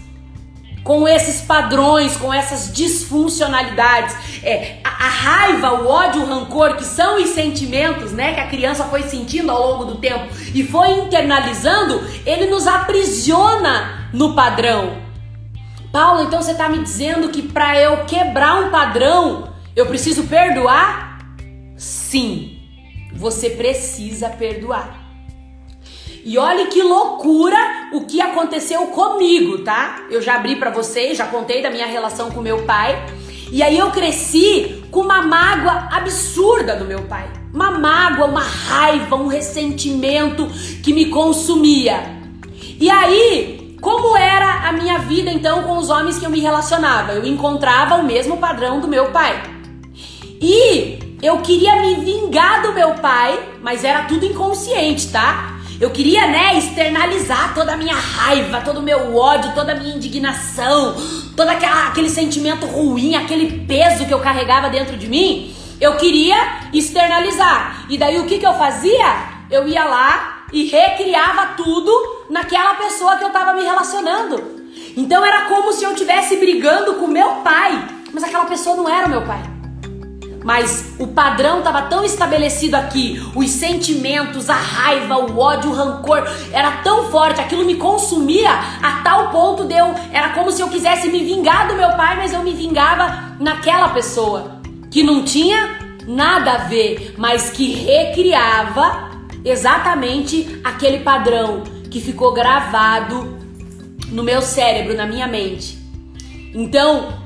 com 0.84 1.08
esses 1.08 1.40
padrões, 1.40 2.14
com 2.16 2.32
essas 2.32 2.70
disfuncionalidades. 2.72 4.14
É, 4.44 4.76
a, 4.84 4.90
a, 4.90 5.08
raiva, 5.08 5.72
o 5.82 5.88
ódio, 5.88 6.22
o 6.22 6.26
rancor, 6.26 6.76
que 6.76 6.84
são 6.84 7.20
os 7.20 7.30
sentimentos 7.30 8.12
né, 8.12 8.34
que 8.34 8.40
a 8.40 8.46
criança 8.46 8.84
foi 8.84 9.02
sentindo 9.04 9.50
ao 9.50 9.66
longo 9.66 9.86
do 9.86 9.96
tempo 9.96 10.28
e 10.54 10.62
foi 10.62 10.90
internalizando, 10.90 12.04
ele 12.26 12.46
nos 12.46 12.66
aprisiona 12.66 14.10
no 14.12 14.34
padrão. 14.34 15.02
Paulo, 15.90 16.24
então 16.24 16.42
você 16.42 16.52
está 16.52 16.68
me 16.68 16.78
dizendo 16.78 17.30
que 17.30 17.40
para 17.40 17.80
eu 17.80 18.04
quebrar 18.04 18.62
um 18.62 18.70
padrão, 18.70 19.54
eu 19.74 19.86
preciso 19.86 20.24
perdoar? 20.24 21.18
Sim, 21.76 22.58
você 23.14 23.48
precisa 23.48 24.28
perdoar. 24.28 25.03
E 26.24 26.38
olhe 26.38 26.68
que 26.68 26.82
loucura 26.82 27.58
o 27.92 28.00
que 28.06 28.18
aconteceu 28.18 28.86
comigo, 28.86 29.58
tá? 29.58 30.06
Eu 30.10 30.22
já 30.22 30.36
abri 30.36 30.56
para 30.56 30.70
vocês, 30.70 31.18
já 31.18 31.26
contei 31.26 31.62
da 31.62 31.70
minha 31.70 31.86
relação 31.86 32.30
com 32.30 32.40
meu 32.40 32.62
pai. 32.62 32.96
E 33.52 33.62
aí 33.62 33.76
eu 33.76 33.90
cresci 33.90 34.82
com 34.90 35.00
uma 35.00 35.20
mágoa 35.20 35.88
absurda 35.92 36.74
do 36.76 36.86
meu 36.86 37.02
pai. 37.02 37.30
Uma 37.52 37.72
mágoa, 37.72 38.26
uma 38.26 38.40
raiva, 38.40 39.16
um 39.16 39.26
ressentimento 39.26 40.48
que 40.82 40.94
me 40.94 41.10
consumia. 41.10 42.00
E 42.80 42.88
aí, 42.88 43.76
como 43.82 44.16
era 44.16 44.66
a 44.66 44.72
minha 44.72 45.00
vida 45.00 45.30
então 45.30 45.64
com 45.64 45.76
os 45.76 45.90
homens 45.90 46.18
que 46.18 46.24
eu 46.24 46.30
me 46.30 46.40
relacionava? 46.40 47.12
Eu 47.12 47.26
encontrava 47.26 47.96
o 47.96 48.02
mesmo 48.02 48.38
padrão 48.38 48.80
do 48.80 48.88
meu 48.88 49.10
pai. 49.10 49.42
E 50.40 50.98
eu 51.22 51.38
queria 51.42 51.76
me 51.82 51.96
vingar 51.96 52.62
do 52.62 52.72
meu 52.72 52.94
pai, 52.94 53.38
mas 53.62 53.84
era 53.84 54.04
tudo 54.04 54.24
inconsciente, 54.24 55.10
tá? 55.12 55.53
Eu 55.80 55.90
queria, 55.90 56.26
né, 56.26 56.56
externalizar 56.56 57.54
toda 57.54 57.72
a 57.72 57.76
minha 57.76 57.94
raiva, 57.94 58.60
todo 58.60 58.78
o 58.78 58.82
meu 58.82 59.16
ódio, 59.16 59.52
toda 59.54 59.72
a 59.72 59.74
minha 59.74 59.96
indignação, 59.96 60.94
todo 61.36 61.48
aquela, 61.48 61.88
aquele 61.88 62.08
sentimento 62.08 62.64
ruim, 62.66 63.16
aquele 63.16 63.66
peso 63.66 64.06
que 64.06 64.14
eu 64.14 64.20
carregava 64.20 64.70
dentro 64.70 64.96
de 64.96 65.08
mim. 65.08 65.54
Eu 65.80 65.96
queria 65.96 66.36
externalizar. 66.72 67.86
E 67.88 67.98
daí 67.98 68.18
o 68.18 68.26
que, 68.26 68.38
que 68.38 68.46
eu 68.46 68.54
fazia? 68.54 69.34
Eu 69.50 69.66
ia 69.66 69.84
lá 69.84 70.44
e 70.52 70.64
recriava 70.64 71.54
tudo 71.56 71.90
naquela 72.30 72.74
pessoa 72.74 73.16
que 73.16 73.24
eu 73.24 73.28
estava 73.28 73.52
me 73.54 73.62
relacionando. 73.62 74.64
Então 74.96 75.24
era 75.24 75.46
como 75.46 75.72
se 75.72 75.84
eu 75.84 75.92
estivesse 75.92 76.36
brigando 76.36 76.94
com 76.94 77.08
meu 77.08 77.28
pai, 77.42 77.84
mas 78.12 78.22
aquela 78.22 78.44
pessoa 78.44 78.76
não 78.76 78.88
era 78.88 79.08
meu 79.08 79.22
pai. 79.22 79.53
Mas 80.44 80.94
o 80.98 81.06
padrão 81.06 81.58
estava 81.58 81.82
tão 81.82 82.04
estabelecido 82.04 82.74
aqui, 82.74 83.20
os 83.34 83.50
sentimentos, 83.50 84.50
a 84.50 84.54
raiva, 84.54 85.16
o 85.16 85.38
ódio, 85.38 85.70
o 85.70 85.74
rancor 85.74 86.22
era 86.52 86.70
tão 86.82 87.10
forte, 87.10 87.40
aquilo 87.40 87.64
me 87.64 87.76
consumia 87.76 88.50
a 88.82 89.00
tal 89.02 89.30
ponto 89.30 89.64
de 89.64 89.74
eu, 89.74 89.94
era 90.12 90.28
como 90.28 90.52
se 90.52 90.60
eu 90.60 90.68
quisesse 90.68 91.08
me 91.08 91.24
vingar 91.24 91.66
do 91.66 91.74
meu 91.74 91.90
pai, 91.92 92.16
mas 92.18 92.34
eu 92.34 92.42
me 92.42 92.52
vingava 92.52 93.36
naquela 93.40 93.88
pessoa 93.88 94.60
que 94.90 95.02
não 95.02 95.24
tinha 95.24 95.78
nada 96.06 96.52
a 96.52 96.58
ver, 96.58 97.14
mas 97.16 97.48
que 97.50 97.72
recriava 97.72 99.10
exatamente 99.44 100.60
aquele 100.62 100.98
padrão 100.98 101.62
que 101.90 102.00
ficou 102.00 102.34
gravado 102.34 103.38
no 104.08 104.22
meu 104.22 104.42
cérebro, 104.42 104.94
na 104.94 105.06
minha 105.06 105.26
mente. 105.26 105.78
Então, 106.54 107.23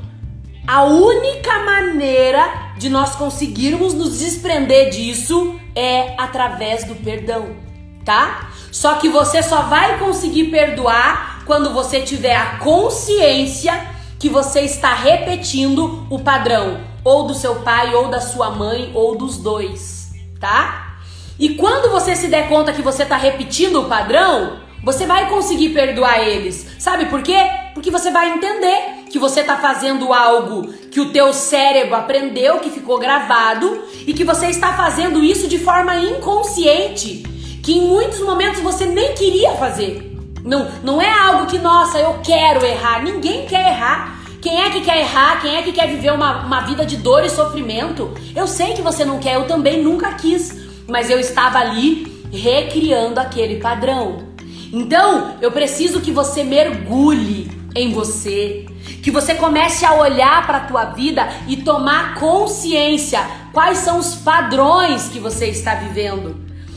a 0.68 0.82
única 0.82 1.60
maneira 1.60 2.74
de 2.76 2.90
nós 2.90 3.14
conseguirmos 3.14 3.94
nos 3.94 4.18
desprender 4.18 4.90
disso 4.90 5.58
é 5.74 6.12
através 6.18 6.84
do 6.84 6.94
perdão, 6.94 7.56
tá? 8.04 8.50
Só 8.70 8.96
que 8.96 9.08
você 9.08 9.42
só 9.42 9.62
vai 9.62 9.98
conseguir 9.98 10.50
perdoar 10.50 11.42
quando 11.46 11.72
você 11.72 12.02
tiver 12.02 12.36
a 12.36 12.58
consciência 12.58 13.72
que 14.18 14.28
você 14.28 14.60
está 14.60 14.92
repetindo 14.92 16.06
o 16.10 16.18
padrão, 16.18 16.78
ou 17.02 17.26
do 17.26 17.32
seu 17.32 17.62
pai, 17.62 17.94
ou 17.94 18.08
da 18.08 18.20
sua 18.20 18.50
mãe, 18.50 18.92
ou 18.94 19.16
dos 19.16 19.38
dois, 19.38 20.10
tá? 20.38 20.98
E 21.38 21.54
quando 21.54 21.90
você 21.90 22.14
se 22.14 22.28
der 22.28 22.46
conta 22.46 22.74
que 22.74 22.82
você 22.82 23.04
está 23.04 23.16
repetindo 23.16 23.80
o 23.80 23.88
padrão, 23.88 24.58
você 24.84 25.06
vai 25.06 25.30
conseguir 25.30 25.70
perdoar 25.70 26.20
eles. 26.20 26.66
Sabe 26.78 27.06
por 27.06 27.22
quê? 27.22 27.38
Porque 27.72 27.90
você 27.90 28.10
vai 28.10 28.32
entender 28.32 28.97
que 29.10 29.18
você 29.18 29.40
está 29.40 29.56
fazendo 29.56 30.12
algo 30.12 30.72
que 30.90 31.00
o 31.00 31.10
teu 31.10 31.32
cérebro 31.32 31.94
aprendeu, 31.94 32.58
que 32.58 32.70
ficou 32.70 32.98
gravado 32.98 33.82
e 34.06 34.12
que 34.12 34.24
você 34.24 34.46
está 34.46 34.74
fazendo 34.74 35.22
isso 35.22 35.48
de 35.48 35.58
forma 35.58 35.96
inconsciente, 35.96 37.22
que 37.62 37.78
em 37.78 37.86
muitos 37.86 38.20
momentos 38.20 38.60
você 38.60 38.86
nem 38.86 39.14
queria 39.14 39.52
fazer. 39.52 40.08
Não, 40.44 40.70
não 40.82 41.02
é 41.02 41.12
algo 41.12 41.46
que, 41.46 41.58
nossa, 41.58 41.98
eu 41.98 42.20
quero 42.22 42.64
errar. 42.64 43.02
Ninguém 43.02 43.46
quer 43.46 43.68
errar. 43.68 44.18
Quem 44.40 44.62
é 44.62 44.70
que 44.70 44.80
quer 44.80 45.00
errar? 45.00 45.40
Quem 45.40 45.56
é 45.56 45.62
que 45.62 45.72
quer 45.72 45.88
viver 45.88 46.12
uma, 46.12 46.46
uma 46.46 46.60
vida 46.60 46.86
de 46.86 46.96
dor 46.96 47.24
e 47.24 47.30
sofrimento? 47.30 48.14
Eu 48.34 48.46
sei 48.46 48.72
que 48.72 48.82
você 48.82 49.04
não 49.04 49.18
quer, 49.18 49.34
eu 49.34 49.46
também 49.46 49.82
nunca 49.82 50.14
quis, 50.14 50.56
mas 50.86 51.10
eu 51.10 51.18
estava 51.18 51.58
ali 51.58 52.24
recriando 52.32 53.18
aquele 53.18 53.56
padrão. 53.56 54.28
Então, 54.72 55.36
eu 55.40 55.50
preciso 55.50 56.00
que 56.00 56.12
você 56.12 56.44
mergulhe 56.44 57.50
em 57.74 57.92
você, 57.92 58.66
que 59.08 59.12
você 59.12 59.34
comece 59.34 59.86
a 59.86 59.94
olhar 59.94 60.46
para 60.46 60.58
a 60.58 60.66
tua 60.66 60.84
vida 60.84 61.26
e 61.46 61.56
tomar 61.56 62.14
consciência 62.16 63.26
quais 63.54 63.78
são 63.78 63.98
os 63.98 64.16
padrões 64.16 65.08
que 65.08 65.18
você 65.18 65.46
está 65.46 65.76
vivendo. 65.76 66.36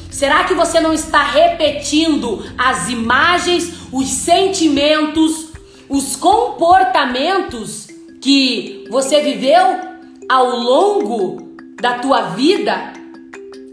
Será 0.10 0.46
que 0.46 0.54
você 0.54 0.80
não 0.80 0.94
está 0.94 1.24
repetindo 1.24 2.42
as 2.58 2.88
imagens, 2.88 3.90
os 3.92 4.08
sentimentos, 4.08 5.48
os 5.90 6.16
comportamentos 6.16 7.88
que 8.22 8.86
você 8.90 9.20
viveu 9.20 9.82
ao 10.30 10.52
longo 10.52 11.58
da 11.82 11.96
tua 11.96 12.30
vida? 12.30 12.94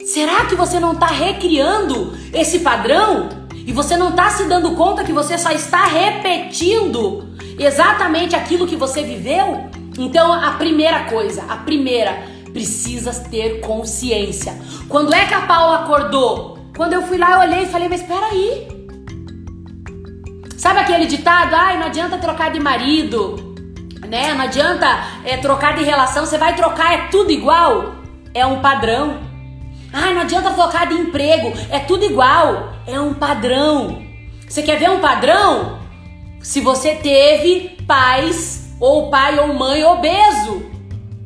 Será 0.04 0.46
que 0.46 0.56
você 0.56 0.80
não 0.80 0.94
está 0.94 1.06
recriando 1.06 2.12
esse 2.32 2.58
padrão? 2.58 3.38
e 3.68 3.72
você 3.72 3.98
não 3.98 4.08
está 4.08 4.30
se 4.30 4.44
dando 4.44 4.74
conta 4.74 5.04
que 5.04 5.12
você 5.12 5.36
só 5.36 5.50
está 5.50 5.84
repetindo 5.84 7.27
exatamente 7.58 8.36
aquilo 8.36 8.66
que 8.66 8.76
você 8.76 9.02
viveu? 9.02 9.68
Então, 9.98 10.32
a 10.32 10.52
primeira 10.52 11.04
coisa, 11.04 11.44
a 11.48 11.56
primeira, 11.56 12.22
precisa 12.52 13.12
ter 13.28 13.60
consciência. 13.60 14.56
Quando 14.88 15.14
é 15.14 15.26
que 15.26 15.34
a 15.34 15.42
Paula 15.42 15.80
acordou? 15.80 16.58
Quando 16.76 16.92
eu 16.92 17.02
fui 17.02 17.18
lá, 17.18 17.32
eu 17.32 17.40
olhei 17.40 17.64
e 17.64 17.66
falei, 17.66 17.88
mas 17.88 18.00
espera 18.00 18.26
aí. 18.26 18.68
Sabe 20.56 20.80
aquele 20.80 21.06
ditado? 21.06 21.54
Ai, 21.54 21.78
não 21.78 21.86
adianta 21.86 22.18
trocar 22.18 22.50
de 22.50 22.60
marido, 22.60 23.56
né? 24.08 24.34
Não 24.34 24.44
adianta 24.44 24.86
é, 25.24 25.36
trocar 25.36 25.76
de 25.76 25.84
relação, 25.84 26.26
você 26.26 26.38
vai 26.38 26.54
trocar, 26.54 26.94
é 26.94 27.08
tudo 27.08 27.30
igual. 27.30 27.96
É 28.34 28.44
um 28.44 28.60
padrão. 28.60 29.18
Ai, 29.92 30.14
não 30.14 30.22
adianta 30.22 30.50
trocar 30.50 30.86
de 30.86 30.94
emprego, 30.94 31.52
é 31.70 31.78
tudo 31.78 32.04
igual, 32.04 32.72
é 32.86 33.00
um 33.00 33.14
padrão. 33.14 34.02
Você 34.48 34.62
quer 34.62 34.78
ver 34.78 34.90
um 34.90 35.00
padrão? 35.00 35.77
Se 36.42 36.60
você 36.60 36.94
teve 36.94 37.76
pais 37.86 38.68
ou 38.80 39.10
pai 39.10 39.38
ou 39.38 39.54
mãe 39.54 39.84
obeso. 39.84 40.66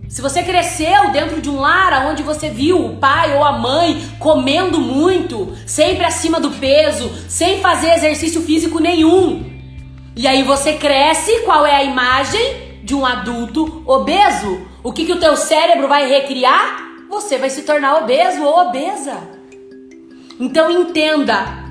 Se 0.08 0.20
você 0.20 0.42
cresceu 0.42 1.10
dentro 1.10 1.40
de 1.40 1.48
um 1.48 1.60
lar 1.60 2.06
onde 2.06 2.22
você 2.22 2.50
viu 2.50 2.84
o 2.84 2.96
pai 2.96 3.34
ou 3.36 3.42
a 3.42 3.52
mãe 3.52 4.02
comendo 4.18 4.78
muito, 4.78 5.56
sempre 5.66 6.04
acima 6.04 6.38
do 6.38 6.50
peso, 6.50 7.10
sem 7.28 7.60
fazer 7.60 7.94
exercício 7.94 8.42
físico 8.42 8.78
nenhum. 8.78 9.50
E 10.14 10.26
aí 10.26 10.42
você 10.42 10.74
cresce, 10.74 11.40
qual 11.40 11.64
é 11.64 11.76
a 11.76 11.84
imagem 11.84 12.80
de 12.84 12.94
um 12.94 13.06
adulto 13.06 13.82
obeso? 13.86 14.66
O 14.82 14.92
que, 14.92 15.06
que 15.06 15.12
o 15.12 15.20
teu 15.20 15.36
cérebro 15.36 15.88
vai 15.88 16.06
recriar? 16.06 16.92
você 17.12 17.36
vai 17.36 17.50
se 17.50 17.62
tornar 17.62 17.98
obeso 17.98 18.42
ou 18.42 18.68
obesa. 18.68 19.18
Então 20.40 20.70
entenda, 20.70 21.61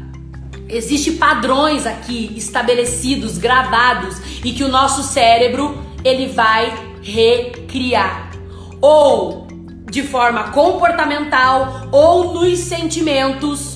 Existem 0.72 1.18
padrões 1.18 1.86
aqui 1.86 2.34
estabelecidos, 2.36 3.38
gravados 3.38 4.18
e 4.44 4.54
que 4.54 4.64
o 4.64 4.70
nosso 4.70 5.04
cérebro 5.04 5.78
ele 6.04 6.28
vai 6.28 6.74
recriar. 7.02 8.32
Ou 8.80 9.48
de 9.92 10.04
forma 10.04 10.52
comportamental 10.52 11.90
ou 11.92 12.34
nos 12.34 12.60
sentimentos. 12.60 13.76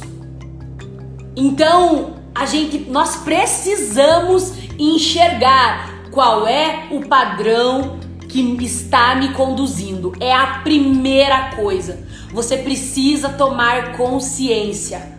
Então, 1.35 2.15
a 2.33 2.45
gente 2.45 2.79
nós 2.89 3.17
precisamos 3.17 4.53
enxergar 4.79 6.05
qual 6.11 6.47
é 6.47 6.87
o 6.91 7.05
padrão 7.05 7.99
que 8.29 8.39
está 8.63 9.15
me 9.15 9.33
conduzindo. 9.33 10.13
É 10.19 10.33
a 10.33 10.59
primeira 10.63 11.51
coisa. 11.55 12.05
Você 12.31 12.57
precisa 12.57 13.29
tomar 13.29 13.97
consciência. 13.97 15.14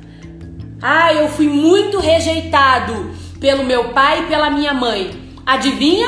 Ah, 0.80 1.12
eu 1.12 1.28
fui 1.28 1.48
muito 1.48 1.98
rejeitado 1.98 3.10
pelo 3.40 3.64
meu 3.64 3.90
pai 3.90 4.20
e 4.20 4.26
pela 4.26 4.50
minha 4.50 4.74
mãe. 4.74 5.10
Adivinha? 5.44 6.06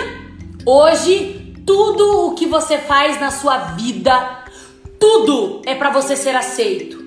Hoje 0.66 1.38
tudo 1.64 2.26
o 2.26 2.34
que 2.34 2.46
você 2.46 2.78
faz 2.78 3.20
na 3.20 3.30
sua 3.30 3.58
vida, 3.74 4.44
tudo 4.98 5.60
é 5.66 5.74
para 5.74 5.90
você 5.90 6.16
ser 6.16 6.34
aceito. 6.34 6.98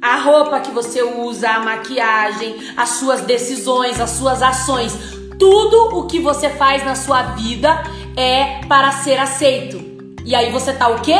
A 0.00 0.16
roupa 0.16 0.60
que 0.60 0.70
você 0.70 1.02
usa, 1.02 1.50
a 1.50 1.60
maquiagem, 1.60 2.54
as 2.76 2.90
suas 2.90 3.22
decisões, 3.22 4.00
as 4.00 4.10
suas 4.10 4.42
ações, 4.42 4.96
tudo 5.38 5.98
o 5.98 6.06
que 6.06 6.18
você 6.18 6.48
faz 6.48 6.84
na 6.84 6.94
sua 6.94 7.22
vida 7.34 7.82
é 8.16 8.60
para 8.66 8.90
ser 8.92 9.18
aceito. 9.18 9.84
E 10.24 10.34
aí 10.34 10.50
você 10.50 10.72
tá 10.72 10.88
o 10.88 11.00
quê? 11.00 11.18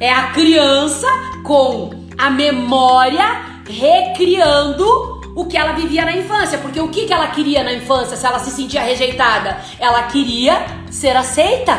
É 0.00 0.12
a 0.12 0.30
criança 0.30 1.06
com 1.44 1.90
a 2.16 2.30
memória 2.30 3.57
recriando 3.68 5.18
o 5.34 5.44
que 5.44 5.56
ela 5.56 5.72
vivia 5.72 6.04
na 6.04 6.12
infância. 6.12 6.58
Porque 6.58 6.80
o 6.80 6.88
que, 6.88 7.06
que 7.06 7.12
ela 7.12 7.28
queria 7.28 7.62
na 7.62 7.72
infância 7.72 8.16
se 8.16 8.26
ela 8.26 8.38
se 8.38 8.50
sentia 8.50 8.82
rejeitada? 8.82 9.58
Ela 9.78 10.04
queria 10.04 10.66
ser 10.90 11.16
aceita. 11.16 11.78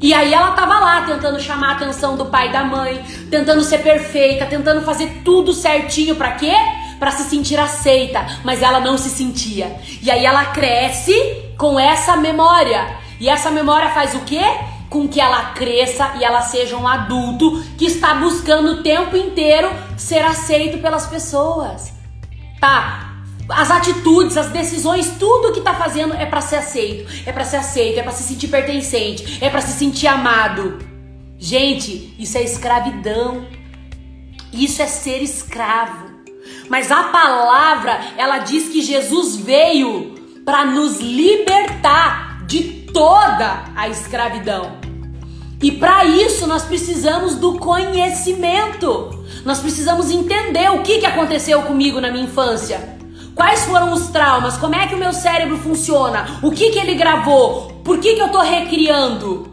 E 0.00 0.14
aí 0.14 0.32
ela 0.32 0.52
tava 0.52 0.78
lá 0.78 1.02
tentando 1.02 1.40
chamar 1.40 1.70
a 1.70 1.72
atenção 1.72 2.16
do 2.16 2.26
pai 2.26 2.48
e 2.48 2.52
da 2.52 2.62
mãe, 2.62 3.04
tentando 3.28 3.62
ser 3.64 3.78
perfeita, 3.78 4.46
tentando 4.46 4.82
fazer 4.82 5.22
tudo 5.24 5.52
certinho 5.52 6.14
para 6.14 6.32
quê? 6.32 6.54
Para 7.00 7.10
se 7.10 7.24
sentir 7.24 7.58
aceita, 7.58 8.24
mas 8.44 8.62
ela 8.62 8.78
não 8.78 8.96
se 8.96 9.10
sentia. 9.10 9.76
E 10.00 10.08
aí 10.08 10.24
ela 10.24 10.44
cresce 10.46 11.14
com 11.56 11.80
essa 11.80 12.16
memória. 12.16 12.96
E 13.18 13.28
essa 13.28 13.50
memória 13.50 13.90
faz 13.90 14.14
o 14.14 14.20
quê? 14.20 14.40
Com 14.88 15.06
que 15.06 15.20
ela 15.20 15.52
cresça 15.52 16.14
e 16.18 16.24
ela 16.24 16.40
seja 16.42 16.76
um 16.76 16.88
adulto 16.88 17.62
que 17.76 17.84
está 17.84 18.14
buscando 18.14 18.72
o 18.72 18.82
tempo 18.82 19.16
inteiro 19.16 19.68
ser 19.96 20.24
aceito 20.24 20.78
pelas 20.78 21.06
pessoas. 21.06 21.92
Tá? 22.60 23.04
as 23.50 23.70
atitudes, 23.70 24.36
as 24.36 24.50
decisões, 24.50 25.16
tudo 25.18 25.52
que 25.52 25.62
tá 25.62 25.72
fazendo 25.72 26.12
é 26.12 26.26
para 26.26 26.42
ser 26.42 26.56
aceito, 26.56 27.10
é 27.24 27.32
para 27.32 27.44
ser 27.44 27.56
aceito, 27.56 27.98
é 27.98 28.02
para 28.02 28.12
se 28.12 28.22
sentir 28.22 28.48
pertencente, 28.48 29.38
é 29.42 29.48
para 29.48 29.62
se 29.62 29.72
sentir 29.72 30.06
amado. 30.06 30.78
Gente, 31.38 32.14
isso 32.18 32.36
é 32.36 32.42
escravidão. 32.42 33.46
Isso 34.52 34.82
é 34.82 34.86
ser 34.86 35.22
escravo. 35.22 36.08
Mas 36.68 36.90
a 36.90 37.04
palavra, 37.04 37.98
ela 38.16 38.38
diz 38.38 38.68
que 38.68 38.82
Jesus 38.82 39.36
veio 39.36 40.14
para 40.44 40.64
nos 40.64 41.00
libertar 41.00 42.44
de 42.46 42.86
toda 42.92 43.64
a 43.76 43.88
escravidão. 43.88 44.77
E 45.60 45.72
para 45.72 46.04
isso 46.04 46.46
nós 46.46 46.64
precisamos 46.64 47.34
do 47.34 47.58
conhecimento. 47.58 49.24
Nós 49.44 49.60
precisamos 49.60 50.10
entender 50.10 50.70
o 50.70 50.82
que, 50.82 50.98
que 50.98 51.06
aconteceu 51.06 51.62
comigo 51.62 52.00
na 52.00 52.10
minha 52.10 52.24
infância. 52.24 52.96
Quais 53.34 53.64
foram 53.64 53.92
os 53.92 54.08
traumas? 54.08 54.56
Como 54.56 54.74
é 54.74 54.86
que 54.86 54.94
o 54.94 54.98
meu 54.98 55.12
cérebro 55.12 55.58
funciona? 55.58 56.38
O 56.42 56.50
que 56.50 56.70
que 56.70 56.78
ele 56.78 56.94
gravou? 56.94 57.80
Por 57.84 57.98
que 57.98 58.14
que 58.14 58.22
eu 58.22 58.28
tô 58.28 58.40
recriando? 58.40 59.48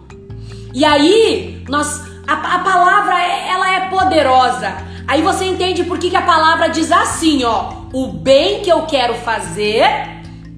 E 0.74 0.84
aí, 0.84 1.64
nós 1.70 2.04
a, 2.28 2.56
a 2.56 2.60
palavra 2.60 3.22
é, 3.22 3.50
ela 3.50 3.76
é 3.76 3.90
poderosa. 3.90 4.76
Aí 5.08 5.22
você 5.22 5.46
entende 5.46 5.84
por 5.84 6.00
que, 6.00 6.10
que 6.10 6.16
a 6.16 6.22
palavra 6.22 6.68
diz 6.68 6.92
assim, 6.92 7.44
ó: 7.44 7.74
o 7.94 8.08
bem 8.08 8.62
que 8.62 8.72
eu 8.72 8.84
quero 8.84 9.14
fazer, 9.16 9.86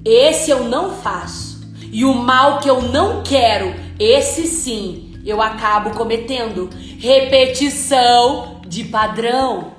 esse 0.04 0.50
eu 0.50 0.64
não 0.64 0.90
faço. 0.90 1.58
E 1.90 2.04
o 2.04 2.14
mal 2.14 2.58
que 2.58 2.68
eu 2.68 2.82
não 2.82 3.22
quero, 3.22 3.74
esse 3.98 4.46
sim, 4.46 5.07
eu 5.24 5.40
acabo 5.42 5.90
cometendo. 5.90 6.70
Repetição 6.98 8.60
de 8.66 8.84
padrão. 8.84 9.72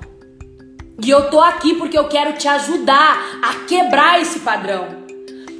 E 1.02 1.08
eu 1.08 1.30
tô 1.30 1.40
aqui 1.40 1.74
porque 1.74 1.98
eu 1.98 2.08
quero 2.08 2.34
te 2.34 2.46
ajudar 2.46 3.40
a 3.42 3.66
quebrar 3.66 4.20
esse 4.20 4.40
padrão. 4.40 5.00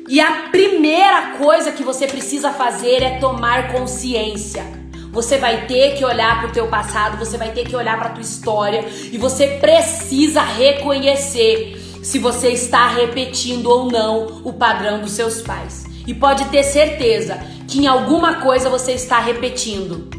E 0.09 0.21
a 0.21 0.49
primeira 0.51 1.37
coisa 1.39 1.73
que 1.73 1.83
você 1.83 2.07
precisa 2.07 2.53
fazer 2.53 3.03
é 3.03 3.19
tomar 3.19 3.73
consciência. 3.73 4.65
Você 5.13 5.39
vai 5.39 5.67
ter 5.67 5.97
que 5.97 6.05
olhar 6.05 6.41
para 6.41 6.51
o 6.51 6.53
teu 6.53 6.69
passado, 6.69 7.17
você 7.17 7.37
vai 7.37 7.51
ter 7.53 7.67
que 7.67 7.75
olhar 7.75 7.99
para 7.99 8.11
tua 8.11 8.23
história 8.23 8.85
e 9.11 9.19
você 9.19 9.59
precisa 9.61 10.41
reconhecer 10.41 11.77
se 12.03 12.19
você 12.19 12.51
está 12.51 12.89
repetindo 12.89 13.67
ou 13.67 13.91
não 13.91 14.43
o 14.45 14.53
padrão 14.53 15.01
dos 15.01 15.13
seus 15.13 15.43
pais. 15.43 15.90
E 16.11 16.15
pode 16.15 16.47
ter 16.47 16.65
certeza 16.65 17.39
que 17.69 17.79
em 17.79 17.87
alguma 17.87 18.41
coisa 18.41 18.69
você 18.69 18.95
está 18.95 19.21
repetindo. 19.21 20.11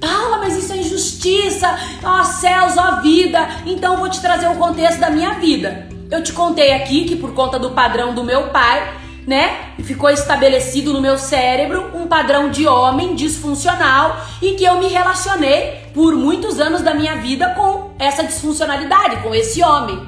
Paula, 0.00 0.38
mas 0.38 0.56
isso 0.56 0.72
é 0.72 0.76
injustiça. 0.76 1.76
Ó 2.04 2.22
céus, 2.22 2.76
ó 2.78 3.00
vida. 3.00 3.48
Então 3.66 3.96
vou 3.96 4.08
te 4.08 4.20
trazer 4.20 4.46
o 4.46 4.54
contexto 4.54 5.00
da 5.00 5.10
minha 5.10 5.40
vida. 5.40 5.88
Eu 6.08 6.22
te 6.22 6.32
contei 6.32 6.72
aqui 6.72 7.04
que 7.04 7.16
por 7.16 7.34
conta 7.34 7.58
do 7.58 7.72
padrão 7.72 8.14
do 8.14 8.22
meu 8.22 8.50
pai, 8.50 8.96
né, 9.26 9.72
ficou 9.82 10.08
estabelecido 10.08 10.92
no 10.92 11.00
meu 11.00 11.18
cérebro 11.18 11.90
um 11.92 12.06
padrão 12.06 12.48
de 12.48 12.68
homem 12.68 13.16
disfuncional 13.16 14.24
e 14.40 14.52
que 14.52 14.62
eu 14.62 14.78
me 14.78 14.86
relacionei 14.86 15.90
por 15.92 16.14
muitos 16.14 16.60
anos 16.60 16.80
da 16.80 16.94
minha 16.94 17.16
vida 17.16 17.48
com 17.56 17.90
essa 17.98 18.22
disfuncionalidade, 18.22 19.20
com 19.20 19.34
esse 19.34 19.60
homem, 19.64 20.00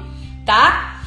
tá? 0.45 1.01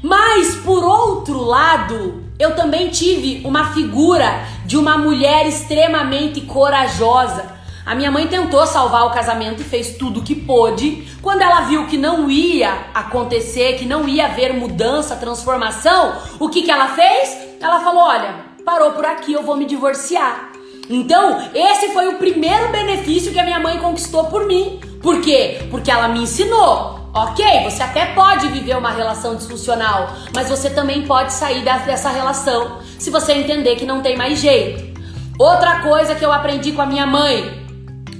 Mas 0.00 0.54
por 0.54 0.84
outro 0.84 1.42
lado, 1.42 2.25
eu 2.38 2.54
também 2.54 2.88
tive 2.88 3.42
uma 3.44 3.72
figura 3.72 4.44
de 4.64 4.76
uma 4.76 4.98
mulher 4.98 5.46
extremamente 5.46 6.40
corajosa 6.42 7.56
a 7.86 7.94
minha 7.94 8.10
mãe 8.10 8.26
tentou 8.26 8.66
salvar 8.66 9.06
o 9.06 9.10
casamento 9.10 9.62
e 9.62 9.64
fez 9.64 9.96
tudo 9.96 10.18
o 10.18 10.22
que 10.24 10.34
pôde. 10.34 11.06
Quando 11.22 11.42
ela 11.42 11.60
viu 11.60 11.86
que 11.86 11.96
não 11.96 12.28
ia 12.28 12.88
acontecer, 12.92 13.78
que 13.78 13.84
não 13.84 14.08
ia 14.08 14.26
haver 14.26 14.52
mudança, 14.52 15.14
transformação, 15.14 16.16
o 16.40 16.48
que, 16.48 16.62
que 16.62 16.70
ela 16.70 16.88
fez? 16.88 17.38
Ela 17.60 17.78
falou: 17.78 18.02
Olha, 18.02 18.34
parou 18.64 18.90
por 18.90 19.06
aqui, 19.06 19.32
eu 19.32 19.44
vou 19.44 19.56
me 19.56 19.64
divorciar. 19.64 20.50
Então, 20.90 21.48
esse 21.54 21.90
foi 21.90 22.08
o 22.08 22.18
primeiro 22.18 22.72
benefício 22.72 23.32
que 23.32 23.38
a 23.38 23.44
minha 23.44 23.60
mãe 23.60 23.78
conquistou 23.78 24.24
por 24.24 24.46
mim. 24.46 24.80
Por 25.00 25.20
quê? 25.20 25.68
Porque 25.70 25.88
ela 25.88 26.08
me 26.08 26.22
ensinou. 26.24 27.05
Ok, 27.16 27.42
você 27.64 27.82
até 27.82 28.04
pode 28.12 28.46
viver 28.48 28.76
uma 28.76 28.90
relação 28.90 29.34
disfuncional, 29.36 30.10
mas 30.34 30.50
você 30.50 30.68
também 30.68 31.06
pode 31.06 31.32
sair 31.32 31.64
dessa 31.64 32.10
relação 32.10 32.80
se 32.98 33.08
você 33.08 33.32
entender 33.32 33.76
que 33.76 33.86
não 33.86 34.02
tem 34.02 34.18
mais 34.18 34.38
jeito. 34.38 35.00
Outra 35.38 35.80
coisa 35.80 36.14
que 36.14 36.22
eu 36.22 36.30
aprendi 36.30 36.72
com 36.72 36.82
a 36.82 36.86
minha 36.86 37.06
mãe: 37.06 37.66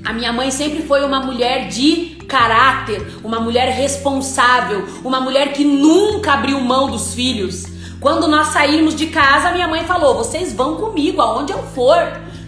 a 0.03 0.15
minha 0.15 0.33
mãe 0.33 0.51
sempre 0.51 0.83
foi 0.83 1.05
uma 1.05 1.21
mulher 1.21 1.69
de 1.69 2.17
caráter, 2.27 3.21
uma 3.23 3.39
mulher 3.39 3.69
responsável, 3.69 4.89
uma 5.05 5.21
mulher 5.21 5.53
que 5.53 5.63
nunca 5.63 6.33
abriu 6.33 6.59
mão 6.59 6.89
dos 6.89 7.13
filhos. 7.13 7.65
Quando 8.01 8.27
nós 8.27 8.47
saímos 8.47 8.97
de 8.97 9.09
casa, 9.09 9.53
minha 9.53 9.69
mãe 9.69 9.85
falou: 9.85 10.15
"Vocês 10.15 10.55
vão 10.55 10.77
comigo 10.77 11.21
aonde 11.21 11.53
eu 11.53 11.63
for. 11.63 12.01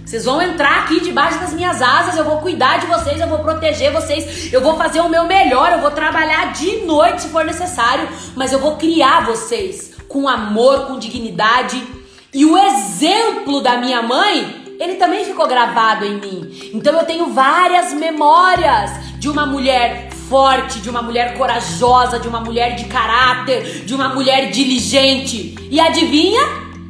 Vocês 0.08 0.24
vão 0.24 0.40
entrar 0.40 0.84
aqui 0.84 1.00
debaixo 1.00 1.38
das 1.38 1.52
minhas 1.52 1.82
asas, 1.82 2.16
eu 2.16 2.24
vou 2.24 2.38
cuidar 2.38 2.78
de 2.78 2.86
vocês, 2.86 3.20
eu 3.20 3.28
vou 3.28 3.40
proteger 3.40 3.92
vocês, 3.92 4.50
eu 4.50 4.62
vou 4.62 4.74
fazer 4.74 5.00
o 5.00 5.08
meu 5.10 5.26
melhor, 5.26 5.70
eu 5.70 5.82
vou 5.82 5.90
trabalhar 5.90 6.50
de 6.54 6.78
noite 6.86 7.20
se 7.20 7.28
for 7.28 7.44
necessário, 7.44 8.08
mas 8.34 8.50
eu 8.50 8.58
vou 8.58 8.76
criar 8.76 9.26
vocês 9.26 9.92
com 10.08 10.26
amor, 10.26 10.86
com 10.86 10.98
dignidade. 10.98 11.86
E 12.32 12.46
o 12.46 12.56
exemplo 12.56 13.60
da 13.60 13.76
minha 13.76 14.00
mãe 14.00 14.64
ele 14.80 14.94
também 14.94 15.26
ficou 15.26 15.46
gravado 15.46 16.06
em 16.06 16.18
mim. 16.18 16.70
Então 16.72 16.98
eu 16.98 17.04
tenho 17.04 17.26
várias 17.34 17.92
memórias 17.92 18.90
de 19.18 19.28
uma 19.28 19.44
mulher 19.44 20.08
forte, 20.30 20.80
de 20.80 20.88
uma 20.88 21.02
mulher 21.02 21.36
corajosa, 21.36 22.18
de 22.18 22.28
uma 22.28 22.40
mulher 22.40 22.76
de 22.76 22.86
caráter, 22.86 23.84
de 23.84 23.94
uma 23.94 24.08
mulher 24.08 24.50
diligente. 24.50 25.54
E 25.70 25.78
adivinha? 25.78 26.40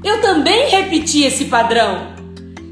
Eu 0.04 0.20
também 0.20 0.68
repeti 0.68 1.24
esse 1.24 1.46
padrão. 1.46 2.17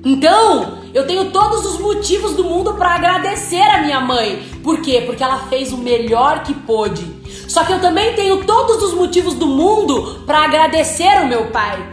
Então, 0.08 0.78
eu 0.94 1.04
tenho 1.04 1.32
todos 1.32 1.66
os 1.66 1.80
motivos 1.80 2.36
do 2.36 2.44
mundo 2.44 2.74
para 2.74 2.94
agradecer 2.94 3.60
a 3.60 3.82
minha 3.82 3.98
mãe. 3.98 4.40
Por 4.62 4.80
quê? 4.80 5.02
Porque 5.04 5.20
ela 5.20 5.48
fez 5.48 5.72
o 5.72 5.78
melhor 5.78 6.44
que 6.44 6.54
pôde. 6.54 7.04
Só 7.48 7.64
que 7.64 7.72
eu 7.72 7.80
também 7.80 8.14
tenho 8.14 8.44
todos 8.44 8.80
os 8.84 8.94
motivos 8.94 9.34
do 9.34 9.48
mundo 9.48 10.22
para 10.24 10.44
agradecer 10.44 11.22
o 11.22 11.26
meu 11.26 11.46
pai. 11.46 11.84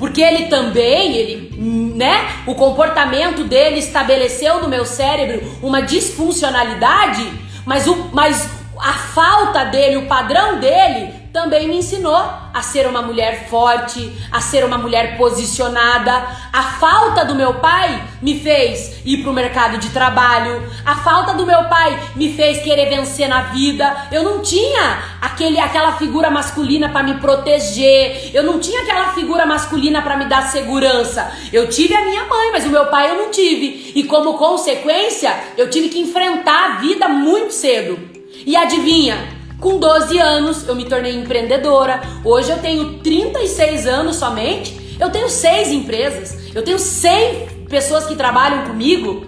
Porque 0.00 0.20
ele 0.20 0.46
também, 0.46 1.14
ele, 1.14 1.94
né? 1.94 2.42
O 2.44 2.56
comportamento 2.56 3.44
dele 3.44 3.78
estabeleceu 3.78 4.60
no 4.60 4.68
meu 4.68 4.84
cérebro 4.84 5.48
uma 5.62 5.80
disfuncionalidade, 5.80 7.24
mas 7.64 7.86
o 7.86 8.08
mas 8.12 8.50
a 8.80 8.94
falta 8.94 9.64
dele, 9.66 9.98
o 9.98 10.08
padrão 10.08 10.58
dele 10.58 11.19
também 11.32 11.68
me 11.68 11.76
ensinou 11.76 12.16
a 12.16 12.60
ser 12.62 12.86
uma 12.88 13.02
mulher 13.02 13.48
forte, 13.48 14.12
a 14.32 14.40
ser 14.40 14.64
uma 14.64 14.76
mulher 14.76 15.16
posicionada. 15.16 16.12
A 16.52 16.62
falta 16.80 17.24
do 17.24 17.36
meu 17.36 17.54
pai 17.54 18.02
me 18.20 18.40
fez 18.40 19.00
ir 19.04 19.18
para 19.18 19.30
o 19.30 19.34
mercado 19.34 19.78
de 19.78 19.90
trabalho. 19.90 20.68
A 20.84 20.96
falta 20.96 21.34
do 21.34 21.46
meu 21.46 21.64
pai 21.64 21.98
me 22.16 22.34
fez 22.34 22.62
querer 22.62 22.88
vencer 22.88 23.28
na 23.28 23.42
vida. 23.42 24.08
Eu 24.10 24.24
não 24.24 24.42
tinha 24.42 25.02
aquele, 25.20 25.60
aquela 25.60 25.92
figura 25.92 26.30
masculina 26.30 26.88
para 26.88 27.04
me 27.04 27.14
proteger. 27.14 28.30
Eu 28.34 28.42
não 28.42 28.58
tinha 28.58 28.82
aquela 28.82 29.12
figura 29.12 29.46
masculina 29.46 30.02
para 30.02 30.16
me 30.16 30.24
dar 30.24 30.42
segurança. 30.42 31.30
Eu 31.52 31.68
tive 31.68 31.94
a 31.94 32.04
minha 32.04 32.24
mãe, 32.24 32.50
mas 32.50 32.66
o 32.66 32.70
meu 32.70 32.86
pai 32.86 33.08
eu 33.08 33.16
não 33.16 33.30
tive. 33.30 33.92
E 33.94 34.02
como 34.04 34.36
consequência, 34.36 35.32
eu 35.56 35.70
tive 35.70 35.88
que 35.88 36.00
enfrentar 36.00 36.72
a 36.72 36.76
vida 36.80 37.08
muito 37.08 37.52
cedo. 37.52 37.98
E 38.44 38.56
adivinha? 38.56 39.39
Com 39.60 39.78
12 39.78 40.18
anos 40.18 40.66
eu 40.66 40.74
me 40.74 40.86
tornei 40.86 41.14
empreendedora. 41.14 42.00
Hoje 42.24 42.50
eu 42.50 42.58
tenho 42.58 42.98
36 43.00 43.86
anos 43.86 44.16
somente. 44.16 44.96
Eu 44.98 45.10
tenho 45.10 45.28
seis 45.28 45.68
empresas. 45.68 46.54
Eu 46.54 46.62
tenho 46.62 46.78
100 46.78 47.66
pessoas 47.68 48.06
que 48.06 48.16
trabalham 48.16 48.64
comigo. 48.64 49.26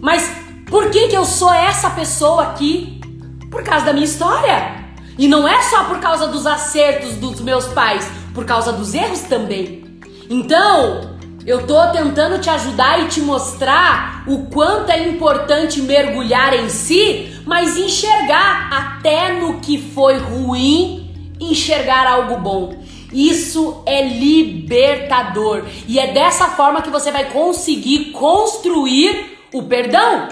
Mas 0.00 0.30
por 0.68 0.90
que 0.90 1.08
que 1.08 1.16
eu 1.16 1.26
sou 1.26 1.52
essa 1.52 1.90
pessoa 1.90 2.44
aqui? 2.44 2.98
Por 3.50 3.62
causa 3.62 3.86
da 3.86 3.92
minha 3.92 4.06
história. 4.06 4.78
E 5.18 5.28
não 5.28 5.46
é 5.46 5.60
só 5.62 5.84
por 5.84 5.98
causa 5.98 6.28
dos 6.28 6.46
acertos 6.46 7.16
dos 7.16 7.40
meus 7.40 7.66
pais, 7.66 8.10
por 8.34 8.46
causa 8.46 8.72
dos 8.72 8.94
erros 8.94 9.20
também. 9.22 9.84
Então, 10.30 11.17
eu 11.46 11.66
tô 11.66 11.90
tentando 11.92 12.40
te 12.40 12.50
ajudar 12.50 13.02
e 13.02 13.08
te 13.08 13.20
mostrar 13.20 14.24
o 14.26 14.46
quanto 14.46 14.90
é 14.90 15.08
importante 15.08 15.80
mergulhar 15.80 16.52
em 16.54 16.68
si, 16.68 17.32
mas 17.46 17.76
enxergar 17.76 18.68
até 18.70 19.32
no 19.32 19.60
que 19.60 19.78
foi 19.78 20.18
ruim, 20.18 21.10
enxergar 21.40 22.06
algo 22.06 22.36
bom. 22.38 22.74
Isso 23.12 23.82
é 23.86 24.06
libertador 24.06 25.64
e 25.86 25.98
é 25.98 26.08
dessa 26.08 26.48
forma 26.48 26.82
que 26.82 26.90
você 26.90 27.10
vai 27.10 27.30
conseguir 27.30 28.12
construir 28.12 29.38
o 29.52 29.62
perdão. 29.62 30.28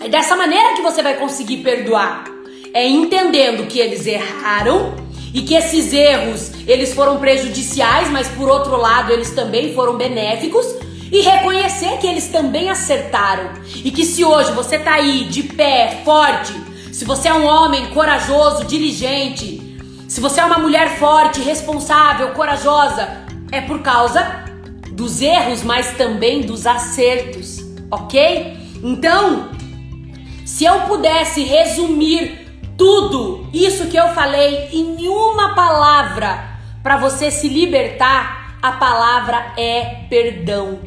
É 0.00 0.08
dessa 0.08 0.34
maneira 0.34 0.74
que 0.74 0.82
você 0.82 1.02
vai 1.02 1.14
conseguir 1.14 1.58
perdoar. 1.58 2.24
É 2.72 2.88
entendendo 2.88 3.66
que 3.66 3.78
eles 3.78 4.06
erraram 4.06 4.94
e 5.32 5.42
que 5.42 5.54
esses 5.54 5.92
erros 5.92 6.52
eles 6.66 6.92
foram 6.94 7.18
prejudiciais, 7.18 8.10
mas 8.10 8.28
por 8.28 8.48
outro 8.48 8.76
lado 8.76 9.12
eles 9.12 9.30
também 9.30 9.74
foram 9.74 9.96
benéficos 9.96 10.66
e 11.10 11.20
reconhecer 11.20 11.98
que 11.98 12.06
eles 12.06 12.28
também 12.28 12.70
acertaram 12.70 13.50
e 13.76 13.90
que 13.90 14.04
se 14.04 14.24
hoje 14.24 14.52
você 14.52 14.78
tá 14.78 14.94
aí 14.94 15.24
de 15.24 15.42
pé, 15.42 16.00
forte, 16.04 16.52
se 16.92 17.04
você 17.04 17.28
é 17.28 17.34
um 17.34 17.46
homem 17.46 17.86
corajoso, 17.86 18.64
diligente, 18.64 19.60
se 20.08 20.20
você 20.20 20.40
é 20.40 20.44
uma 20.44 20.58
mulher 20.58 20.98
forte, 20.98 21.40
responsável, 21.40 22.30
corajosa, 22.30 23.08
é 23.50 23.60
por 23.60 23.80
causa 23.80 24.44
dos 24.90 25.22
erros, 25.22 25.62
mas 25.62 25.92
também 25.96 26.42
dos 26.42 26.66
acertos, 26.66 27.64
ok? 27.90 28.58
Então, 28.82 29.50
se 30.44 30.64
eu 30.64 30.80
pudesse 30.82 31.42
resumir 31.42 32.41
tudo 32.82 33.46
isso 33.52 33.86
que 33.86 33.96
eu 33.96 34.08
falei 34.08 34.70
em 34.72 35.06
uma 35.06 35.54
palavra 35.54 36.58
para 36.82 36.96
você 36.96 37.30
se 37.30 37.46
libertar, 37.46 38.56
a 38.60 38.72
palavra 38.72 39.52
é 39.56 40.04
perdão. 40.10 40.80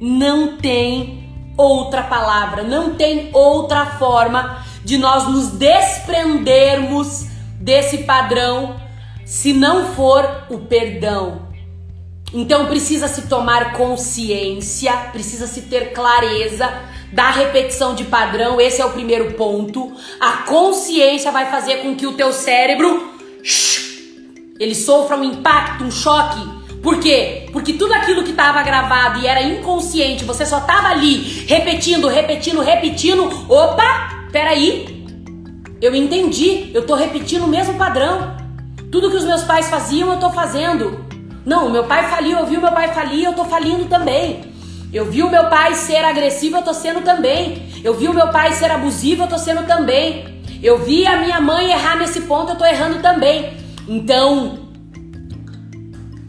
Não 0.00 0.56
tem 0.56 1.28
outra 1.56 2.04
palavra, 2.04 2.62
não 2.62 2.94
tem 2.94 3.30
outra 3.32 3.86
forma 3.86 4.62
de 4.84 4.96
nós 4.96 5.26
nos 5.26 5.48
desprendermos 5.50 7.26
desse 7.58 8.04
padrão 8.04 8.76
se 9.24 9.52
não 9.52 9.86
for 9.94 10.44
o 10.48 10.60
perdão. 10.60 11.48
Então 12.34 12.66
precisa 12.66 13.08
se 13.08 13.22
tomar 13.28 13.72
consciência, 13.74 14.92
precisa 15.12 15.46
se 15.46 15.62
ter 15.62 15.92
clareza 15.92 16.72
da 17.12 17.30
repetição 17.30 17.94
de 17.94 18.04
padrão, 18.04 18.58
esse 18.58 18.80
é 18.80 18.86
o 18.86 18.90
primeiro 18.90 19.34
ponto. 19.34 19.92
A 20.18 20.38
consciência 20.38 21.30
vai 21.30 21.50
fazer 21.50 21.82
com 21.82 21.94
que 21.94 22.06
o 22.06 22.14
teu 22.14 22.32
cérebro 22.32 23.12
ele 24.58 24.74
sofra 24.74 25.16
um 25.16 25.24
impacto, 25.24 25.84
um 25.84 25.90
choque. 25.90 26.40
Por 26.82 26.98
quê? 26.98 27.48
Porque 27.52 27.74
tudo 27.74 27.92
aquilo 27.92 28.24
que 28.24 28.30
estava 28.30 28.62
gravado 28.62 29.20
e 29.20 29.26
era 29.26 29.42
inconsciente, 29.42 30.24
você 30.24 30.46
só 30.46 30.58
estava 30.58 30.88
ali 30.88 31.44
repetindo, 31.46 32.08
repetindo, 32.08 32.60
repetindo. 32.60 33.24
Opa, 33.48 34.26
peraí. 34.32 35.02
Eu 35.80 35.94
entendi, 35.94 36.70
eu 36.72 36.86
tô 36.86 36.94
repetindo 36.94 37.44
o 37.44 37.48
mesmo 37.48 37.74
padrão. 37.74 38.36
Tudo 38.90 39.10
que 39.10 39.16
os 39.16 39.24
meus 39.24 39.42
pais 39.42 39.68
faziam, 39.68 40.12
eu 40.12 40.18
tô 40.18 40.30
fazendo. 40.30 41.11
Não, 41.44 41.70
meu 41.70 41.84
pai 41.84 42.08
faliu, 42.08 42.38
eu 42.38 42.46
vi 42.46 42.56
o 42.56 42.60
meu 42.60 42.72
pai 42.72 42.92
falir, 42.92 43.24
eu 43.24 43.32
tô 43.32 43.44
falindo 43.44 43.86
também. 43.86 44.52
Eu 44.92 45.06
vi 45.10 45.22
o 45.22 45.30
meu 45.30 45.48
pai 45.48 45.74
ser 45.74 46.04
agressivo, 46.04 46.58
eu 46.58 46.62
tô 46.62 46.74
sendo 46.74 47.00
também. 47.00 47.70
Eu 47.82 47.94
vi 47.94 48.08
o 48.08 48.14
meu 48.14 48.28
pai 48.28 48.52
ser 48.52 48.70
abusivo, 48.70 49.24
eu 49.24 49.28
tô 49.28 49.38
sendo 49.38 49.66
também. 49.66 50.42
Eu 50.62 50.78
vi 50.78 51.06
a 51.06 51.16
minha 51.16 51.40
mãe 51.40 51.70
errar 51.70 51.96
nesse 51.96 52.22
ponto, 52.22 52.52
eu 52.52 52.56
tô 52.56 52.64
errando 52.64 53.00
também. 53.00 53.56
Então, 53.88 54.70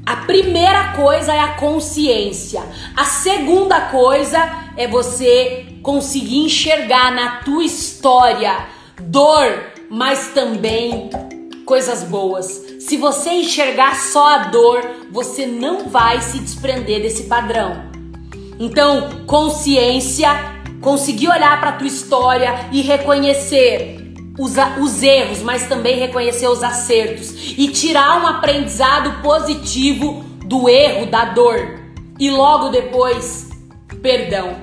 a 0.06 0.16
primeira 0.16 0.94
coisa 0.94 1.34
é 1.34 1.40
a 1.40 1.50
consciência. 1.50 2.64
A 2.96 3.06
segunda 3.06 3.82
coisa 3.82 4.40
é 4.76 4.88
você 4.88 5.78
conseguir 5.84 6.40
enxergar 6.40 7.12
na 7.12 7.38
tua 7.38 7.64
história 7.64 8.66
dor, 9.00 9.72
mas 9.90 10.30
também 10.30 11.10
coisas 11.66 12.04
boas. 12.04 12.73
Se 12.86 12.98
você 12.98 13.32
enxergar 13.32 13.96
só 13.96 14.36
a 14.36 14.38
dor, 14.50 14.84
você 15.10 15.46
não 15.46 15.88
vai 15.88 16.20
se 16.20 16.38
desprender 16.40 17.02
desse 17.02 17.24
padrão. 17.24 17.82
Então, 18.60 19.24
consciência, 19.26 20.30
conseguir 20.82 21.30
olhar 21.30 21.62
para 21.62 21.72
tua 21.72 21.88
história 21.88 22.68
e 22.74 22.82
reconhecer 22.82 24.14
os, 24.38 24.56
os 24.82 25.02
erros, 25.02 25.42
mas 25.42 25.66
também 25.68 25.98
reconhecer 25.98 26.48
os 26.50 26.62
acertos 26.62 27.54
e 27.58 27.70
tirar 27.70 28.22
um 28.22 28.28
aprendizado 28.28 29.22
positivo 29.22 30.22
do 30.46 30.68
erro, 30.68 31.06
da 31.06 31.24
dor. 31.24 31.80
E 32.20 32.30
logo 32.30 32.68
depois, 32.68 33.50
perdão. 34.02 34.58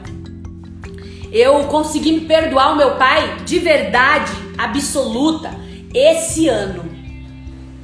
Eu 1.32 1.64
consegui 1.64 2.12
me 2.12 2.20
perdoar 2.26 2.74
o 2.74 2.76
meu 2.76 2.96
pai 2.96 3.38
de 3.46 3.58
verdade 3.58 4.30
absoluta 4.58 5.58
esse 5.94 6.48
ano. 6.48 6.89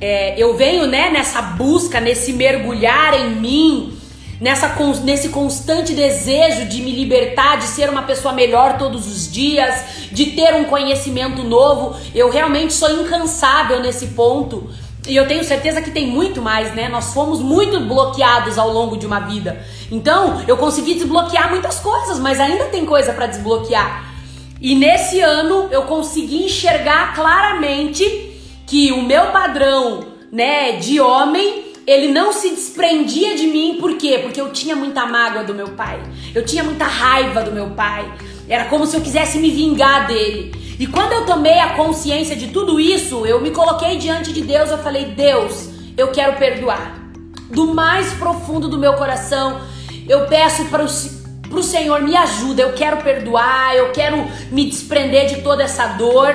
É, 0.00 0.34
eu 0.36 0.56
venho 0.56 0.86
né, 0.86 1.10
nessa 1.10 1.40
busca, 1.40 2.00
nesse 2.00 2.32
mergulhar 2.32 3.14
em 3.14 3.36
mim, 3.36 3.98
nessa, 4.40 4.74
nesse 5.02 5.30
constante 5.30 5.94
desejo 5.94 6.66
de 6.66 6.82
me 6.82 6.92
libertar, 6.92 7.56
de 7.56 7.64
ser 7.64 7.88
uma 7.88 8.02
pessoa 8.02 8.34
melhor 8.34 8.76
todos 8.76 9.06
os 9.06 9.30
dias, 9.30 10.08
de 10.12 10.26
ter 10.32 10.54
um 10.54 10.64
conhecimento 10.64 11.42
novo. 11.42 11.96
Eu 12.14 12.30
realmente 12.30 12.74
sou 12.74 12.90
incansável 12.90 13.80
nesse 13.80 14.08
ponto. 14.08 14.68
E 15.08 15.14
eu 15.14 15.26
tenho 15.28 15.44
certeza 15.44 15.80
que 15.80 15.92
tem 15.92 16.06
muito 16.06 16.42
mais, 16.42 16.74
né? 16.74 16.88
Nós 16.88 17.14
fomos 17.14 17.40
muito 17.40 17.78
bloqueados 17.80 18.58
ao 18.58 18.72
longo 18.72 18.96
de 18.96 19.06
uma 19.06 19.20
vida. 19.20 19.64
Então, 19.90 20.42
eu 20.48 20.56
consegui 20.56 20.94
desbloquear 20.94 21.48
muitas 21.48 21.78
coisas, 21.78 22.18
mas 22.18 22.40
ainda 22.40 22.64
tem 22.64 22.84
coisa 22.84 23.12
para 23.12 23.26
desbloquear. 23.26 24.16
E 24.60 24.74
nesse 24.74 25.20
ano 25.20 25.68
eu 25.70 25.82
consegui 25.82 26.46
enxergar 26.46 27.14
claramente 27.14 28.25
que 28.66 28.92
o 28.92 29.02
meu 29.02 29.26
padrão, 29.26 30.06
né, 30.32 30.72
de 30.72 31.00
homem 31.00 31.66
ele 31.86 32.08
não 32.08 32.32
se 32.32 32.50
desprendia 32.50 33.36
de 33.36 33.46
mim, 33.46 33.78
por 33.80 33.96
quê? 33.96 34.18
Porque 34.20 34.40
eu 34.40 34.52
tinha 34.52 34.74
muita 34.74 35.06
mágoa 35.06 35.44
do 35.44 35.54
meu 35.54 35.68
pai, 35.68 36.02
eu 36.34 36.44
tinha 36.44 36.64
muita 36.64 36.84
raiva 36.84 37.42
do 37.42 37.52
meu 37.52 37.70
pai, 37.70 38.12
era 38.48 38.64
como 38.64 38.84
se 38.86 38.96
eu 38.96 39.00
quisesse 39.00 39.38
me 39.38 39.50
vingar 39.50 40.08
dele. 40.08 40.52
E 40.78 40.86
quando 40.86 41.12
eu 41.12 41.24
tomei 41.24 41.58
a 41.58 41.74
consciência 41.74 42.34
de 42.34 42.48
tudo 42.48 42.80
isso, 42.80 43.24
eu 43.24 43.40
me 43.40 43.50
coloquei 43.50 43.96
diante 43.96 44.32
de 44.32 44.42
Deus, 44.42 44.70
eu 44.70 44.78
falei: 44.78 45.06
Deus, 45.06 45.70
eu 45.96 46.08
quero 46.08 46.36
perdoar. 46.36 47.06
Do 47.50 47.72
mais 47.72 48.12
profundo 48.14 48.68
do 48.68 48.76
meu 48.76 48.94
coração, 48.94 49.60
eu 50.08 50.26
peço 50.26 50.64
para 50.66 50.82
o 50.84 51.62
Senhor 51.62 52.02
me 52.02 52.16
ajuda, 52.16 52.62
eu 52.62 52.72
quero 52.72 52.98
perdoar, 52.98 53.76
eu 53.76 53.92
quero 53.92 54.26
me 54.50 54.66
desprender 54.66 55.26
de 55.26 55.40
toda 55.42 55.62
essa 55.62 55.86
dor. 55.86 56.34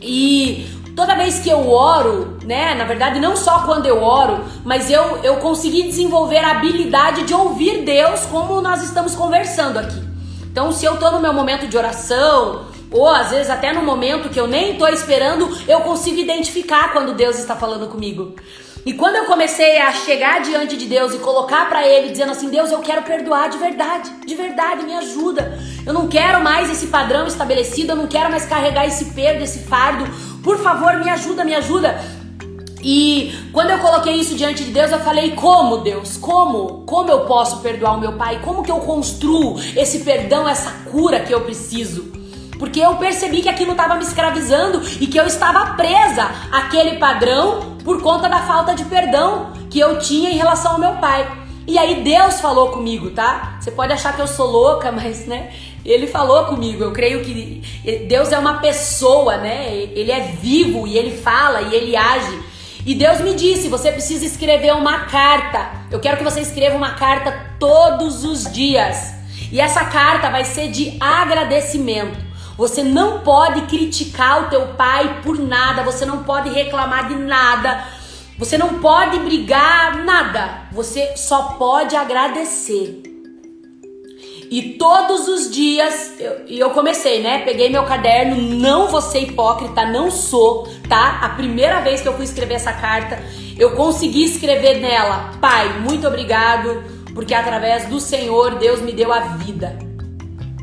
E 0.00 0.66
Toda 0.94 1.16
vez 1.16 1.40
que 1.40 1.50
eu 1.50 1.68
oro, 1.70 2.38
né, 2.44 2.74
na 2.74 2.84
verdade 2.84 3.18
não 3.18 3.36
só 3.36 3.62
quando 3.62 3.86
eu 3.86 4.02
oro, 4.02 4.44
mas 4.64 4.88
eu, 4.90 5.18
eu 5.24 5.36
consegui 5.36 5.82
desenvolver 5.82 6.38
a 6.38 6.52
habilidade 6.52 7.24
de 7.24 7.34
ouvir 7.34 7.82
Deus 7.82 8.20
como 8.26 8.60
nós 8.60 8.82
estamos 8.82 9.14
conversando 9.14 9.78
aqui. 9.78 10.00
Então, 10.44 10.70
se 10.70 10.84
eu 10.84 10.96
tô 10.98 11.10
no 11.10 11.20
meu 11.20 11.32
momento 11.32 11.66
de 11.66 11.76
oração, 11.76 12.66
ou 12.88 13.08
às 13.08 13.30
vezes 13.30 13.50
até 13.50 13.72
no 13.72 13.82
momento 13.82 14.28
que 14.28 14.38
eu 14.38 14.46
nem 14.46 14.76
tô 14.76 14.86
esperando, 14.86 15.50
eu 15.66 15.80
consigo 15.80 16.16
identificar 16.16 16.92
quando 16.92 17.12
Deus 17.12 17.40
está 17.40 17.56
falando 17.56 17.88
comigo. 17.88 18.36
E 18.86 18.92
quando 18.92 19.16
eu 19.16 19.24
comecei 19.24 19.78
a 19.78 19.92
chegar 19.92 20.42
diante 20.42 20.76
de 20.76 20.84
Deus 20.84 21.14
e 21.14 21.18
colocar 21.18 21.68
para 21.68 21.88
Ele, 21.88 22.10
dizendo 22.10 22.32
assim: 22.32 22.50
Deus, 22.50 22.70
eu 22.70 22.80
quero 22.80 23.02
perdoar 23.02 23.48
de 23.48 23.56
verdade, 23.56 24.10
de 24.26 24.34
verdade, 24.34 24.84
me 24.84 24.94
ajuda. 24.94 25.58
Eu 25.86 25.92
não 25.92 26.06
quero 26.06 26.42
mais 26.42 26.70
esse 26.70 26.88
padrão 26.88 27.26
estabelecido, 27.26 27.92
eu 27.92 27.96
não 27.96 28.06
quero 28.06 28.30
mais 28.30 28.44
carregar 28.44 28.86
esse 28.86 29.06
peso, 29.06 29.42
esse 29.42 29.60
fardo. 29.60 30.04
Por 30.44 30.58
favor, 30.58 30.98
me 30.98 31.08
ajuda, 31.08 31.44
me 31.44 31.54
ajuda. 31.54 31.98
E 32.82 33.34
quando 33.50 33.70
eu 33.70 33.78
coloquei 33.78 34.14
isso 34.16 34.34
diante 34.34 34.62
de 34.62 34.70
Deus, 34.70 34.92
eu 34.92 35.00
falei: 35.00 35.30
como 35.30 35.78
Deus? 35.78 36.18
Como? 36.18 36.82
Como 36.84 37.10
eu 37.10 37.20
posso 37.20 37.60
perdoar 37.60 37.96
o 37.96 38.00
meu 38.00 38.12
pai? 38.12 38.40
Como 38.44 38.62
que 38.62 38.70
eu 38.70 38.78
construo 38.80 39.58
esse 39.74 40.00
perdão, 40.00 40.46
essa 40.46 40.70
cura 40.90 41.20
que 41.20 41.34
eu 41.34 41.40
preciso? 41.40 42.12
Porque 42.58 42.78
eu 42.78 42.94
percebi 42.96 43.40
que 43.40 43.48
aquilo 43.48 43.72
estava 43.72 43.94
me 43.94 44.04
escravizando 44.04 44.82
e 45.00 45.06
que 45.06 45.18
eu 45.18 45.26
estava 45.26 45.74
presa 45.74 46.30
àquele 46.52 46.98
padrão 46.98 47.76
por 47.82 48.00
conta 48.02 48.28
da 48.28 48.40
falta 48.40 48.74
de 48.74 48.84
perdão 48.84 49.52
que 49.70 49.78
eu 49.78 49.98
tinha 49.98 50.30
em 50.30 50.36
relação 50.36 50.72
ao 50.72 50.78
meu 50.78 50.92
pai. 50.96 51.26
E 51.66 51.78
aí 51.78 52.02
Deus 52.02 52.40
falou 52.40 52.68
comigo, 52.68 53.10
tá? 53.10 53.56
Você 53.58 53.70
pode 53.70 53.92
achar 53.92 54.14
que 54.14 54.20
eu 54.20 54.26
sou 54.26 54.46
louca, 54.46 54.92
mas 54.92 55.26
né, 55.26 55.52
ele 55.84 56.06
falou 56.06 56.46
comigo. 56.46 56.82
Eu 56.82 56.92
creio 56.92 57.22
que 57.22 57.62
Deus 58.08 58.32
é 58.32 58.38
uma 58.38 58.54
pessoa, 58.54 59.36
né? 59.36 59.72
Ele 59.72 60.10
é 60.10 60.20
vivo 60.20 60.86
e 60.86 60.96
ele 60.96 61.16
fala 61.16 61.62
e 61.62 61.74
ele 61.74 61.96
age. 61.96 62.42
E 62.86 62.94
Deus 62.94 63.20
me 63.20 63.34
disse: 63.34 63.68
você 63.68 63.92
precisa 63.92 64.24
escrever 64.24 64.74
uma 64.74 65.00
carta. 65.00 65.70
Eu 65.90 66.00
quero 66.00 66.16
que 66.16 66.24
você 66.24 66.40
escreva 66.40 66.76
uma 66.76 66.94
carta 66.94 67.52
todos 67.58 68.24
os 68.24 68.50
dias. 68.52 69.14
E 69.50 69.60
essa 69.60 69.84
carta 69.84 70.30
vai 70.30 70.44
ser 70.44 70.68
de 70.68 70.96
agradecimento. 71.00 72.18
Você 72.56 72.82
não 72.82 73.20
pode 73.20 73.62
criticar 73.62 74.44
o 74.44 74.48
teu 74.48 74.68
pai 74.68 75.20
por 75.22 75.38
nada, 75.38 75.82
você 75.82 76.06
não 76.06 76.22
pode 76.22 76.50
reclamar 76.50 77.08
de 77.08 77.16
nada, 77.16 77.84
você 78.38 78.56
não 78.56 78.78
pode 78.80 79.18
brigar 79.18 80.04
nada. 80.04 80.68
Você 80.70 81.16
só 81.16 81.54
pode 81.58 81.96
agradecer. 81.96 83.03
E 84.54 84.74
todos 84.74 85.26
os 85.26 85.50
dias, 85.50 86.12
e 86.16 86.22
eu, 86.22 86.68
eu, 86.68 86.70
comecei, 86.70 87.20
né? 87.20 87.38
Peguei 87.38 87.68
meu 87.68 87.82
caderno, 87.82 88.40
não 88.40 88.86
vou 88.86 89.02
ser 89.02 89.22
hipócrita, 89.22 89.84
não 89.84 90.12
sou, 90.12 90.68
tá? 90.88 91.18
A 91.22 91.30
primeira 91.30 91.80
vez 91.80 92.00
que 92.00 92.06
eu 92.06 92.14
fui 92.14 92.24
escrever 92.24 92.54
essa 92.54 92.72
carta, 92.72 93.20
eu 93.58 93.72
consegui 93.72 94.22
escrever 94.22 94.78
nela: 94.80 95.32
Pai, 95.40 95.80
muito 95.80 96.06
obrigado, 96.06 96.84
porque 97.12 97.34
através 97.34 97.86
do 97.86 97.98
Senhor 97.98 98.54
Deus 98.54 98.80
me 98.80 98.92
deu 98.92 99.12
a 99.12 99.18
vida. 99.18 99.76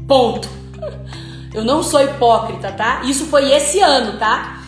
Ponto. 0.08 0.48
Eu 1.54 1.66
não 1.66 1.84
sou 1.84 2.02
hipócrita, 2.02 2.72
tá? 2.72 3.02
Isso 3.04 3.26
foi 3.26 3.52
esse 3.52 3.82
ano, 3.82 4.18
tá? 4.18 4.62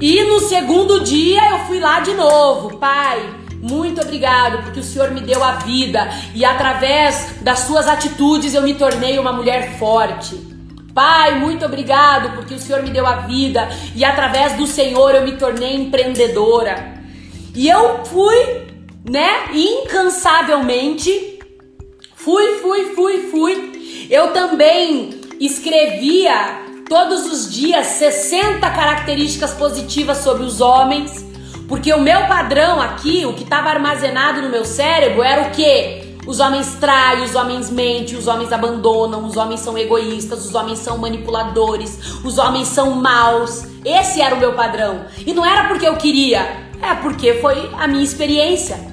E 0.00 0.22
no 0.22 0.40
segundo 0.40 1.04
dia 1.04 1.50
eu 1.50 1.58
fui 1.66 1.78
lá 1.78 2.00
de 2.00 2.14
novo, 2.14 2.78
pai. 2.78 3.37
Muito 3.60 4.00
obrigado, 4.00 4.62
porque 4.62 4.80
o 4.80 4.84
Senhor 4.84 5.10
me 5.10 5.20
deu 5.20 5.42
a 5.42 5.52
vida 5.52 6.08
e 6.34 6.44
através 6.44 7.36
das 7.40 7.60
suas 7.60 7.88
atitudes 7.88 8.54
eu 8.54 8.62
me 8.62 8.74
tornei 8.74 9.18
uma 9.18 9.32
mulher 9.32 9.78
forte. 9.78 10.36
Pai, 10.94 11.38
muito 11.38 11.64
obrigado, 11.64 12.34
porque 12.34 12.54
o 12.54 12.58
Senhor 12.58 12.82
me 12.82 12.90
deu 12.90 13.06
a 13.06 13.16
vida 13.16 13.68
e 13.94 14.04
através 14.04 14.54
do 14.54 14.66
Senhor 14.66 15.14
eu 15.14 15.22
me 15.22 15.32
tornei 15.36 15.76
empreendedora. 15.76 16.98
E 17.54 17.68
eu 17.68 18.04
fui, 18.04 18.66
né, 19.08 19.48
incansavelmente, 19.52 21.38
fui, 22.14 22.58
fui, 22.58 22.94
fui, 22.94 23.30
fui. 23.30 24.08
Eu 24.10 24.32
também 24.32 25.20
escrevia 25.40 26.62
todos 26.88 27.26
os 27.26 27.52
dias 27.52 27.86
60 27.86 28.60
características 28.70 29.52
positivas 29.54 30.18
sobre 30.18 30.44
os 30.44 30.60
homens, 30.60 31.27
porque 31.68 31.92
o 31.92 32.00
meu 32.00 32.26
padrão 32.26 32.80
aqui, 32.80 33.26
o 33.26 33.34
que 33.34 33.42
estava 33.42 33.68
armazenado 33.68 34.40
no 34.40 34.48
meu 34.48 34.64
cérebro 34.64 35.22
era 35.22 35.42
o 35.42 35.50
que? 35.50 36.16
Os 36.26 36.40
homens 36.40 36.74
traem, 36.80 37.24
os 37.24 37.34
homens 37.34 37.70
mentem, 37.70 38.16
os 38.16 38.26
homens 38.26 38.52
abandonam, 38.52 39.24
os 39.26 39.36
homens 39.36 39.60
são 39.60 39.76
egoístas, 39.76 40.46
os 40.46 40.54
homens 40.54 40.78
são 40.78 40.96
manipuladores, 40.96 42.22
os 42.24 42.38
homens 42.38 42.68
são 42.68 42.92
maus. 42.92 43.64
Esse 43.84 44.20
era 44.20 44.34
o 44.34 44.38
meu 44.38 44.54
padrão. 44.54 45.04
E 45.26 45.32
não 45.34 45.44
era 45.44 45.68
porque 45.68 45.86
eu 45.86 45.96
queria, 45.96 46.40
é 46.82 46.94
porque 47.02 47.34
foi 47.34 47.70
a 47.78 47.86
minha 47.86 48.04
experiência. 48.04 48.88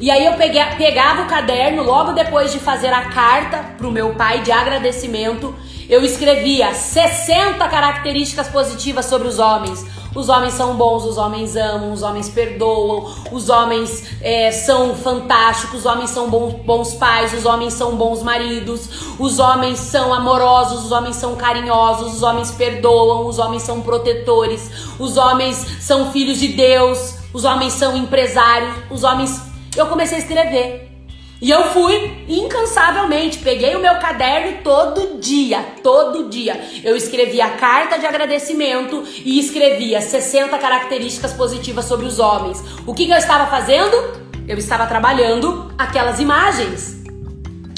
E 0.00 0.08
aí 0.08 0.24
eu 0.24 0.34
peguei, 0.34 0.64
pegava 0.76 1.22
o 1.22 1.26
caderno 1.26 1.82
logo 1.82 2.12
depois 2.12 2.52
de 2.52 2.60
fazer 2.60 2.92
a 2.92 3.06
carta 3.06 3.58
pro 3.76 3.90
meu 3.90 4.14
pai 4.14 4.40
de 4.40 4.52
agradecimento 4.52 5.54
eu 5.88 6.02
escrevia 6.02 6.72
60 6.72 7.68
características 7.68 8.48
positivas 8.48 9.04
sobre 9.04 9.28
os 9.28 9.38
homens. 9.38 9.84
Os 10.14 10.28
homens 10.28 10.54
são 10.54 10.76
bons, 10.76 11.04
os 11.04 11.18
homens 11.18 11.56
amam, 11.56 11.92
os 11.92 12.02
homens 12.02 12.28
perdoam, 12.28 13.12
os 13.32 13.48
homens 13.48 14.04
é, 14.20 14.52
são 14.52 14.94
fantásticos, 14.94 15.80
os 15.80 15.86
homens 15.86 16.10
são 16.10 16.30
bons, 16.30 16.54
bons 16.64 16.94
pais, 16.94 17.32
os 17.34 17.44
homens 17.44 17.74
são 17.74 17.96
bons 17.96 18.22
maridos, 18.22 19.16
os 19.18 19.38
homens 19.38 19.78
são 19.78 20.14
amorosos, 20.14 20.84
os 20.84 20.92
homens 20.92 21.16
são 21.16 21.34
carinhosos, 21.34 22.14
os 22.14 22.22
homens 22.22 22.52
perdoam, 22.52 23.26
os 23.26 23.38
homens 23.38 23.62
são 23.62 23.80
protetores, 23.80 24.70
os 24.98 25.16
homens 25.16 25.56
são 25.80 26.12
filhos 26.12 26.38
de 26.38 26.48
Deus, 26.48 27.16
os 27.32 27.44
homens 27.44 27.72
são 27.72 27.96
empresários, 27.96 28.72
os 28.90 29.02
homens. 29.02 29.40
Eu 29.76 29.86
comecei 29.86 30.18
a 30.18 30.20
escrever. 30.20 30.93
E 31.40 31.50
eu 31.50 31.64
fui 31.64 32.24
incansavelmente, 32.28 33.38
peguei 33.38 33.74
o 33.74 33.80
meu 33.80 33.96
caderno 33.96 34.62
todo 34.62 35.18
dia, 35.20 35.60
todo 35.82 36.28
dia. 36.28 36.58
Eu 36.82 36.96
escrevia 36.96 37.50
carta 37.50 37.98
de 37.98 38.06
agradecimento 38.06 39.02
e 39.24 39.38
escrevia 39.38 40.00
60 40.00 40.56
características 40.58 41.32
positivas 41.32 41.84
sobre 41.84 42.06
os 42.06 42.18
homens. 42.18 42.62
O 42.86 42.94
que, 42.94 43.06
que 43.06 43.12
eu 43.12 43.18
estava 43.18 43.46
fazendo? 43.46 44.24
Eu 44.46 44.56
estava 44.56 44.86
trabalhando 44.86 45.72
aquelas 45.76 46.20
imagens. 46.20 47.02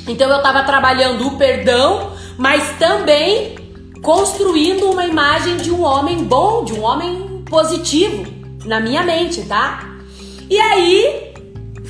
Então 0.07 0.31
eu 0.31 0.37
estava 0.37 0.63
trabalhando 0.63 1.27
o 1.27 1.37
perdão, 1.37 2.13
mas 2.39 2.79
também 2.79 3.57
construindo 4.03 4.91
uma 4.91 5.07
imagem 5.07 5.57
de 5.57 5.73
um 5.73 5.83
homem 5.83 6.23
bom, 6.23 6.65
de 6.65 6.73
um 6.75 6.83
homem 6.83 7.43
positivo 7.49 8.25
na 8.65 8.79
minha 8.79 9.03
mente, 9.03 9.43
tá? 9.43 9.97
E 10.49 10.59
aí 10.61 11.35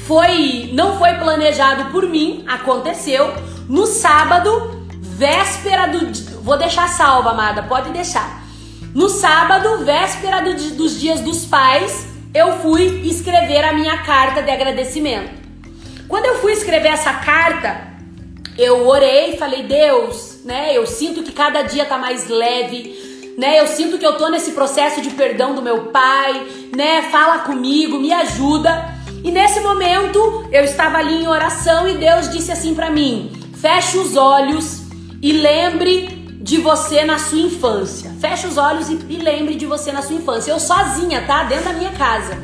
foi 0.06 0.70
não 0.72 0.98
foi 0.98 1.14
planejado 1.14 1.90
por 1.90 2.08
mim, 2.08 2.44
aconteceu 2.46 3.32
no 3.68 3.86
sábado, 3.86 4.86
véspera 5.00 5.88
do 5.88 6.12
vou 6.42 6.56
deixar 6.56 6.88
salva, 6.88 7.30
amada, 7.30 7.64
pode 7.64 7.90
deixar. 7.90 8.44
No 8.94 9.08
sábado, 9.08 9.84
véspera 9.84 10.40
do, 10.40 10.54
dos 10.76 11.00
dias 11.00 11.20
dos 11.20 11.44
pais, 11.44 12.06
eu 12.32 12.58
fui 12.58 13.02
escrever 13.04 13.64
a 13.64 13.72
minha 13.72 13.98
carta 13.98 14.42
de 14.42 14.50
agradecimento. 14.50 15.44
Quando 16.06 16.26
eu 16.26 16.36
fui 16.36 16.52
escrever 16.52 16.88
essa 16.88 17.12
carta, 17.14 17.88
eu 18.56 18.86
orei 18.86 19.36
falei: 19.36 19.64
"Deus, 19.64 20.40
né? 20.44 20.70
Eu 20.72 20.86
sinto 20.86 21.24
que 21.24 21.32
cada 21.32 21.62
dia 21.62 21.84
tá 21.84 21.98
mais 21.98 22.28
leve, 22.28 23.34
né? 23.36 23.58
Eu 23.58 23.66
sinto 23.66 23.98
que 23.98 24.06
eu 24.06 24.16
tô 24.16 24.28
nesse 24.28 24.52
processo 24.52 25.00
de 25.00 25.10
perdão 25.10 25.52
do 25.52 25.62
meu 25.62 25.86
pai, 25.86 26.46
né? 26.76 27.02
Fala 27.10 27.38
comigo, 27.38 27.98
me 27.98 28.12
ajuda". 28.12 28.95
E 29.26 29.30
nesse 29.32 29.58
momento 29.58 30.46
eu 30.52 30.62
estava 30.62 30.98
ali 30.98 31.24
em 31.24 31.26
oração 31.26 31.88
e 31.88 31.98
Deus 31.98 32.30
disse 32.30 32.52
assim 32.52 32.76
para 32.76 32.90
mim: 32.90 33.32
feche 33.60 33.98
os 33.98 34.16
olhos 34.16 34.82
e 35.20 35.32
lembre 35.32 36.06
de 36.40 36.58
você 36.58 37.04
na 37.04 37.18
sua 37.18 37.40
infância. 37.40 38.14
Feche 38.20 38.46
os 38.46 38.56
olhos 38.56 38.88
e, 38.88 38.94
e 39.08 39.16
lembre 39.16 39.56
de 39.56 39.66
você 39.66 39.90
na 39.90 40.00
sua 40.00 40.14
infância. 40.14 40.52
Eu 40.52 40.60
sozinha, 40.60 41.22
tá? 41.22 41.42
Dentro 41.42 41.64
da 41.64 41.72
minha 41.72 41.90
casa. 41.90 42.38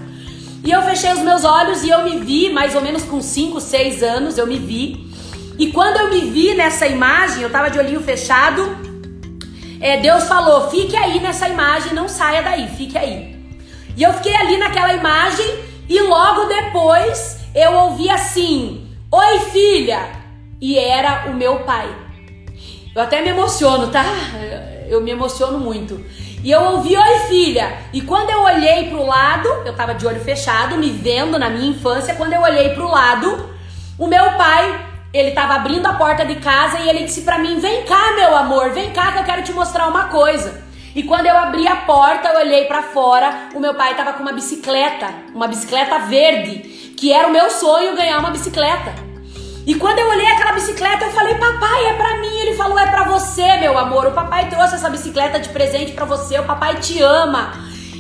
E 0.65 0.73
eu 0.73 0.83
fechei 0.83 1.13
os 1.13 1.21
meus 1.21 1.45
olhos 1.45 1.85
e 1.85 1.89
eu 1.89 2.03
me 2.03 2.19
vi, 2.19 2.53
mais 2.53 2.75
ou 2.75 2.83
menos 2.83 3.05
com 3.05 3.23
5, 3.23 3.61
6 3.61 4.03
anos, 4.03 4.37
eu 4.37 4.47
me 4.49 4.59
vi. 4.59 5.07
E 5.61 5.71
quando 5.71 5.99
eu 5.99 6.11
me 6.11 6.33
vi 6.33 6.53
nessa 6.57 6.89
imagem, 6.89 7.45
eu 7.45 7.51
tava 7.51 7.71
de 7.71 7.79
olhinho 7.79 8.01
fechado, 8.01 8.77
é, 9.81 10.01
Deus 10.01 10.25
falou: 10.25 10.69
fique 10.69 10.97
aí 10.97 11.21
nessa 11.21 11.49
imagem, 11.49 11.95
não 11.95 12.09
saia 12.09 12.43
daí, 12.43 12.67
fique 12.77 12.99
aí. 12.99 13.37
E 13.97 14.03
eu 14.03 14.13
fiquei 14.15 14.35
ali 14.35 14.57
naquela 14.57 14.93
imagem 14.93 15.71
e 15.89 16.01
logo 16.01 16.45
depois 16.47 17.41
eu 17.55 17.73
ouvi 17.73 18.09
assim: 18.09 18.89
Oi, 19.11 19.39
filha! 19.51 20.23
E 20.61 20.79
era 20.79 21.27
o 21.29 21.35
meu 21.35 21.61
pai. 21.61 21.89
Eu 22.95 23.03
até 23.03 23.21
me 23.21 23.31
emociono, 23.31 23.89
tá? 23.89 24.05
Eu 24.89 25.01
me 25.01 25.11
emociono 25.11 25.59
muito. 25.59 26.05
E 26.45 26.51
eu 26.51 26.61
ouvi, 26.61 26.97
oi 26.97 27.19
filha. 27.29 27.79
E 27.93 28.01
quando 28.01 28.31
eu 28.31 28.43
olhei 28.43 28.91
pro 28.91 29.07
lado, 29.07 29.49
eu 29.65 29.75
tava 29.75 29.95
de 29.95 30.07
olho 30.07 30.21
fechado, 30.21 30.77
me 30.77 30.91
vendo 30.91 31.39
na 31.39 31.49
minha 31.49 31.71
infância. 31.71 32.15
Quando 32.15 32.33
eu 32.33 32.43
olhei 32.43 32.71
pro 32.71 32.89
lado, 32.89 33.49
o 33.97 34.07
meu 34.07 34.33
pai, 34.33 34.87
ele 35.13 35.31
tava 35.31 35.55
abrindo 35.55 35.87
a 35.87 35.95
porta 35.95 36.27
de 36.27 36.37
casa 36.37 36.81
e 36.81 36.89
ele 36.89 37.05
disse 37.05 37.23
pra 37.23 37.39
mim: 37.39 37.61
Vem 37.61 37.85
cá, 37.85 38.13
meu 38.15 38.37
amor, 38.37 38.71
vem 38.71 38.91
cá 38.91 39.13
que 39.13 39.19
eu 39.19 39.25
quero 39.25 39.43
te 39.43 39.53
mostrar 39.53 39.89
uma 39.89 40.05
coisa. 40.05 40.63
E 40.95 41.03
quando 41.03 41.27
eu 41.27 41.37
abri 41.37 41.67
a 41.67 41.77
porta, 41.77 42.29
eu 42.29 42.41
olhei 42.41 42.67
para 42.67 42.83
fora, 42.83 43.49
o 43.55 43.61
meu 43.61 43.75
pai 43.75 43.97
tava 43.97 44.13
com 44.13 44.23
uma 44.23 44.33
bicicleta, 44.33 45.09
uma 45.35 45.49
bicicleta 45.49 45.99
verde, 46.01 46.93
que 46.97 47.11
era 47.11 47.29
o 47.29 47.33
meu 47.33 47.51
sonho 47.51 47.97
ganhar 47.97 48.19
uma 48.19 48.31
bicicleta. 48.31 48.95
E 49.67 49.75
quando 49.75 49.99
eu 50.01 50.09
olhei 50.09 50.27
aquela 50.27 50.53
bicicleta, 50.53 51.05
eu 51.05 51.13
falei: 51.13 51.35
"Papai, 51.37 51.87
é 51.87 51.95
para 51.95 52.19
mim". 52.19 52.37
Ele 52.41 52.55
falou: 52.55 52.79
"É 52.79 52.87
para 52.87 53.05
você, 53.05 53.57
meu 53.59 53.79
amor. 53.79 54.09
O 54.09 54.13
papai 54.13 54.49
trouxe 54.51 54.75
essa 54.75 54.91
bicicleta 54.91 55.39
de 55.39 55.49
presente 55.49 55.93
para 55.93 56.05
você. 56.05 56.39
O 56.39 56.45
papai 56.45 56.77
te 56.77 57.01
ama". 57.01 57.53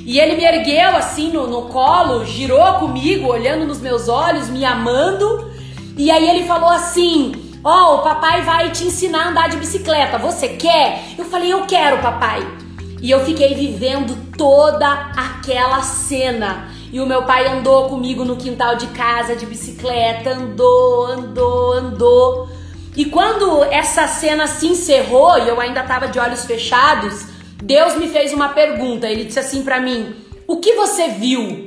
E 0.04 0.18
ele 0.18 0.34
me 0.34 0.44
ergueu 0.44 0.96
assim 0.96 1.30
no, 1.30 1.46
no 1.46 1.62
colo, 1.68 2.26
girou 2.26 2.74
comigo, 2.74 3.28
olhando 3.28 3.64
nos 3.64 3.80
meus 3.80 4.08
olhos, 4.08 4.50
me 4.50 4.64
amando. 4.64 5.50
E 5.96 6.10
aí 6.10 6.28
ele 6.28 6.46
falou 6.46 6.68
assim: 6.68 7.32
Ó, 7.64 7.70
oh, 7.70 7.96
o 7.96 8.02
papai 8.02 8.42
vai 8.42 8.70
te 8.70 8.84
ensinar 8.84 9.26
a 9.26 9.28
andar 9.28 9.48
de 9.48 9.56
bicicleta. 9.56 10.18
Você 10.18 10.48
quer? 10.48 11.04
Eu 11.16 11.24
falei: 11.24 11.52
Eu 11.52 11.62
quero, 11.62 11.98
papai. 11.98 12.61
E 13.02 13.10
eu 13.10 13.24
fiquei 13.24 13.52
vivendo 13.54 14.16
toda 14.38 14.88
aquela 15.16 15.82
cena. 15.82 16.68
E 16.92 17.00
o 17.00 17.06
meu 17.06 17.24
pai 17.24 17.48
andou 17.48 17.88
comigo 17.88 18.24
no 18.24 18.36
quintal 18.36 18.76
de 18.76 18.86
casa 18.88 19.34
de 19.34 19.44
bicicleta, 19.44 20.30
andou, 20.30 21.06
andou, 21.06 21.72
andou. 21.72 22.48
E 22.96 23.06
quando 23.06 23.64
essa 23.64 24.06
cena 24.06 24.46
se 24.46 24.68
encerrou 24.68 25.36
e 25.38 25.48
eu 25.48 25.60
ainda 25.60 25.80
estava 25.80 26.06
de 26.06 26.20
olhos 26.20 26.44
fechados, 26.44 27.26
Deus 27.60 27.96
me 27.96 28.06
fez 28.06 28.32
uma 28.32 28.50
pergunta. 28.50 29.08
Ele 29.08 29.24
disse 29.24 29.40
assim 29.40 29.64
para 29.64 29.80
mim: 29.80 30.14
"O 30.46 30.58
que 30.58 30.74
você 30.74 31.08
viu?" 31.08 31.66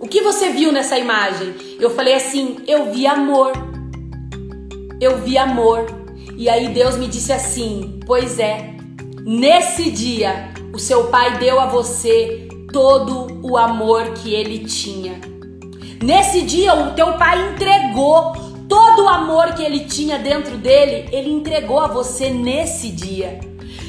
O 0.00 0.08
que 0.08 0.22
você 0.22 0.48
viu 0.48 0.72
nessa 0.72 0.98
imagem? 0.98 1.54
Eu 1.78 1.90
falei 1.90 2.14
assim: 2.14 2.56
"Eu 2.66 2.90
vi 2.92 3.06
amor." 3.06 3.52
Eu 5.00 5.18
vi 5.18 5.38
amor. 5.38 5.86
E 6.36 6.48
aí 6.48 6.68
Deus 6.68 6.96
me 6.96 7.06
disse 7.06 7.32
assim: 7.32 8.00
"Pois 8.06 8.38
é, 8.38 8.81
nesse 9.24 9.90
dia 9.90 10.52
o 10.72 10.78
seu 10.78 11.04
pai 11.04 11.38
deu 11.38 11.60
a 11.60 11.66
você 11.66 12.48
todo 12.72 13.40
o 13.42 13.56
amor 13.56 14.12
que 14.14 14.32
ele 14.32 14.60
tinha. 14.60 15.20
Nesse 16.02 16.42
dia 16.42 16.74
o 16.74 16.92
teu 16.92 17.12
pai 17.14 17.52
entregou 17.52 18.32
todo 18.68 19.04
o 19.04 19.08
amor 19.08 19.52
que 19.52 19.62
ele 19.62 19.80
tinha 19.80 20.18
dentro 20.18 20.56
dele, 20.56 21.08
ele 21.12 21.30
entregou 21.30 21.78
a 21.78 21.86
você 21.86 22.30
nesse 22.30 22.88
dia. 22.88 23.38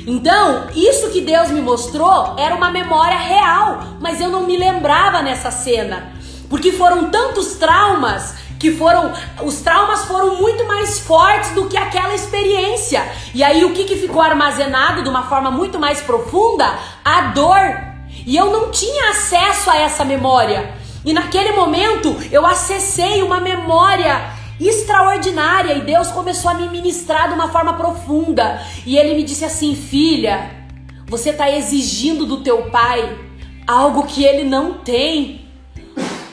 Então, 0.06 0.68
isso 0.76 1.10
que 1.12 1.22
Deus 1.22 1.50
me 1.50 1.62
mostrou 1.62 2.36
era 2.38 2.54
uma 2.54 2.70
memória 2.70 3.18
real, 3.18 3.80
mas 4.02 4.20
eu 4.20 4.30
não 4.30 4.46
me 4.46 4.58
lembrava 4.58 5.22
nessa 5.22 5.50
cena, 5.50 6.12
porque 6.50 6.74
foram 6.74 7.10
tantos 7.10 7.54
traumas 7.54 8.36
que 8.64 8.72
foram 8.72 9.12
os 9.44 9.60
traumas 9.60 10.06
foram 10.06 10.38
muito 10.38 10.66
mais 10.66 10.98
fortes 10.98 11.50
do 11.52 11.68
que 11.68 11.76
aquela 11.76 12.16
experiência. 12.16 13.06
E 13.34 13.44
aí 13.44 13.66
o 13.66 13.74
que, 13.74 13.84
que 13.84 13.98
ficou 13.98 14.22
armazenado 14.22 15.04
de 15.04 15.10
uma 15.10 15.24
forma 15.24 15.52
muito 15.52 15.78
mais 15.78 16.00
profunda? 16.00 16.66
A 17.04 17.24
dor. 17.34 17.60
E 18.26 18.38
eu 18.38 18.50
não 18.52 18.72
tinha 18.72 19.10
acesso 19.10 19.70
a 19.70 19.78
essa 19.80 20.06
memória. 20.06 20.74
E 21.04 21.12
naquele 21.12 21.52
momento 21.52 22.16
eu 22.32 22.46
acessei 22.46 23.22
uma 23.22 23.42
memória 23.42 24.32
extraordinária 24.58 25.74
e 25.74 25.82
Deus 25.82 26.08
começou 26.08 26.50
a 26.50 26.54
me 26.54 26.70
ministrar 26.70 27.28
de 27.28 27.34
uma 27.34 27.50
forma 27.50 27.74
profunda. 27.74 28.62
E 28.86 28.96
ele 28.98 29.14
me 29.14 29.24
disse 29.24 29.44
assim: 29.44 29.76
"Filha, 29.76 30.50
você 31.06 31.32
está 31.32 31.52
exigindo 31.52 32.26
do 32.26 32.38
teu 32.38 32.70
pai 32.72 33.14
algo 33.68 34.04
que 34.04 34.24
ele 34.24 34.46
não 34.46 34.76
tem. 34.76 35.43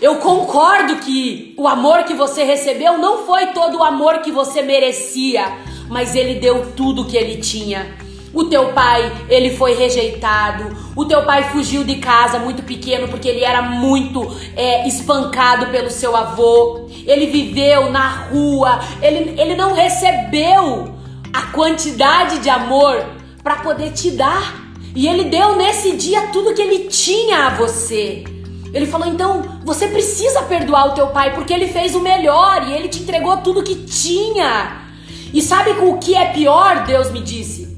Eu 0.01 0.17
concordo 0.17 0.97
que 0.97 1.55
o 1.59 1.69
amor 1.69 2.05
que 2.05 2.15
você 2.15 2.43
recebeu 2.43 2.97
não 2.97 3.27
foi 3.27 3.49
todo 3.49 3.79
o 3.79 3.85
amor 3.85 4.21
que 4.21 4.33
você 4.33 4.63
merecia, 4.63 5.45
mas 5.91 6.15
ele 6.15 6.37
deu 6.37 6.73
tudo 6.75 7.05
que 7.05 7.19
ele 7.19 7.37
tinha. 7.37 7.95
O 8.33 8.45
teu 8.45 8.73
pai, 8.73 9.13
ele 9.29 9.57
foi 9.57 9.75
rejeitado. 9.75 10.75
O 10.97 11.05
teu 11.05 11.23
pai 11.25 11.51
fugiu 11.51 11.85
de 11.85 11.97
casa 11.97 12.39
muito 12.39 12.63
pequeno 12.63 13.09
porque 13.09 13.29
ele 13.29 13.45
era 13.45 13.61
muito 13.61 14.35
é, 14.57 14.89
espancado 14.89 15.67
pelo 15.67 15.91
seu 15.91 16.17
avô. 16.17 16.89
Ele 17.07 17.27
viveu 17.27 17.91
na 17.91 18.09
rua. 18.09 18.81
Ele, 19.03 19.39
ele 19.39 19.55
não 19.55 19.75
recebeu 19.75 20.95
a 21.33 21.43
quantidade 21.53 22.39
de 22.39 22.49
amor 22.49 23.05
para 23.43 23.57
poder 23.57 23.93
te 23.93 24.13
dar. 24.13 24.71
E 24.95 25.07
ele 25.07 25.25
deu 25.25 25.57
nesse 25.57 25.97
dia 25.97 26.29
tudo 26.29 26.55
que 26.55 26.63
ele 26.63 26.89
tinha 26.89 27.49
a 27.49 27.51
você. 27.51 28.25
Ele 28.73 28.87
falou: 28.87 29.07
então 29.07 29.61
você 29.65 29.89
precisa 29.89 30.43
perdoar 30.43 30.89
o 30.89 30.95
teu 30.95 31.09
pai 31.09 31.35
porque 31.35 31.53
ele 31.53 31.69
fez 31.69 31.95
o 31.95 32.01
melhor 32.01 32.69
e 32.69 32.73
ele 32.73 32.89
te 32.89 33.03
entregou 33.03 33.37
tudo 33.39 33.63
que 33.63 33.75
tinha. 33.75 34.89
E 35.33 35.41
sabe 35.41 35.71
o 35.71 35.99
que 35.99 36.15
é 36.15 36.27
pior? 36.27 36.85
Deus 36.85 37.11
me 37.11 37.21
disse. 37.21 37.77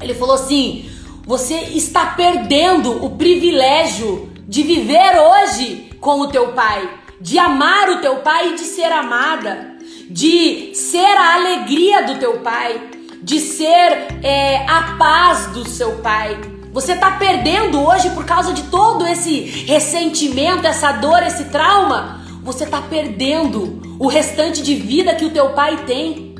Ele 0.00 0.14
falou 0.14 0.34
assim: 0.34 0.88
você 1.26 1.54
está 1.54 2.06
perdendo 2.06 3.04
o 3.04 3.10
privilégio 3.10 4.30
de 4.46 4.62
viver 4.62 5.18
hoje 5.18 5.90
com 6.00 6.20
o 6.20 6.28
teu 6.28 6.52
pai, 6.52 6.88
de 7.20 7.38
amar 7.38 7.90
o 7.90 8.00
teu 8.00 8.16
pai 8.16 8.52
e 8.52 8.54
de 8.54 8.62
ser 8.62 8.90
amada, 8.90 9.76
de 10.08 10.74
ser 10.74 11.16
a 11.16 11.34
alegria 11.34 12.06
do 12.06 12.18
teu 12.18 12.38
pai, 12.38 12.80
de 13.22 13.40
ser 13.40 14.22
é, 14.22 14.64
a 14.66 14.96
paz 14.98 15.48
do 15.48 15.68
seu 15.68 15.96
pai. 15.96 16.57
Você 16.78 16.92
está 16.92 17.10
perdendo 17.10 17.84
hoje 17.84 18.08
por 18.10 18.24
causa 18.24 18.52
de 18.52 18.62
todo 18.62 19.04
esse 19.04 19.40
ressentimento, 19.66 20.64
essa 20.64 20.92
dor, 20.92 21.24
esse 21.24 21.46
trauma. 21.46 22.20
Você 22.44 22.62
está 22.62 22.80
perdendo 22.80 23.82
o 23.98 24.06
restante 24.06 24.62
de 24.62 24.76
vida 24.76 25.12
que 25.16 25.24
o 25.24 25.30
teu 25.30 25.54
pai 25.54 25.84
tem. 25.86 26.36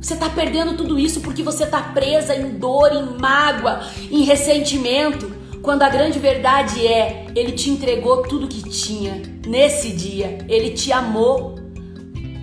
Você 0.00 0.14
está 0.14 0.28
perdendo 0.28 0.76
tudo 0.76 0.96
isso 0.96 1.20
porque 1.22 1.42
você 1.42 1.64
está 1.64 1.80
presa 1.82 2.36
em 2.36 2.50
dor, 2.50 2.92
em 2.92 3.18
mágoa, 3.18 3.80
em 4.08 4.22
ressentimento. 4.22 5.28
Quando 5.60 5.82
a 5.82 5.88
grande 5.88 6.20
verdade 6.20 6.86
é, 6.86 7.26
ele 7.34 7.50
te 7.50 7.68
entregou 7.68 8.22
tudo 8.22 8.46
que 8.46 8.62
tinha 8.70 9.20
nesse 9.44 9.90
dia. 9.90 10.38
Ele 10.48 10.70
te 10.70 10.92
amou. 10.92 11.56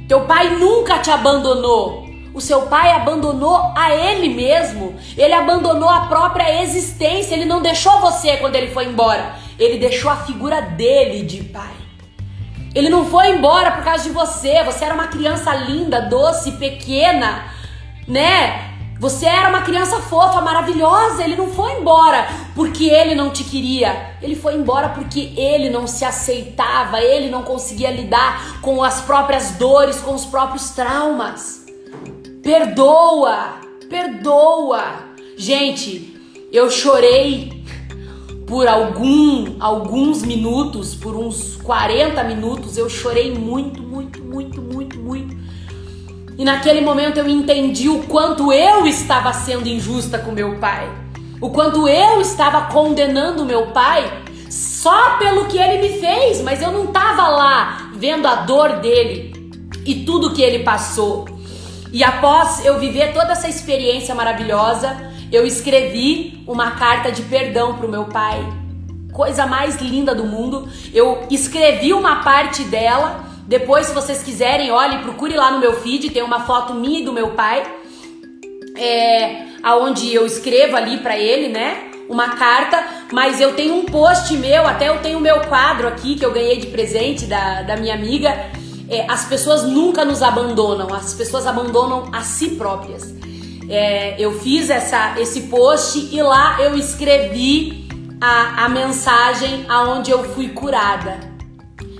Teu 0.09 0.25
pai 0.25 0.57
nunca 0.57 0.99
te 0.99 1.09
abandonou. 1.09 2.06
O 2.37 2.39
seu 2.39 2.67
pai 2.67 2.91
abandonou 2.91 3.73
a 3.75 3.95
ele 3.95 4.29
mesmo. 4.29 4.95
Ele 5.17 5.33
abandonou 5.33 5.89
a 5.89 6.01
própria 6.01 6.61
existência. 6.61 7.33
Ele 7.33 7.45
não 7.45 7.63
deixou 7.63 7.99
você 7.99 8.37
quando 8.37 8.55
ele 8.55 8.67
foi 8.67 8.85
embora. 8.85 9.33
Ele 9.57 9.79
deixou 9.79 10.11
a 10.11 10.17
figura 10.17 10.61
dele 10.61 11.23
de 11.23 11.43
pai. 11.45 11.73
Ele 12.75 12.89
não 12.89 13.05
foi 13.05 13.31
embora 13.31 13.71
por 13.71 13.83
causa 13.83 14.03
de 14.03 14.11
você. 14.11 14.63
Você 14.65 14.85
era 14.85 14.93
uma 14.93 15.07
criança 15.07 15.51
linda, 15.55 15.99
doce, 16.01 16.51
pequena, 16.51 17.45
né? 18.07 18.75
Você 18.99 19.25
era 19.25 19.49
uma 19.49 19.63
criança 19.63 19.99
fofa, 20.01 20.39
maravilhosa. 20.39 21.23
Ele 21.23 21.35
não 21.35 21.47
foi 21.47 21.71
embora 21.79 22.27
porque 22.53 22.85
ele 22.85 23.15
não 23.15 23.31
te 23.31 23.43
queria. 23.45 24.15
Ele 24.21 24.35
foi 24.35 24.53
embora 24.53 24.89
porque 24.89 25.33
ele 25.35 25.71
não 25.71 25.87
se 25.87 26.05
aceitava, 26.05 27.01
ele 27.01 27.31
não 27.31 27.41
conseguia 27.41 27.89
lidar 27.89 28.61
com 28.61 28.83
as 28.83 29.01
próprias 29.01 29.53
dores, 29.53 29.99
com 29.99 30.13
os 30.13 30.23
próprios 30.23 30.69
traumas. 30.69 31.65
Perdoa, 32.47 33.55
perdoa. 33.89 34.81
Gente, 35.35 36.17
eu 36.49 36.71
chorei 36.71 37.61
por 38.47 38.65
algum, 38.69 39.57
alguns 39.59 40.23
minutos, 40.23 40.95
por 40.95 41.13
uns 41.13 41.57
40 41.57 42.23
minutos, 42.23 42.77
eu 42.77 42.89
chorei 42.89 43.35
muito, 43.35 43.83
muito, 43.83 44.23
muito, 44.23 44.61
muito, 44.61 44.97
muito. 44.97 45.35
E 46.37 46.45
naquele 46.45 46.79
momento 46.79 47.17
eu 47.17 47.27
entendi 47.27 47.89
o 47.89 48.03
quanto 48.03 48.53
eu 48.53 48.87
estava 48.87 49.33
sendo 49.33 49.67
injusta 49.67 50.17
com 50.17 50.31
meu 50.31 50.57
pai. 50.57 50.89
O 51.41 51.49
quanto 51.49 51.85
eu 51.85 52.21
estava 52.21 52.71
condenando 52.71 53.43
meu 53.43 53.73
pai 53.73 54.23
só 54.49 55.17
pelo 55.17 55.47
que 55.47 55.57
ele 55.57 55.85
me 55.85 55.99
fez, 55.99 56.41
mas 56.41 56.61
eu 56.61 56.71
não 56.71 56.85
estava 56.85 57.27
lá 57.27 57.91
vendo 57.93 58.25
a 58.25 58.35
dor 58.35 58.77
dele 58.77 59.51
e 59.85 60.05
tudo 60.05 60.31
que 60.31 60.41
ele 60.41 60.59
passou. 60.59 61.36
E 61.91 62.03
após 62.03 62.65
eu 62.65 62.79
viver 62.79 63.13
toda 63.13 63.31
essa 63.31 63.47
experiência 63.47 64.13
maravilhosa, 64.13 64.95
eu 65.31 65.45
escrevi 65.45 66.43
uma 66.47 66.71
carta 66.71 67.11
de 67.11 67.21
perdão 67.23 67.77
pro 67.77 67.89
meu 67.89 68.05
pai. 68.05 68.41
Coisa 69.11 69.45
mais 69.45 69.77
linda 69.77 70.13
do 70.13 70.25
mundo. 70.25 70.69
Eu 70.93 71.25
escrevi 71.29 71.93
uma 71.93 72.23
parte 72.23 72.63
dela. 72.63 73.25
Depois, 73.47 73.87
se 73.87 73.93
vocês 73.93 74.21
quiserem, 74.21 74.71
olhe, 74.71 74.99
procure 74.99 75.35
lá 75.35 75.51
no 75.51 75.59
meu 75.59 75.73
feed, 75.81 76.09
tem 76.09 76.21
uma 76.21 76.41
foto 76.41 76.73
minha 76.73 76.99
e 76.99 77.05
do 77.05 77.13
meu 77.13 77.29
pai. 77.29 77.63
É, 78.75 79.47
aonde 79.63 80.13
eu 80.13 80.25
escrevo 80.25 80.75
ali 80.75 80.97
para 80.97 81.17
ele, 81.17 81.47
né? 81.47 81.89
Uma 82.09 82.35
carta, 82.35 82.81
mas 83.11 83.41
eu 83.41 83.53
tenho 83.53 83.75
um 83.75 83.85
post 83.85 84.33
meu, 84.37 84.65
até 84.65 84.87
eu 84.87 84.99
tenho 84.99 85.17
o 85.17 85.21
meu 85.21 85.41
quadro 85.41 85.87
aqui 85.87 86.15
que 86.15 86.25
eu 86.25 86.31
ganhei 86.31 86.57
de 86.57 86.67
presente 86.67 87.25
da, 87.25 87.63
da 87.63 87.75
minha 87.75 87.95
amiga. 87.95 88.33
É, 88.89 89.05
as 89.09 89.25
pessoas 89.25 89.63
nunca 89.63 90.05
nos 90.05 90.21
abandonam, 90.21 90.93
as 90.93 91.13
pessoas 91.13 91.45
abandonam 91.45 92.09
a 92.13 92.21
si 92.21 92.51
próprias 92.51 93.17
é, 93.69 94.15
eu 94.17 94.39
fiz 94.39 94.69
essa, 94.69 95.19
esse 95.19 95.41
post 95.43 96.09
e 96.11 96.21
lá 96.21 96.61
eu 96.61 96.75
escrevi 96.75 97.87
a, 98.19 98.65
a 98.65 98.69
mensagem 98.69 99.65
aonde 99.67 100.09
eu 100.11 100.23
fui 100.33 100.49
curada. 100.49 101.19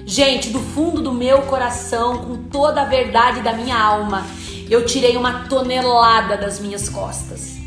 Gente, 0.06 0.50
do 0.50 0.60
fundo 0.60 1.02
do 1.02 1.12
meu 1.12 1.42
coração, 1.44 2.20
com 2.20 2.38
toda 2.44 2.82
a 2.82 2.86
verdade 2.86 3.42
da 3.42 3.52
minha 3.52 3.78
alma, 3.78 4.26
eu 4.70 4.86
tirei 4.86 5.18
uma 5.18 5.46
tonelada 5.50 6.38
das 6.38 6.60
minhas 6.60 6.88
costas. 6.88 7.58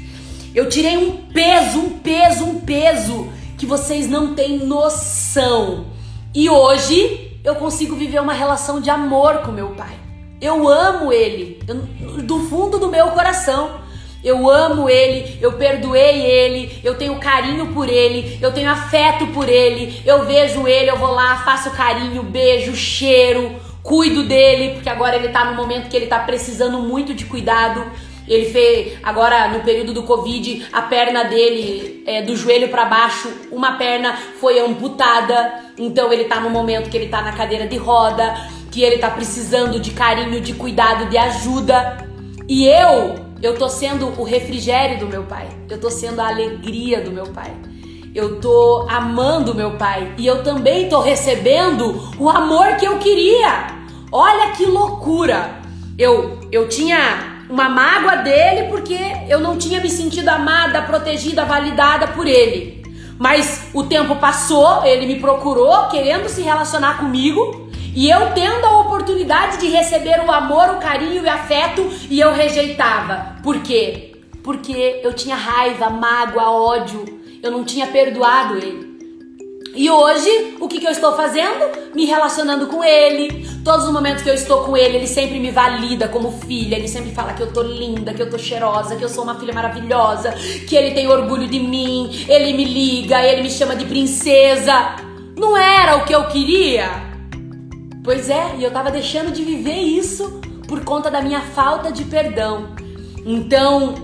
Eu 0.55 0.69
tirei 0.69 0.97
um 0.97 1.29
peso, 1.29 1.79
um 1.79 1.99
peso, 1.99 2.45
um 2.45 2.61
peso 2.61 3.29
que 3.59 3.67
vocês 3.67 4.09
não 4.09 4.35
têm 4.35 4.59
noção. 4.59 5.87
E 6.35 6.49
hoje 6.49 7.30
eu 7.43 7.55
consigo 7.57 7.97
viver 7.97 8.21
uma 8.21 8.33
relação 8.33 8.81
de 8.81 8.91
amor 8.91 9.39
com 9.39 9.53
meu 9.53 9.71
pai. 9.71 9.95
Eu 10.41 10.69
amo 10.69 11.13
ele, 11.13 11.63
eu, 11.67 12.23
do 12.23 12.41
fundo 12.49 12.79
do 12.79 12.89
meu 12.89 13.09
coração. 13.09 13.81
Eu 14.23 14.51
amo 14.51 14.87
ele, 14.87 15.39
eu 15.41 15.53
perdoei 15.53 16.21
ele, 16.21 16.79
eu 16.85 16.95
tenho 16.95 17.19
carinho 17.19 17.69
por 17.69 17.89
ele, 17.89 18.39
eu 18.43 18.53
tenho 18.53 18.71
afeto 18.71 19.27
por 19.29 19.49
ele. 19.49 20.03
Eu 20.05 20.27
vejo 20.27 20.69
ele, 20.69 20.91
eu 20.91 20.99
vou 20.99 21.13
lá, 21.13 21.39
faço 21.39 21.71
carinho, 21.71 22.23
beijo, 22.23 22.77
cheiro, 22.77 23.57
cuido 23.83 24.23
dele, 24.23 24.75
porque 24.75 24.91
agora 24.91 25.17
ele 25.17 25.29
tá 25.29 25.47
no 25.47 25.57
momento 25.57 25.89
que 25.89 25.97
ele 25.97 26.07
tá 26.07 26.19
precisando 26.19 26.79
muito 26.81 27.15
de 27.15 27.25
cuidado. 27.25 27.83
Ele 28.31 28.45
fez 28.45 28.97
agora 29.03 29.49
no 29.49 29.59
período 29.59 29.93
do 29.93 30.05
Covid 30.05 30.65
a 30.73 30.83
perna 30.83 31.25
dele 31.25 32.05
é, 32.07 32.23
do 32.23 32.37
joelho 32.37 32.69
para 32.69 32.85
baixo, 32.85 33.29
uma 33.51 33.73
perna 33.73 34.17
foi 34.39 34.61
amputada. 34.61 35.53
Então 35.77 36.13
ele 36.13 36.25
tá 36.25 36.39
no 36.39 36.49
momento 36.49 36.89
que 36.89 36.97
ele 36.97 37.09
tá 37.09 37.23
na 37.23 37.33
cadeira 37.33 37.67
de 37.67 37.77
roda, 37.77 38.37
que 38.71 38.83
ele 38.83 38.99
tá 38.99 39.11
precisando 39.11 39.81
de 39.81 39.91
carinho, 39.91 40.41
de 40.41 40.55
cuidado, 40.55 41.11
de 41.11 41.19
ajuda. 41.19 42.07
E 42.49 42.69
eu, 42.69 43.17
eu 43.43 43.59
tô 43.59 43.69
sendo 43.69 44.07
o 44.17 44.23
refrigério 44.23 45.01
do 45.01 45.09
meu 45.09 45.25
pai. 45.25 45.49
Eu 45.69 45.81
tô 45.81 45.91
sendo 45.91 46.21
a 46.21 46.29
alegria 46.29 47.01
do 47.01 47.11
meu 47.11 47.27
pai. 47.27 47.51
Eu 48.15 48.41
tô 48.41 48.87
amando 48.89 49.57
meu 49.57 49.73
pai 49.73 50.15
e 50.17 50.25
eu 50.25 50.45
também 50.45 50.89
tô 50.89 51.01
recebendo 51.01 52.13
o 52.17 52.31
amor 52.31 52.77
que 52.77 52.87
eu 52.87 52.97
queria. 52.99 53.67
Olha 54.13 54.53
que 54.53 54.67
loucura. 54.67 55.59
Eu 55.99 56.39
eu 56.53 56.69
tinha 56.69 57.40
uma 57.51 57.69
mágoa 57.69 58.17
dele 58.17 58.69
porque 58.69 58.99
eu 59.29 59.41
não 59.41 59.59
tinha 59.59 59.81
me 59.81 59.91
sentido 59.91 60.29
amada, 60.29 60.83
protegida, 60.83 61.45
validada 61.45 62.09
por 62.09 62.27
ele. 62.27 62.81
Mas 63.19 63.69
o 63.75 63.83
tempo 63.83 64.17
passou, 64.17 64.85
ele 64.85 65.07
me 65.07 65.21
procurou 65.21 65.89
querendo 65.89 66.29
se 66.29 66.41
relacionar 66.41 66.99
comigo 66.99 67.69
e 67.95 68.09
eu 68.09 68.31
tendo 68.33 68.65
a 68.65 68.81
oportunidade 68.81 69.59
de 69.59 69.69
receber 69.69 70.21
o 70.25 70.31
amor, 70.31 70.71
o 70.71 70.79
carinho 70.79 71.23
e 71.23 71.27
o 71.27 71.31
afeto 71.31 71.87
e 72.09 72.19
eu 72.19 72.33
rejeitava. 72.33 73.37
Por 73.43 73.59
quê? 73.61 74.13
Porque 74.43 75.01
eu 75.03 75.13
tinha 75.13 75.37
raiva, 75.37 75.91
mágoa, 75.91 76.51
ódio 76.51 77.21
eu 77.43 77.51
não 77.51 77.65
tinha 77.65 77.87
perdoado 77.87 78.57
ele. 78.57 78.90
E 79.75 79.89
hoje, 79.89 80.57
o 80.61 80.67
que, 80.67 80.81
que 80.81 80.87
eu 80.87 80.91
estou 80.91 81.15
fazendo? 81.15 81.93
Me 81.95 82.05
relacionando 82.05 82.67
com 82.67 82.83
ele. 82.83 83.49
Todos 83.65 83.87
os 83.87 83.93
momentos 83.93 84.23
que 84.23 84.31
eu 84.31 84.35
estou 84.35 84.65
com 84.65 84.77
ele, 84.77 84.97
ele 84.97 85.07
sempre 85.07 85.39
me 85.39 85.51
valida 85.51 86.09
como 86.09 86.33
filha. 86.33 86.77
Ele 86.77 86.89
sempre 86.89 87.13
fala 87.13 87.33
que 87.33 87.43
eu 87.43 87.53
tô 87.53 87.63
linda, 87.63 88.13
que 88.13 88.21
eu 88.21 88.29
tô 88.29 88.39
cheirosa, 88.39 88.97
que 88.97 89.05
eu 89.05 89.09
sou 89.09 89.23
uma 89.23 89.39
filha 89.39 89.53
maravilhosa, 89.53 90.33
que 90.69 90.75
ele 90.75 90.93
tem 90.93 91.09
orgulho 91.09 91.47
de 91.47 91.61
mim. 91.61 92.25
Ele 92.29 92.53
me 92.53 92.65
liga, 92.65 93.23
ele 93.23 93.43
me 93.43 93.51
chama 93.51 93.77
de 93.77 93.85
princesa. 93.85 94.97
Não 95.37 95.57
era 95.57 95.97
o 95.97 96.05
que 96.05 96.15
eu 96.15 96.27
queria? 96.27 96.89
Pois 98.03 98.29
é, 98.29 98.57
e 98.59 98.65
eu 98.65 98.71
tava 98.71 98.91
deixando 98.91 99.31
de 99.31 99.43
viver 99.43 99.79
isso 99.79 100.41
por 100.67 100.85
conta 100.85 101.11
da 101.11 101.21
minha 101.21 101.41
falta 101.41 101.93
de 101.93 102.05
perdão. 102.05 102.75
Então, 103.25 103.95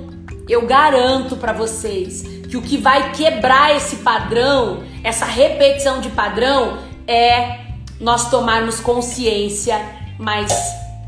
eu 0.48 0.66
garanto 0.66 1.36
para 1.36 1.52
vocês 1.52 2.22
que 2.48 2.56
o 2.56 2.62
que 2.62 2.76
vai 2.76 3.12
quebrar 3.12 3.76
esse 3.76 3.96
padrão, 3.96 4.82
essa 5.06 5.24
repetição 5.24 6.00
de 6.00 6.08
padrão, 6.08 6.78
é 7.06 7.60
nós 8.00 8.28
tomarmos 8.28 8.80
consciência, 8.80 9.80
mas 10.18 10.52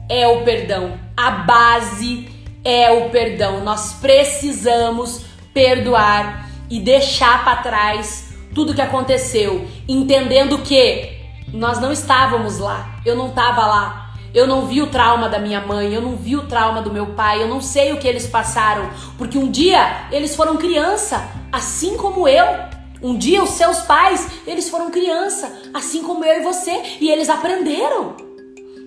é 0.08 0.28
o 0.28 0.44
perdão. 0.44 0.96
A 1.16 1.32
base 1.32 2.28
é 2.64 2.92
o 2.92 3.10
perdão. 3.10 3.64
Nós 3.64 3.94
precisamos 3.94 5.24
perdoar 5.52 6.48
e 6.70 6.78
deixar 6.78 7.42
para 7.42 7.56
trás 7.56 8.32
tudo 8.54 8.72
que 8.72 8.80
aconteceu, 8.80 9.66
entendendo 9.88 10.58
que 10.58 11.18
nós 11.52 11.80
não 11.80 11.90
estávamos 11.90 12.58
lá. 12.58 13.00
Eu 13.04 13.16
não 13.16 13.30
estava 13.30 13.66
lá. 13.66 14.14
Eu 14.32 14.46
não 14.46 14.66
vi 14.66 14.80
o 14.80 14.86
trauma 14.86 15.28
da 15.28 15.40
minha 15.40 15.60
mãe, 15.60 15.92
eu 15.92 16.00
não 16.00 16.14
vi 16.14 16.36
o 16.36 16.46
trauma 16.46 16.82
do 16.82 16.92
meu 16.92 17.06
pai, 17.06 17.42
eu 17.42 17.48
não 17.48 17.60
sei 17.60 17.92
o 17.92 17.96
que 17.96 18.06
eles 18.06 18.28
passaram, 18.28 18.90
porque 19.16 19.36
um 19.36 19.50
dia 19.50 20.06
eles 20.12 20.36
foram 20.36 20.56
criança, 20.56 21.28
assim 21.50 21.96
como 21.96 22.28
eu. 22.28 22.77
Um 23.02 23.16
dia 23.16 23.42
os 23.42 23.50
seus 23.50 23.78
pais, 23.80 24.28
eles 24.46 24.68
foram 24.68 24.90
criança, 24.90 25.52
assim 25.72 26.02
como 26.02 26.24
eu 26.24 26.40
e 26.40 26.44
você, 26.44 26.82
e 27.00 27.10
eles 27.10 27.28
aprenderam. 27.28 28.16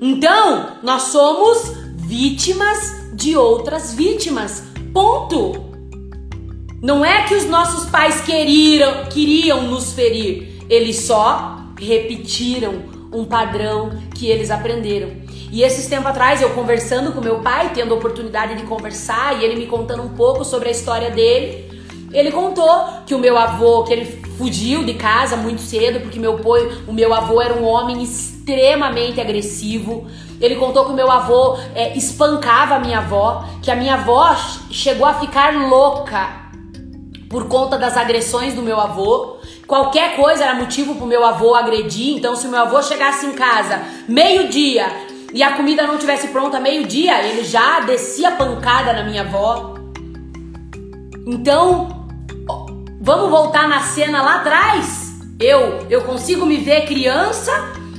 Então, 0.02 0.78
nós 0.84 1.04
somos 1.04 1.72
vítimas 1.96 3.14
de 3.14 3.38
outras 3.38 3.94
vítimas. 3.94 4.64
Ponto. 4.94 5.72
Não 6.82 7.06
é 7.06 7.24
que 7.24 7.36
os 7.36 7.46
nossos 7.46 7.90
pais 7.90 8.22
queriam, 8.22 9.06
queriam 9.06 9.64
nos 9.64 9.94
ferir, 9.94 10.66
eles 10.68 10.98
só 10.98 11.58
repetiram 11.80 12.84
um 13.14 13.24
padrão 13.24 13.92
que 14.16 14.28
eles 14.28 14.50
aprenderam. 14.50 15.10
E 15.52 15.64
esses 15.64 15.86
tempos 15.88 16.08
atrás, 16.08 16.42
eu 16.42 16.50
conversando 16.52 17.12
com 17.12 17.22
meu 17.22 17.40
pai, 17.40 17.72
tendo 17.74 17.94
a 17.94 17.98
oportunidade 17.98 18.56
de 18.56 18.64
conversar, 18.64 19.40
e 19.40 19.46
ele 19.46 19.58
me 19.58 19.68
contando 19.68 20.02
um 20.02 20.10
pouco 20.10 20.44
sobre 20.44 20.70
a 20.70 20.72
história 20.72 21.12
dele, 21.12 21.71
ele 22.14 22.32
contou 22.32 22.86
que 23.06 23.16
o 23.16 23.20
meu 23.20 23.38
avô, 23.38 23.84
que 23.84 23.94
ele 23.94 24.06
fugiu 24.38 24.84
de 24.84 24.96
casa 24.96 25.38
muito 25.38 25.62
cedo, 25.62 26.02
porque 26.02 26.20
meu 26.20 26.38
pai, 26.40 26.70
o 26.88 26.94
meu 26.94 27.14
avô 27.14 27.42
era 27.42 27.54
um 27.54 27.64
homem 27.64 28.02
extremamente 28.04 29.22
agressivo. 29.22 30.08
Ele 30.40 30.56
contou 30.56 30.86
que 30.86 30.92
o 30.92 30.96
meu 30.96 31.10
avô 31.10 31.58
é, 31.76 31.96
espancava 31.96 32.76
a 32.76 32.80
minha 32.80 32.98
avó, 32.98 33.46
que 33.62 33.70
a 33.70 33.76
minha 33.76 33.94
avó 33.94 34.36
chegou 34.70 35.06
a 35.06 35.14
ficar 35.14 35.54
louca 35.70 36.42
por 37.30 37.48
conta 37.48 37.78
das 37.78 37.96
agressões 37.96 38.54
do 38.54 38.62
meu 38.62 38.80
avô. 38.80 39.38
Qualquer 39.66 40.18
coisa 40.18 40.44
era 40.44 40.56
motivo 40.56 40.96
pro 40.96 41.06
meu 41.06 41.24
avô 41.24 41.56
agredir. 41.56 42.18
Então, 42.18 42.36
se 42.36 42.46
o 42.46 42.50
meu 42.50 42.62
avô 42.62 42.82
chegasse 42.82 43.26
em 43.26 43.34
casa 43.34 43.82
meio-dia 44.08 44.86
e 45.34 45.42
a 45.42 45.54
comida 45.54 45.88
não 45.88 45.98
tivesse 45.98 46.28
pronta 46.28 46.60
meio-dia, 46.60 47.24
ele 47.24 47.46
já 47.46 47.80
descia 47.82 48.32
pancada 48.32 48.92
na 48.92 49.04
minha 49.04 49.22
avó. 49.22 49.76
Então, 51.26 52.01
vamos 53.02 53.32
voltar 53.32 53.68
na 53.68 53.82
cena 53.82 54.22
lá 54.22 54.36
atrás? 54.36 55.20
Eu, 55.40 55.88
eu 55.90 56.04
consigo 56.04 56.46
me 56.46 56.58
ver 56.58 56.86
criança 56.86 57.52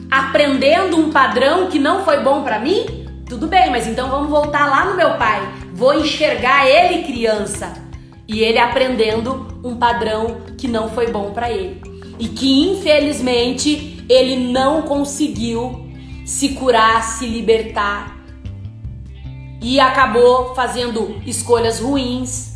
aprendendo 0.08 0.96
um 0.96 1.10
padrão 1.10 1.66
que 1.66 1.78
não 1.78 2.04
foi 2.04 2.20
bom 2.20 2.44
para 2.44 2.60
mim? 2.60 2.86
Tudo 3.28 3.48
bem, 3.48 3.68
mas 3.68 3.88
então 3.88 4.08
vamos 4.08 4.30
voltar 4.30 4.70
lá 4.70 4.84
no 4.84 4.96
meu 4.96 5.18
pai. 5.18 5.40
Vou 5.74 5.92
enxergar 5.92 6.68
ele 6.68 7.02
criança 7.02 7.72
e 8.28 8.40
ele 8.40 8.58
aprendendo 8.58 9.60
um 9.64 9.76
padrão 9.76 10.42
que 10.56 10.68
não 10.68 10.88
foi 10.90 11.10
bom 11.10 11.32
para 11.32 11.50
ele 11.50 11.82
e 12.18 12.28
que 12.28 12.70
infelizmente 12.70 14.04
ele 14.08 14.36
não 14.36 14.82
conseguiu 14.82 15.90
se 16.24 16.50
curar, 16.50 17.02
se 17.02 17.26
libertar. 17.26 18.22
E 19.60 19.80
acabou 19.80 20.54
fazendo 20.54 21.20
escolhas 21.26 21.80
ruins. 21.80 22.52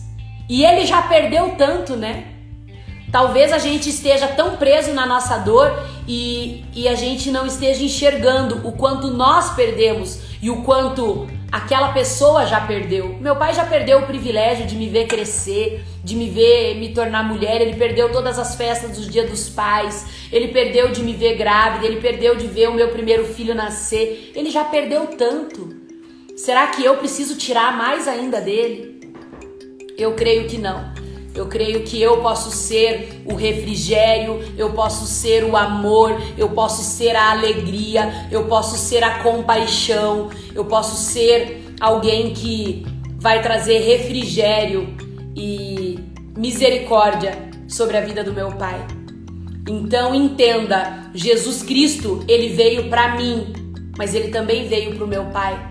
E 0.49 0.65
ele 0.65 0.87
já 0.87 1.03
perdeu 1.03 1.57
tanto, 1.57 1.97
né? 1.97 2.36
Talvez 3.17 3.51
a 3.51 3.57
gente 3.57 3.89
esteja 3.89 4.29
tão 4.29 4.59
preso 4.59 4.93
na 4.93 5.07
nossa 5.07 5.39
dor 5.39 5.73
e, 6.07 6.63
e 6.75 6.87
a 6.87 6.95
gente 6.95 7.31
não 7.31 7.47
esteja 7.47 7.83
enxergando 7.83 8.61
o 8.69 8.73
quanto 8.73 9.07
nós 9.07 9.55
perdemos 9.55 10.19
e 10.43 10.51
o 10.51 10.61
quanto 10.63 11.27
aquela 11.51 11.95
pessoa 11.95 12.45
já 12.45 12.61
perdeu. 12.61 13.17
Meu 13.19 13.35
pai 13.35 13.55
já 13.55 13.65
perdeu 13.65 14.01
o 14.01 14.07
privilégio 14.07 14.67
de 14.67 14.77
me 14.77 14.91
ver 14.91 15.07
crescer, 15.07 15.83
de 16.05 16.15
me 16.15 16.29
ver 16.29 16.75
me 16.75 16.93
tornar 16.93 17.25
mulher, 17.25 17.63
ele 17.63 17.79
perdeu 17.79 18.13
todas 18.13 18.39
as 18.39 18.55
festas 18.55 18.99
dos 18.99 19.11
dias 19.11 19.31
dos 19.31 19.49
pais, 19.49 20.29
ele 20.31 20.49
perdeu 20.49 20.93
de 20.93 21.03
me 21.03 21.15
ver 21.15 21.37
grávida, 21.37 21.87
ele 21.87 22.03
perdeu 22.03 22.37
de 22.37 22.47
ver 22.47 22.69
o 22.69 22.75
meu 22.75 22.89
primeiro 22.89 23.25
filho 23.25 23.55
nascer. 23.55 24.31
Ele 24.37 24.51
já 24.51 24.63
perdeu 24.63 25.07
tanto. 25.07 25.75
Será 26.37 26.67
que 26.67 26.85
eu 26.85 26.99
preciso 26.99 27.39
tirar 27.39 27.79
mais 27.79 28.07
ainda 28.07 28.43
dele? 28.43 29.11
Eu 29.97 30.13
creio 30.13 30.47
que 30.47 30.59
não. 30.59 31.06
Eu 31.37 31.47
creio 31.47 31.83
que 31.83 32.01
eu 32.01 32.23
posso 32.23 32.51
ser 32.51 33.23
o 33.27 33.35
refrigério, 33.35 34.43
eu 34.57 34.71
posso 34.71 35.07
ser 35.07 35.45
o 35.45 35.55
amor, 35.55 36.19
eu 36.39 36.49
posso 36.49 36.83
ser 36.83 37.15
a 37.15 37.31
alegria, 37.31 38.29
eu 38.33 38.47
posso 38.47 38.79
ser 38.79 39.05
a 39.05 39.23
compaixão, 39.23 40.31
eu 40.55 40.65
posso 40.65 40.97
ser 40.97 41.75
alguém 41.79 42.33
que 42.33 42.87
vai 43.19 43.43
trazer 43.43 43.81
refrigério 43.81 44.97
e 45.37 45.99
misericórdia 46.35 47.37
sobre 47.69 47.99
a 47.99 48.01
vida 48.01 48.25
do 48.25 48.33
meu 48.33 48.53
pai. 48.53 48.87
Então 49.69 50.15
entenda, 50.15 51.11
Jesus 51.13 51.63
Cristo, 51.63 52.25
ele 52.27 52.49
veio 52.49 52.89
para 52.89 53.15
mim, 53.15 53.53
mas 53.99 54.15
ele 54.15 54.29
também 54.29 54.67
veio 54.67 54.95
para 54.95 55.05
o 55.05 55.09
meu 55.09 55.27
pai. 55.27 55.69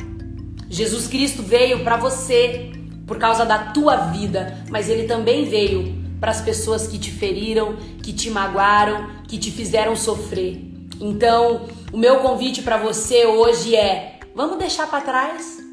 Jesus 0.70 1.08
Cristo 1.08 1.42
veio 1.42 1.84
para 1.84 1.98
você, 1.98 2.72
por 3.06 3.18
causa 3.18 3.46
da 3.46 3.72
tua 3.72 3.96
vida, 4.08 4.64
mas 4.70 4.90
ele 4.90 5.04
também 5.04 5.46
veio 5.46 5.96
para 6.20 6.32
as 6.32 6.42
pessoas 6.42 6.88
que 6.88 6.98
te 6.98 7.12
feriram, 7.12 7.76
que 8.02 8.12
te 8.12 8.30
magoaram, 8.30 9.08
que 9.28 9.38
te 9.38 9.52
fizeram 9.52 9.96
sofrer. 9.96 10.62
Então, 11.00 11.68
o 11.92 11.98
meu 11.98 12.18
convite 12.20 12.62
para 12.62 12.78
você 12.78 13.26
hoje 13.26 13.76
é: 13.76 14.20
vamos 14.34 14.58
deixar 14.58 14.88
para 14.88 15.02
trás. 15.02 15.64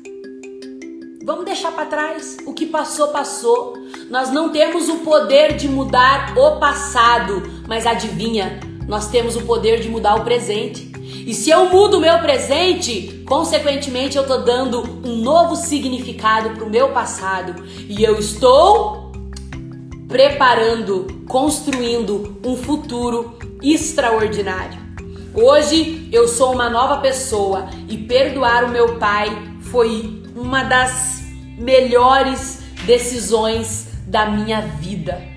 Vamos 1.25 1.45
deixar 1.45 1.71
para 1.71 1.87
trás. 1.87 2.39
O 2.45 2.53
que 2.53 2.67
passou, 2.67 3.09
passou. 3.09 3.75
Nós 4.11 4.31
não 4.31 4.51
temos 4.51 4.89
o 4.89 4.99
poder 4.99 5.57
de 5.57 5.69
mudar 5.69 6.37
o 6.37 6.59
passado, 6.59 7.43
mas 7.69 7.87
adivinha, 7.87 8.59
nós 8.89 9.09
temos 9.09 9.37
o 9.37 9.43
poder 9.43 9.81
de 9.81 9.89
mudar 9.89 10.17
o 10.17 10.25
presente. 10.25 10.91
E 11.25 11.33
se 11.33 11.51
eu 11.51 11.69
mudo 11.71 11.99
o 11.99 12.01
meu 12.01 12.19
presente, 12.19 13.22
consequentemente 13.33 14.19
eu 14.19 14.25
estou 14.25 14.43
dando 14.43 14.83
um 15.03 15.17
novo 15.17 15.57
significado 15.57 16.51
para 16.51 16.65
o 16.65 16.69
meu 16.69 16.91
passado. 16.91 17.65
E 17.89 18.05
eu 18.05 18.19
estou 18.19 19.11
preparando, 20.07 21.07
construindo 21.27 22.39
um 22.45 22.55
futuro 22.55 23.39
extraordinário. 23.63 24.79
Hoje 25.33 26.11
eu 26.13 26.29
sou 26.29 26.53
uma 26.53 26.69
nova 26.69 26.99
pessoa 26.99 27.71
e 27.89 27.97
perdoar 27.97 28.65
o 28.65 28.69
meu 28.69 28.99
pai 28.99 29.31
foi 29.63 30.23
uma 30.37 30.63
das 30.65 31.23
melhores 31.57 32.63
decisões 32.85 33.89
da 34.07 34.27
minha 34.27 34.61
vida. 34.61 35.32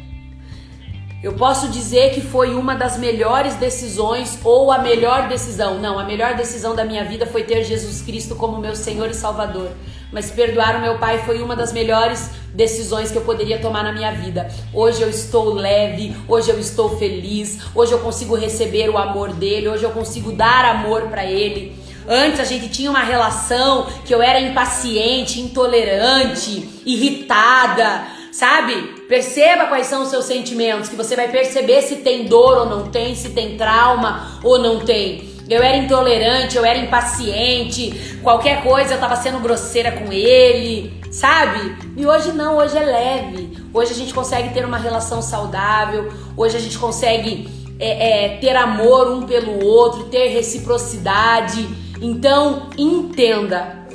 Eu 1.26 1.34
posso 1.34 1.70
dizer 1.70 2.14
que 2.14 2.22
foi 2.22 2.54
uma 2.54 2.76
das 2.76 3.00
melhores 3.00 3.56
decisões 3.56 4.38
ou 4.44 4.72
a 4.72 4.78
melhor 4.78 5.28
decisão. 5.28 5.80
Não, 5.80 5.98
a 5.98 6.04
melhor 6.04 6.36
decisão 6.36 6.76
da 6.76 6.86
minha 6.86 7.04
vida 7.04 7.26
foi 7.26 7.44
ter 7.44 7.64
Jesus 7.64 8.00
Cristo 8.04 8.36
como 8.36 8.60
meu 8.60 8.76
Senhor 8.76 9.10
e 9.10 9.14
Salvador. 9.16 9.72
Mas 10.12 10.30
perdoar 10.30 10.76
o 10.76 10.82
meu 10.82 11.00
pai 11.00 11.24
foi 11.26 11.42
uma 11.42 11.56
das 11.56 11.74
melhores 11.74 12.30
decisões 12.54 13.10
que 13.10 13.18
eu 13.18 13.24
poderia 13.24 13.58
tomar 13.58 13.84
na 13.84 13.92
minha 13.92 14.12
vida. 14.12 14.48
Hoje 14.72 15.02
eu 15.02 15.10
estou 15.10 15.52
leve, 15.52 16.16
hoje 16.28 16.52
eu 16.52 16.60
estou 16.60 16.96
feliz, 16.96 17.58
hoje 17.74 17.92
eu 17.92 18.00
consigo 18.02 18.36
receber 18.36 18.92
o 18.92 18.98
amor 19.00 19.34
dele, 19.34 19.68
hoje 19.68 19.84
eu 19.84 19.90
consigo 19.90 20.32
dar 20.32 20.64
amor 20.64 21.08
para 21.10 21.26
ele. 21.26 21.76
Antes 22.08 22.40
a 22.40 22.44
gente 22.44 22.70
tinha 22.70 22.92
uma 22.92 23.02
relação 23.02 23.88
que 24.06 24.14
eu 24.14 24.22
era 24.22 24.40
impaciente, 24.40 25.42
intolerante, 25.42 26.84
irritada, 26.86 28.06
sabe? 28.32 28.95
Perceba 29.08 29.68
quais 29.68 29.86
são 29.86 30.02
os 30.02 30.10
seus 30.10 30.26
sentimentos, 30.26 30.90
que 30.90 30.96
você 30.96 31.16
vai 31.16 31.28
perceber 31.30 31.82
se 31.84 31.98
tem 31.98 32.26
dor 32.26 32.58
ou 32.58 32.66
não 32.66 32.90
tem, 32.90 33.14
se 33.16 33.30
tem 33.30 33.56
trauma 33.56 34.40
ou 34.44 34.58
não 34.58 34.80
tem. 34.80 35.36
Eu 35.48 35.62
era 35.62 35.78
intolerante, 35.78 36.58
eu 36.58 36.66
era 36.66 36.80
impaciente, 36.80 38.20
qualquer 38.24 38.64
coisa 38.64 38.96
eu 38.96 39.00
tava 39.00 39.16
sendo 39.16 39.40
grosseira 39.40 39.92
com 39.92 40.12
ele, 40.12 40.92
sabe? 41.12 41.76
E 41.96 42.06
hoje 42.06 42.32
não, 42.32 42.58
hoje 42.58 42.76
é 42.76 42.84
leve. 42.84 43.56
Hoje 43.72 43.92
a 43.92 43.96
gente 43.96 44.12
consegue 44.12 44.54
ter 44.54 44.66
uma 44.66 44.78
relação 44.78 45.22
saudável, 45.22 46.12
hoje 46.36 46.58
a 46.58 46.60
gente 46.60 46.80
consegue 46.80 47.48
é, 47.80 48.26
é, 48.26 48.38
ter 48.38 48.56
amor 48.56 49.12
um 49.12 49.22
pelo 49.24 49.64
outro, 49.64 50.06
ter 50.06 50.30
reciprocidade. 50.30 51.68
Então 52.02 52.70
entenda: 52.76 53.86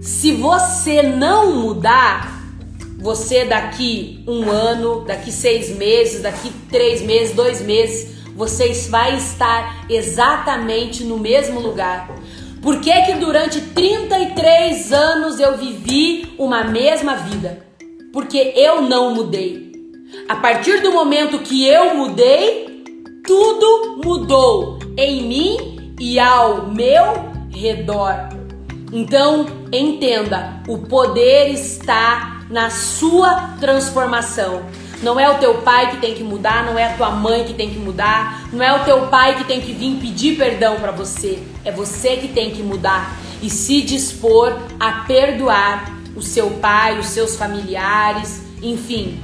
se 0.00 0.32
você 0.32 1.02
não 1.02 1.54
mudar, 1.54 2.35
você 2.98 3.44
daqui 3.44 4.22
um 4.26 4.50
ano, 4.50 5.04
daqui 5.04 5.30
seis 5.30 5.76
meses, 5.76 6.22
daqui 6.22 6.50
três 6.70 7.02
meses, 7.02 7.34
dois 7.34 7.60
meses, 7.60 8.16
você 8.34 8.72
vai 8.90 9.16
estar 9.16 9.86
exatamente 9.88 11.04
no 11.04 11.18
mesmo 11.18 11.60
lugar. 11.60 12.08
Por 12.62 12.80
que, 12.80 12.92
que 13.02 13.14
durante 13.14 13.60
33 13.60 14.92
anos 14.92 15.38
eu 15.38 15.56
vivi 15.56 16.34
uma 16.38 16.64
mesma 16.64 17.16
vida? 17.16 17.64
Porque 18.12 18.52
eu 18.56 18.82
não 18.82 19.14
mudei. 19.14 19.72
A 20.28 20.36
partir 20.36 20.80
do 20.82 20.92
momento 20.92 21.38
que 21.38 21.66
eu 21.66 21.94
mudei, 21.94 22.82
tudo 23.26 24.00
mudou 24.04 24.78
em 24.96 25.22
mim 25.22 25.94
e 26.00 26.18
ao 26.18 26.66
meu 26.68 27.04
redor. 27.50 28.28
Então, 28.92 29.46
entenda, 29.72 30.62
o 30.68 30.78
poder 30.78 31.48
está 31.50 32.35
na 32.48 32.70
sua 32.70 33.56
transformação. 33.60 34.62
Não 35.02 35.20
é 35.20 35.28
o 35.28 35.38
teu 35.38 35.58
pai 35.58 35.90
que 35.90 35.98
tem 35.98 36.14
que 36.14 36.22
mudar, 36.22 36.64
não 36.64 36.78
é 36.78 36.84
a 36.84 36.96
tua 36.96 37.10
mãe 37.10 37.44
que 37.44 37.52
tem 37.52 37.70
que 37.70 37.78
mudar, 37.78 38.48
não 38.52 38.64
é 38.64 38.72
o 38.72 38.84
teu 38.84 39.08
pai 39.08 39.36
que 39.36 39.44
tem 39.44 39.60
que 39.60 39.72
vir 39.72 39.98
pedir 40.00 40.36
perdão 40.36 40.76
para 40.76 40.90
você. 40.90 41.42
É 41.64 41.70
você 41.70 42.16
que 42.16 42.28
tem 42.28 42.52
que 42.52 42.62
mudar 42.62 43.14
e 43.42 43.50
se 43.50 43.82
dispor 43.82 44.56
a 44.80 45.04
perdoar 45.04 45.94
o 46.14 46.22
seu 46.22 46.50
pai, 46.52 46.98
os 46.98 47.06
seus 47.06 47.36
familiares, 47.36 48.40
enfim, 48.62 49.20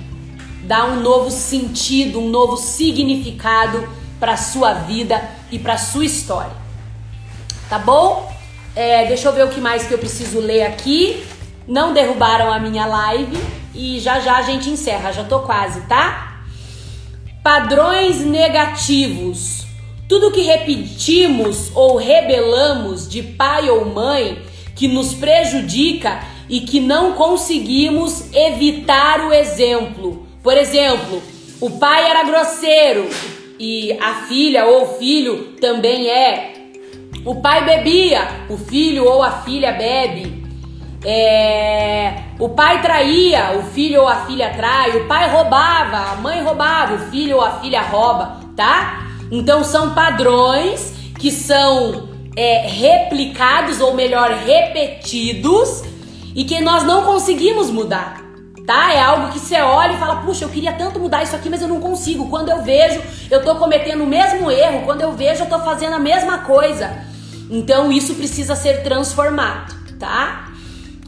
dar 0.65 0.85
um 0.85 1.01
novo 1.01 1.31
sentido, 1.31 2.20
um 2.20 2.28
novo 2.28 2.57
significado 2.59 3.89
para 4.20 4.36
sua 4.36 4.74
vida 4.74 5.23
e 5.51 5.59
para 5.59 5.78
sua 5.78 6.05
história. 6.05 6.53
Tá 7.70 7.78
bom? 7.78 8.31
É, 8.77 9.07
deixa 9.07 9.28
eu 9.28 9.32
ver 9.32 9.44
o 9.44 9.49
que 9.49 9.61
mais 9.61 9.86
que 9.86 9.94
eu 9.94 9.99
preciso 9.99 10.39
ler 10.39 10.65
aqui 10.65 11.23
não 11.67 11.93
derrubaram 11.93 12.53
a 12.53 12.59
minha 12.59 12.87
live 12.87 13.39
e 13.75 13.99
já 14.01 14.21
já 14.21 14.37
a 14.37 14.43
gente 14.43 14.69
encerra, 14.69 15.13
já 15.13 15.25
tô 15.25 15.41
quase, 15.41 15.83
tá? 15.83 16.45
Padrões 17.43 18.25
negativos. 18.25 19.67
Tudo 20.09 20.31
que 20.31 20.43
repetimos 20.43 21.71
ou 21.75 21.97
rebelamos 21.97 23.09
de 23.09 23.23
pai 23.23 23.71
ou 23.71 23.87
mãe 23.87 24.43
que 24.75 24.87
nos 24.87 25.15
prejudica 25.15 26.21
e 26.49 26.61
que 26.61 26.81
não 26.81 27.13
conseguimos 27.13 28.33
evitar 28.35 29.21
o 29.27 29.33
exemplo. 29.33 30.27
Por 30.43 30.57
exemplo, 30.57 31.23
o 31.61 31.71
pai 31.71 32.11
era 32.11 32.25
grosseiro 32.25 33.09
e 33.59 33.93
a 34.01 34.27
filha 34.27 34.67
ou 34.67 34.83
o 34.83 34.99
filho 34.99 35.55
também 35.61 36.09
é. 36.09 36.53
O 37.25 37.37
pai 37.37 37.65
bebia, 37.65 38.27
o 38.51 38.57
filho 38.57 39.05
ou 39.05 39.23
a 39.23 39.43
filha 39.43 39.73
bebe. 39.73 40.41
É, 41.05 42.15
o 42.39 42.51
pai 42.51 42.81
traía, 42.81 43.59
o 43.59 43.62
filho 43.62 44.03
ou 44.03 44.09
a 44.09 44.24
filha 44.24 44.51
trai, 44.51 44.97
o 44.97 45.07
pai 45.07 45.29
roubava, 45.31 46.12
a 46.12 46.16
mãe 46.16 46.43
roubava, 46.43 46.95
o 46.95 46.99
filho 47.11 47.37
ou 47.37 47.43
a 47.43 47.61
filha 47.61 47.83
rouba, 47.83 48.41
tá? 48.57 49.09
Então 49.31 49.65
são 49.65 49.95
padrões 49.95 50.93
que 51.19 51.31
são 51.31 52.09
é, 52.37 52.66
replicados, 52.66 53.81
ou 53.81 53.95
melhor, 53.95 54.31
repetidos, 54.31 55.83
e 56.35 56.45
que 56.45 56.61
nós 56.61 56.85
não 56.85 57.03
conseguimos 57.03 57.70
mudar. 57.70 58.23
Tá? 58.66 58.93
É 58.93 59.01
algo 59.01 59.33
que 59.33 59.41
você 59.41 59.61
olha 59.61 59.93
e 59.93 59.99
fala, 59.99 60.16
puxa, 60.16 60.45
eu 60.45 60.49
queria 60.49 60.73
tanto 60.73 61.01
mudar 61.01 61.23
isso 61.23 61.35
aqui, 61.35 61.51
mas 61.51 61.61
eu 61.61 61.69
não 61.69 61.81
consigo. 61.81 62.29
Quando 62.31 62.49
eu 62.49 62.62
vejo, 62.62 63.01
eu 63.29 63.43
tô 63.43 63.57
cometendo 63.57 64.05
o 64.05 64.07
mesmo 64.07 64.51
erro. 64.51 64.83
Quando 64.85 65.01
eu 65.01 65.12
vejo, 65.12 65.43
eu 65.43 65.49
tô 65.49 65.59
fazendo 65.59 65.95
a 65.95 65.99
mesma 65.99 66.39
coisa. 66.39 66.91
Então 67.51 67.91
isso 67.91 68.15
precisa 68.15 68.55
ser 68.55 68.83
transformado, 68.83 69.74
tá? 69.99 70.52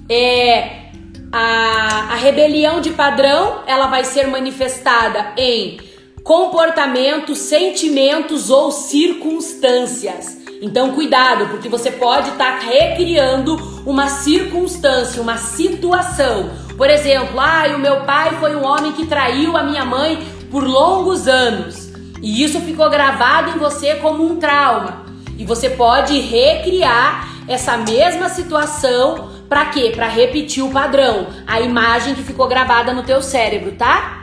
É, 0.09 0.85
a, 1.33 2.13
a 2.13 2.15
rebelião 2.15 2.81
de 2.81 2.91
padrão 2.91 3.63
ela 3.67 3.87
vai 3.87 4.05
ser 4.05 4.27
manifestada 4.27 5.33
em 5.37 5.79
comportamentos, 6.23 7.39
sentimentos 7.39 8.51
ou 8.51 8.71
circunstâncias. 8.71 10.39
Então, 10.63 10.93
cuidado, 10.93 11.49
porque 11.49 11.69
você 11.69 11.91
pode 11.91 12.31
estar 12.31 12.59
tá 12.59 12.67
recriando 12.67 13.83
uma 13.85 14.09
circunstância, 14.09 15.21
uma 15.21 15.37
situação. 15.37 16.51
Por 16.77 16.89
exemplo, 16.89 17.39
ah, 17.39 17.65
o 17.75 17.79
meu 17.79 18.01
pai 18.03 18.37
foi 18.41 18.57
um 18.57 18.65
homem 18.65 18.93
que 18.93 19.07
traiu 19.07 19.57
a 19.57 19.63
minha 19.63 19.85
mãe 19.85 20.27
por 20.51 20.65
longos 20.65 21.29
anos. 21.29 21.93
E 22.23 22.43
isso 22.43 22.59
ficou 22.61 22.89
gravado 22.89 23.51
em 23.51 23.59
você 23.59 23.97
como 23.97 24.25
um 24.25 24.37
trauma. 24.37 25.05
E 25.37 25.45
você 25.45 25.69
pode 25.69 26.19
recriar 26.19 27.29
essa 27.47 27.77
mesma 27.77 28.31
situação 28.31 29.34
para 29.49 29.67
quê? 29.67 29.93
Para 29.95 30.09
repetir 30.09 30.63
o 30.65 30.71
padrão, 30.71 31.29
a 31.47 31.61
imagem 31.61 32.15
que 32.15 32.23
ficou 32.23 32.49
gravada 32.49 32.93
no 32.93 33.03
teu 33.03 33.23
cérebro, 33.23 33.73
tá? 33.73 34.23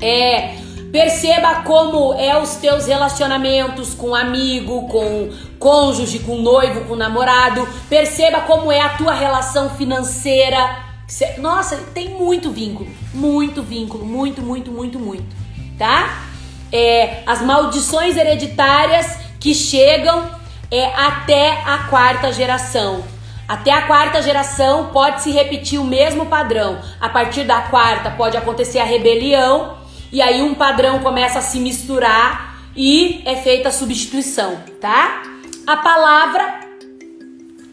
É, 0.00 0.56
perceba 0.90 1.62
como 1.62 2.14
é 2.14 2.36
os 2.40 2.56
teus 2.56 2.86
relacionamentos 2.86 3.94
com 3.94 4.14
amigo, 4.14 4.88
com 4.88 5.30
cônjuge, 5.58 6.18
com 6.18 6.36
noivo, 6.36 6.84
com 6.86 6.96
namorado. 6.96 7.66
Perceba 7.88 8.40
como 8.40 8.70
é 8.70 8.80
a 8.80 8.90
tua 8.90 9.14
relação 9.14 9.70
financeira. 9.70 10.76
Nossa, 11.38 11.76
tem 11.94 12.08
muito 12.10 12.50
vínculo, 12.50 12.90
muito 13.14 13.62
vínculo, 13.62 14.04
muito, 14.04 14.42
muito, 14.42 14.70
muito, 14.70 14.98
muito, 14.98 15.36
tá? 15.78 16.24
É, 16.72 17.22
as 17.26 17.42
maldições 17.42 18.16
hereditárias 18.16 19.18
que 19.38 19.54
chegam 19.54 20.30
é 20.70 20.86
até 20.86 21.60
a 21.66 21.86
quarta 21.90 22.32
geração. 22.32 23.04
Até 23.52 23.70
a 23.70 23.82
quarta 23.82 24.22
geração 24.22 24.86
pode 24.94 25.20
se 25.20 25.30
repetir 25.30 25.78
o 25.78 25.84
mesmo 25.84 26.24
padrão. 26.24 26.80
A 26.98 27.10
partir 27.10 27.44
da 27.44 27.60
quarta 27.60 28.10
pode 28.10 28.34
acontecer 28.34 28.78
a 28.78 28.84
rebelião 28.84 29.76
e 30.10 30.22
aí 30.22 30.40
um 30.40 30.54
padrão 30.54 31.00
começa 31.00 31.38
a 31.38 31.42
se 31.42 31.60
misturar 31.60 32.56
e 32.74 33.20
é 33.26 33.36
feita 33.36 33.68
a 33.68 33.70
substituição, 33.70 34.56
tá? 34.80 35.22
A 35.66 35.76
palavra 35.76 36.60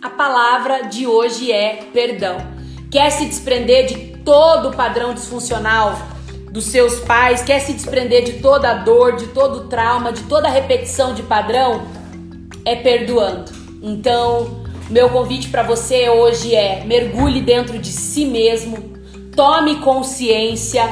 a 0.02 0.10
palavra 0.10 0.84
de 0.84 1.08
hoje 1.08 1.50
é 1.50 1.86
perdão. 1.94 2.46
Quer 2.92 3.10
se 3.12 3.26
desprender 3.26 3.86
de 3.86 4.18
todo 4.18 4.72
o 4.72 4.76
padrão 4.76 5.14
disfuncional 5.14 5.98
dos 6.52 6.66
seus 6.66 7.00
pais, 7.00 7.42
quer 7.42 7.62
se 7.62 7.72
desprender 7.72 8.26
de 8.26 8.34
toda 8.42 8.70
a 8.70 8.74
dor, 8.74 9.16
de 9.16 9.28
todo 9.28 9.60
o 9.60 9.68
trauma, 9.70 10.12
de 10.12 10.24
toda 10.24 10.50
a 10.50 10.52
repetição 10.52 11.14
de 11.14 11.24
padrão, 11.24 11.88
é 12.66 12.76
perdoando. 12.76 13.50
Então, 13.82 14.59
meu 14.90 15.10
convite 15.10 15.50
para 15.50 15.62
você 15.62 16.10
hoje 16.10 16.56
é: 16.56 16.84
mergulhe 16.86 17.42
dentro 17.42 17.78
de 17.78 17.92
si 17.92 18.26
mesmo, 18.26 18.98
tome 19.36 19.76
consciência, 19.78 20.84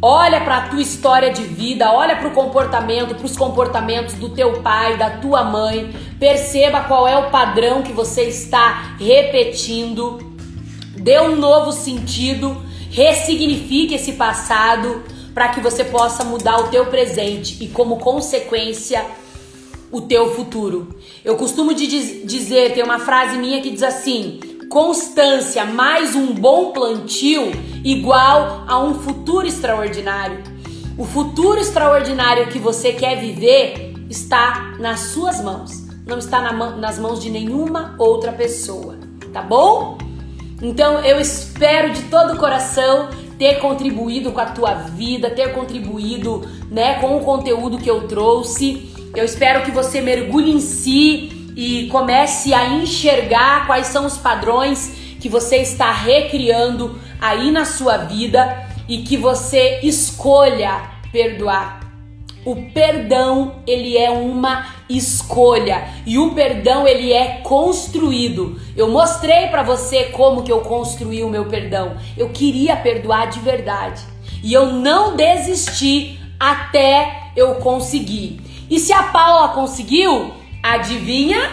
olha 0.00 0.40
para 0.40 0.56
a 0.56 0.68
tua 0.68 0.80
história 0.80 1.30
de 1.30 1.42
vida, 1.42 1.92
olha 1.92 2.16
para 2.16 2.28
o 2.28 2.32
comportamento, 2.32 3.14
para 3.14 3.26
os 3.26 3.36
comportamentos 3.36 4.14
do 4.14 4.30
teu 4.30 4.62
pai, 4.62 4.96
da 4.96 5.10
tua 5.10 5.44
mãe, 5.44 5.94
perceba 6.18 6.80
qual 6.82 7.06
é 7.06 7.18
o 7.18 7.30
padrão 7.30 7.82
que 7.82 7.92
você 7.92 8.22
está 8.22 8.96
repetindo, 8.98 10.18
dê 10.96 11.20
um 11.20 11.36
novo 11.36 11.70
sentido, 11.70 12.56
ressignifique 12.90 13.94
esse 13.94 14.12
passado 14.12 15.02
para 15.34 15.48
que 15.50 15.60
você 15.60 15.84
possa 15.84 16.24
mudar 16.24 16.58
o 16.60 16.68
teu 16.68 16.86
presente 16.86 17.62
e 17.62 17.68
como 17.68 17.98
consequência 17.98 19.04
o 19.90 20.00
teu 20.00 20.34
futuro. 20.34 20.96
Eu 21.24 21.36
costumo 21.36 21.74
de 21.74 21.86
dizer, 22.24 22.74
tem 22.74 22.82
uma 22.82 22.98
frase 22.98 23.36
minha 23.36 23.60
que 23.60 23.70
diz 23.70 23.82
assim: 23.82 24.40
constância 24.68 25.64
mais 25.64 26.14
um 26.14 26.34
bom 26.34 26.72
plantio 26.72 27.50
igual 27.84 28.64
a 28.66 28.78
um 28.78 28.94
futuro 28.94 29.46
extraordinário. 29.46 30.42
O 30.96 31.04
futuro 31.04 31.58
extraordinário 31.58 32.48
que 32.48 32.58
você 32.58 32.92
quer 32.92 33.18
viver 33.18 33.94
está 34.10 34.74
nas 34.78 35.00
suas 35.00 35.40
mãos, 35.42 35.86
não 36.06 36.18
está 36.18 36.40
na, 36.40 36.76
nas 36.76 36.98
mãos 36.98 37.20
de 37.20 37.30
nenhuma 37.30 37.94
outra 37.98 38.32
pessoa, 38.32 38.98
tá 39.32 39.42
bom? 39.42 39.96
Então 40.60 41.00
eu 41.00 41.20
espero 41.20 41.92
de 41.92 42.02
todo 42.04 42.34
o 42.34 42.36
coração 42.36 43.08
ter 43.38 43.60
contribuído 43.60 44.32
com 44.32 44.40
a 44.40 44.46
tua 44.46 44.74
vida, 44.74 45.30
ter 45.30 45.52
contribuído, 45.52 46.42
né, 46.68 46.98
com 47.00 47.16
o 47.16 47.20
conteúdo 47.24 47.78
que 47.78 47.88
eu 47.88 48.08
trouxe. 48.08 48.92
Eu 49.14 49.24
espero 49.24 49.64
que 49.64 49.70
você 49.70 50.00
mergulhe 50.00 50.50
em 50.50 50.60
si 50.60 51.52
e 51.56 51.86
comece 51.88 52.54
a 52.54 52.68
enxergar 52.68 53.66
quais 53.66 53.88
são 53.88 54.06
os 54.06 54.16
padrões 54.16 54.92
que 55.20 55.28
você 55.28 55.56
está 55.56 55.90
recriando 55.90 56.98
aí 57.20 57.50
na 57.50 57.64
sua 57.64 57.96
vida 57.96 58.66
e 58.88 58.98
que 58.98 59.16
você 59.16 59.80
escolha 59.82 60.82
perdoar. 61.10 61.80
O 62.44 62.70
perdão, 62.72 63.56
ele 63.66 63.98
é 63.98 64.08
uma 64.10 64.66
escolha 64.88 65.88
e 66.06 66.18
o 66.18 66.30
perdão 66.30 66.86
ele 66.86 67.12
é 67.12 67.40
construído. 67.42 68.58
Eu 68.76 68.88
mostrei 68.88 69.48
para 69.48 69.62
você 69.62 70.04
como 70.04 70.42
que 70.42 70.52
eu 70.52 70.60
construí 70.60 71.22
o 71.24 71.28
meu 71.28 71.46
perdão. 71.46 71.96
Eu 72.16 72.30
queria 72.30 72.76
perdoar 72.76 73.28
de 73.28 73.40
verdade 73.40 74.02
e 74.42 74.52
eu 74.52 74.66
não 74.66 75.16
desisti 75.16 76.18
até 76.38 77.32
eu 77.36 77.56
conseguir. 77.56 78.40
E 78.70 78.78
se 78.78 78.92
a 78.92 79.04
Paula 79.04 79.48
conseguiu, 79.48 80.32
adivinha? 80.62 81.50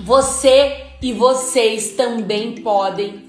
Você 0.00 0.84
e 1.02 1.12
vocês 1.12 1.92
também 1.92 2.52
podem 2.62 3.26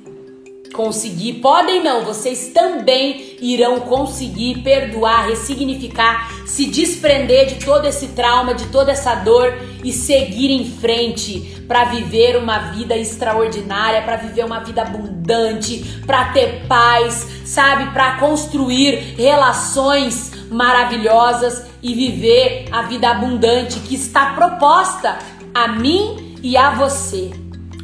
conseguir, 0.73 1.35
podem 1.35 1.83
não, 1.83 2.05
vocês 2.05 2.49
também 2.53 3.35
irão 3.41 3.79
conseguir 3.79 4.61
perdoar, 4.61 5.27
ressignificar, 5.27 6.31
se 6.45 6.67
desprender 6.67 7.47
de 7.47 7.65
todo 7.65 7.85
esse 7.85 8.09
trauma, 8.09 8.53
de 8.53 8.67
toda 8.67 8.91
essa 8.91 9.15
dor 9.15 9.57
e 9.83 9.91
seguir 9.91 10.51
em 10.51 10.69
frente 10.69 11.63
para 11.67 11.85
viver 11.85 12.37
uma 12.37 12.71
vida 12.71 12.95
extraordinária, 12.95 14.03
para 14.03 14.17
viver 14.17 14.45
uma 14.45 14.59
vida 14.59 14.83
abundante, 14.83 16.01
para 16.05 16.25
ter 16.25 16.67
paz, 16.67 17.27
sabe, 17.43 17.91
para 17.91 18.17
construir 18.17 19.15
relações 19.17 20.36
maravilhosas 20.49 21.65
e 21.81 21.93
viver 21.93 22.65
a 22.71 22.83
vida 22.83 23.09
abundante 23.09 23.79
que 23.81 23.95
está 23.95 24.33
proposta 24.33 25.17
a 25.53 25.67
mim 25.67 26.35
e 26.41 26.55
a 26.55 26.71
você. 26.71 27.31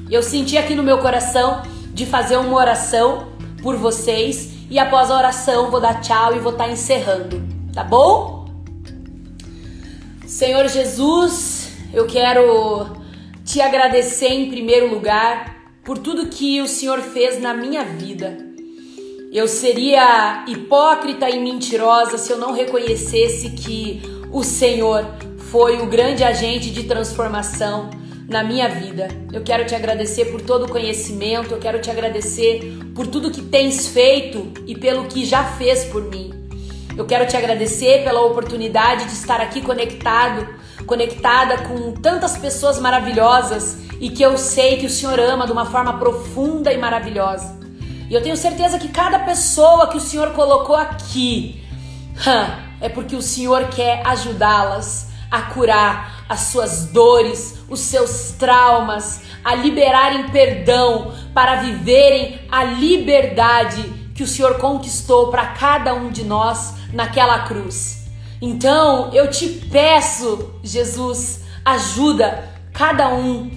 Eu 0.10 0.22
senti 0.22 0.58
aqui 0.58 0.76
no 0.76 0.84
meu 0.84 1.00
coração 1.00 1.64
de 1.94 2.06
fazer 2.06 2.38
uma 2.38 2.56
oração 2.56 3.28
por 3.62 3.76
vocês 3.76 4.54
e 4.70 4.80
após 4.80 5.10
a 5.10 5.18
oração 5.18 5.70
vou 5.70 5.80
dar 5.80 6.02
tchau 6.02 6.36
e 6.36 6.40
vou 6.40 6.52
estar 6.52 6.66
tá 6.66 6.72
encerrando, 6.72 7.42
tá 7.74 7.84
bom? 7.84 8.46
Senhor 10.26 10.68
Jesus, 10.68 11.72
eu 11.94 12.08
quero 12.08 12.98
te 13.46 13.62
agradecer 13.62 14.30
em 14.30 14.50
primeiro 14.50 14.90
lugar 14.90 15.56
por 15.84 15.98
tudo 15.98 16.28
que 16.28 16.62
o 16.62 16.68
Senhor 16.68 17.02
fez 17.02 17.40
na 17.40 17.54
minha 17.54 17.84
vida. 17.84 18.43
Eu 19.34 19.48
seria 19.48 20.46
hipócrita 20.48 21.28
e 21.28 21.40
mentirosa 21.40 22.20
se 22.20 22.32
eu 22.32 22.38
não 22.38 22.54
reconhecesse 22.54 23.50
que 23.50 24.00
o 24.32 24.44
Senhor 24.44 25.08
foi 25.50 25.82
o 25.82 25.88
grande 25.88 26.24
agente 26.24 26.70
de 26.70 26.84
transformação 26.84 27.90
na 28.30 28.44
minha 28.44 28.70
vida. 28.70 29.08
Eu 29.34 29.42
quero 29.42 29.66
te 29.66 29.74
agradecer 29.74 30.26
por 30.26 30.40
todo 30.40 30.66
o 30.66 30.70
conhecimento, 30.70 31.52
eu 31.52 31.58
quero 31.58 31.82
te 31.82 31.90
agradecer 31.90 32.78
por 32.94 33.08
tudo 33.08 33.32
que 33.32 33.42
tens 33.42 33.88
feito 33.88 34.52
e 34.68 34.78
pelo 34.78 35.06
que 35.06 35.26
já 35.26 35.44
fez 35.44 35.84
por 35.86 36.04
mim. 36.04 36.32
Eu 36.96 37.06
quero 37.08 37.26
te 37.26 37.36
agradecer 37.36 38.04
pela 38.04 38.22
oportunidade 38.22 39.06
de 39.06 39.14
estar 39.14 39.42
aqui 39.42 39.62
conectado, 39.62 40.48
conectada 40.86 41.58
com 41.64 41.94
tantas 41.94 42.38
pessoas 42.38 42.78
maravilhosas 42.78 43.80
e 44.00 44.12
que 44.12 44.22
eu 44.22 44.38
sei 44.38 44.78
que 44.78 44.86
o 44.86 44.92
Senhor 44.92 45.20
ama 45.20 45.48
de 45.48 45.52
uma 45.52 45.66
forma 45.66 45.98
profunda 45.98 46.72
e 46.72 46.78
maravilhosa. 46.78 47.63
E 48.10 48.14
eu 48.14 48.22
tenho 48.22 48.38
certeza 48.38 48.78
que 48.78 48.90
cada 48.90 49.20
pessoa 49.20 49.88
que 49.88 49.98
o 49.98 50.02
Senhor 50.02 50.32
colocou 50.32 50.76
aqui 50.76 51.64
é 52.82 52.90
porque 52.90 53.16
o 53.16 53.22
Senhor 53.22 53.68
quer 53.70 54.06
ajudá-las 54.06 55.10
a 55.32 55.42
curar 55.42 56.26
as 56.30 56.42
suas 56.42 56.86
dores, 56.88 57.60
os 57.68 57.80
seus 57.80 58.34
traumas, 58.38 59.22
a 59.44 59.56
liberarem 59.56 60.30
perdão, 60.30 61.12
para 61.34 61.56
viverem 61.56 62.40
a 62.52 62.64
liberdade 62.64 63.82
que 64.14 64.22
o 64.22 64.28
Senhor 64.28 64.58
conquistou 64.58 65.30
para 65.30 65.48
cada 65.48 65.94
um 65.94 66.12
de 66.12 66.24
nós 66.24 66.76
naquela 66.94 67.40
cruz. 67.40 68.06
Então 68.42 69.12
eu 69.14 69.30
te 69.32 69.48
peço, 69.48 70.54
Jesus, 70.62 71.42
ajuda 71.66 72.52
cada 72.74 73.10
um, 73.10 73.50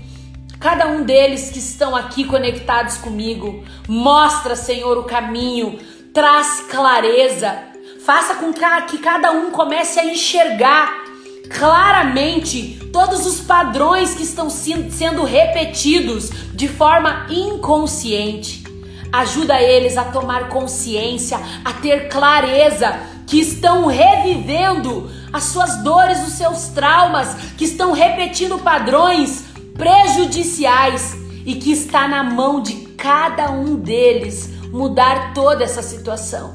cada 0.60 0.86
um 0.88 1.02
deles 1.02 1.50
que 1.50 1.58
estão 1.58 1.94
aqui 1.94 2.24
conectados 2.24 2.96
comigo. 2.98 3.64
Mostra, 3.88 4.56
Senhor, 4.56 4.98
o 4.98 5.04
caminho, 5.04 5.78
traz 6.12 6.64
clareza, 6.70 7.58
faça 8.04 8.36
com 8.36 8.52
que 8.88 8.98
cada 8.98 9.32
um 9.32 9.50
comece 9.50 10.00
a 10.00 10.04
enxergar 10.04 11.04
claramente 11.50 12.80
todos 12.92 13.26
os 13.26 13.40
padrões 13.40 14.14
que 14.14 14.22
estão 14.22 14.48
sendo 14.48 15.24
repetidos 15.24 16.30
de 16.54 16.68
forma 16.68 17.26
inconsciente. 17.30 18.64
Ajuda 19.12 19.60
eles 19.60 19.96
a 19.96 20.04
tomar 20.04 20.48
consciência, 20.48 21.38
a 21.64 21.72
ter 21.74 22.08
clareza 22.08 22.98
que 23.26 23.40
estão 23.40 23.86
revivendo 23.86 25.10
as 25.32 25.44
suas 25.44 25.82
dores, 25.82 26.26
os 26.26 26.34
seus 26.34 26.68
traumas, 26.68 27.34
que 27.56 27.64
estão 27.64 27.92
repetindo 27.92 28.58
padrões 28.58 29.44
prejudiciais 29.76 31.16
e 31.44 31.54
que 31.54 31.72
está 31.72 32.08
na 32.08 32.24
mão 32.24 32.60
de 32.60 32.74
cada 32.96 33.50
um 33.50 33.76
deles 33.76 34.50
mudar 34.72 35.32
toda 35.32 35.64
essa 35.64 35.82
situação. 35.82 36.54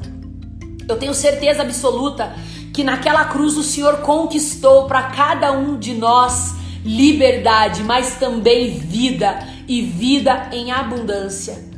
Eu 0.88 0.98
tenho 0.98 1.14
certeza 1.14 1.61
absoluta 1.61 2.35
que 2.73 2.84
naquela 2.84 3.26
cruz 3.26 3.57
o 3.57 3.64
Senhor 3.64 3.98
conquistou 3.98 4.85
para 4.85 5.03
cada 5.03 5.52
um 5.52 5.77
de 5.77 5.93
nós 5.93 6.56
liberdade, 6.84 7.84
mas 7.84 8.15
também 8.15 8.72
vida 8.77 9.39
e 9.68 9.81
vida 9.81 10.49
em 10.52 10.72
abundância. 10.72 11.69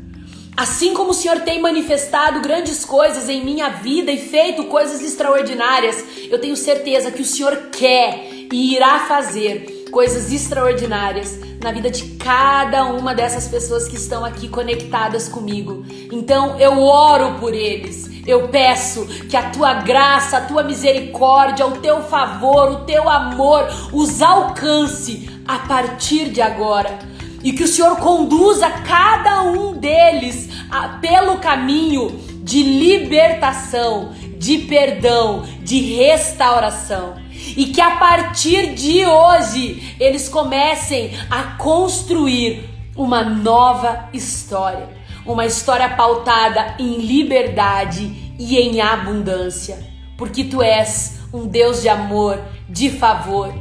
Assim 0.56 0.94
como 0.94 1.12
o 1.12 1.14
Senhor 1.14 1.42
tem 1.42 1.62
manifestado 1.62 2.40
grandes 2.40 2.86
coisas 2.86 3.28
em 3.28 3.44
minha 3.44 3.70
vida 3.70 4.12
e 4.12 4.18
feito 4.18 4.66
coisas 4.66 5.02
extraordinárias, 5.02 6.04
eu 6.30 6.40
tenho 6.40 6.56
certeza 6.56 7.12
que 7.12 7.22
o 7.22 7.26
Senhor 7.26 7.70
quer 7.72 8.30
e 8.52 8.76
irá 8.76 9.00
fazer 9.02 9.83
coisas 9.94 10.34
extraordinárias 10.34 11.40
na 11.62 11.72
vida 11.72 11.90
de 11.90 12.04
cada 12.16 12.84
uma 12.86 13.14
dessas 13.14 13.48
pessoas 13.48 13.88
que 13.88 13.96
estão 13.96 14.26
aqui 14.26 14.50
conectadas 14.50 15.30
comigo. 15.30 15.86
Então 16.12 16.60
eu 16.60 16.80
oro 16.82 17.40
por 17.40 17.54
eles. 17.54 18.10
Eu 18.26 18.48
peço 18.48 19.06
que 19.30 19.38
a 19.38 19.52
tua 19.52 19.76
graça, 19.76 20.38
a 20.38 20.42
tua 20.42 20.64
misericórdia, 20.64 21.68
o 21.68 21.78
teu 21.78 22.02
favor, 22.02 22.72
o 22.72 22.86
teu 22.86 23.08
amor 23.08 23.68
os 23.94 24.20
alcance 24.22 25.30
a 25.48 25.60
partir 25.60 26.30
de 26.30 26.42
agora. 26.42 26.98
E 27.44 27.54
que 27.54 27.64
o 27.64 27.68
Senhor 27.68 27.98
conduza 27.98 28.70
cada 28.70 29.44
um 29.44 29.74
deles 29.74 30.50
a, 30.72 30.88
pelo 31.00 31.38
caminho 31.38 32.20
de 32.42 32.64
libertação, 32.64 34.12
de 34.40 34.60
perdão, 34.60 35.44
de 35.62 35.80
restauração. 35.80 37.23
E 37.56 37.68
que 37.68 37.82
a 37.82 37.98
partir 37.98 38.74
de 38.74 39.06
hoje 39.06 39.96
eles 40.00 40.28
comecem 40.30 41.12
a 41.30 41.44
construir 41.58 42.70
uma 42.96 43.24
nova 43.24 44.10
história 44.14 45.04
uma 45.26 45.46
história 45.46 45.90
pautada 45.90 46.76
em 46.78 46.98
liberdade 46.98 48.34
e 48.38 48.58
em 48.58 48.82
abundância, 48.82 49.80
porque 50.18 50.44
tu 50.44 50.62
és 50.62 51.20
um 51.34 51.48
Deus 51.48 51.82
de 51.82 51.90
amor, 51.90 52.40
de 52.68 52.90
favor. 52.90 53.54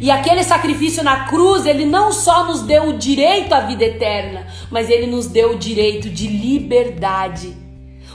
E 0.00 0.10
aquele 0.10 0.42
sacrifício 0.42 1.02
na 1.02 1.26
cruz, 1.26 1.66
ele 1.66 1.84
não 1.84 2.12
só 2.12 2.44
nos 2.44 2.62
deu 2.62 2.88
o 2.88 2.98
direito 2.98 3.52
à 3.52 3.60
vida 3.60 3.84
eterna, 3.84 4.46
mas 4.70 4.88
ele 4.88 5.06
nos 5.06 5.26
deu 5.26 5.52
o 5.52 5.58
direito 5.58 6.08
de 6.08 6.26
liberdade. 6.26 7.54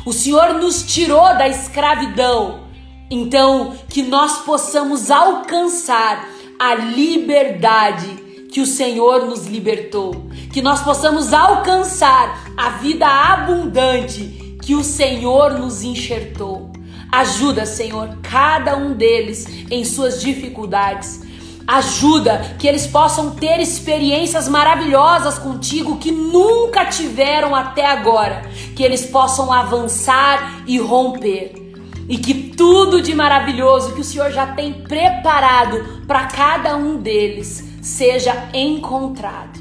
O 0.03 0.11
Senhor 0.11 0.55
nos 0.55 0.83
tirou 0.83 1.37
da 1.37 1.47
escravidão. 1.47 2.64
Então, 3.09 3.75
que 3.89 4.01
nós 4.01 4.39
possamos 4.39 5.11
alcançar 5.11 6.27
a 6.59 6.73
liberdade 6.75 8.23
que 8.51 8.61
o 8.61 8.65
Senhor 8.65 9.25
nos 9.25 9.47
libertou, 9.47 10.29
que 10.51 10.61
nós 10.61 10.81
possamos 10.81 11.33
alcançar 11.33 12.51
a 12.55 12.69
vida 12.69 13.05
abundante 13.05 14.57
que 14.61 14.73
o 14.73 14.83
Senhor 14.83 15.59
nos 15.59 15.83
enxertou. 15.83 16.71
Ajuda, 17.11 17.65
Senhor, 17.65 18.17
cada 18.23 18.75
um 18.75 18.93
deles 18.93 19.45
em 19.69 19.85
suas 19.85 20.21
dificuldades. 20.21 21.21
Ajuda 21.67 22.55
que 22.59 22.67
eles 22.67 22.87
possam 22.87 23.31
ter 23.31 23.59
experiências 23.59 24.47
maravilhosas 24.47 25.37
contigo 25.37 25.97
que 25.97 26.11
nunca 26.11 26.85
tiveram 26.85 27.55
até 27.55 27.85
agora. 27.85 28.43
Que 28.75 28.83
eles 28.83 29.05
possam 29.05 29.51
avançar 29.51 30.63
e 30.67 30.79
romper. 30.79 31.64
E 32.07 32.17
que 32.17 32.33
tudo 32.55 33.01
de 33.01 33.15
maravilhoso 33.15 33.93
que 33.93 34.01
o 34.01 34.03
Senhor 34.03 34.31
já 34.31 34.47
tem 34.47 34.73
preparado 34.73 36.03
para 36.07 36.25
cada 36.25 36.75
um 36.75 36.97
deles 36.97 37.63
seja 37.81 38.49
encontrado 38.53 39.59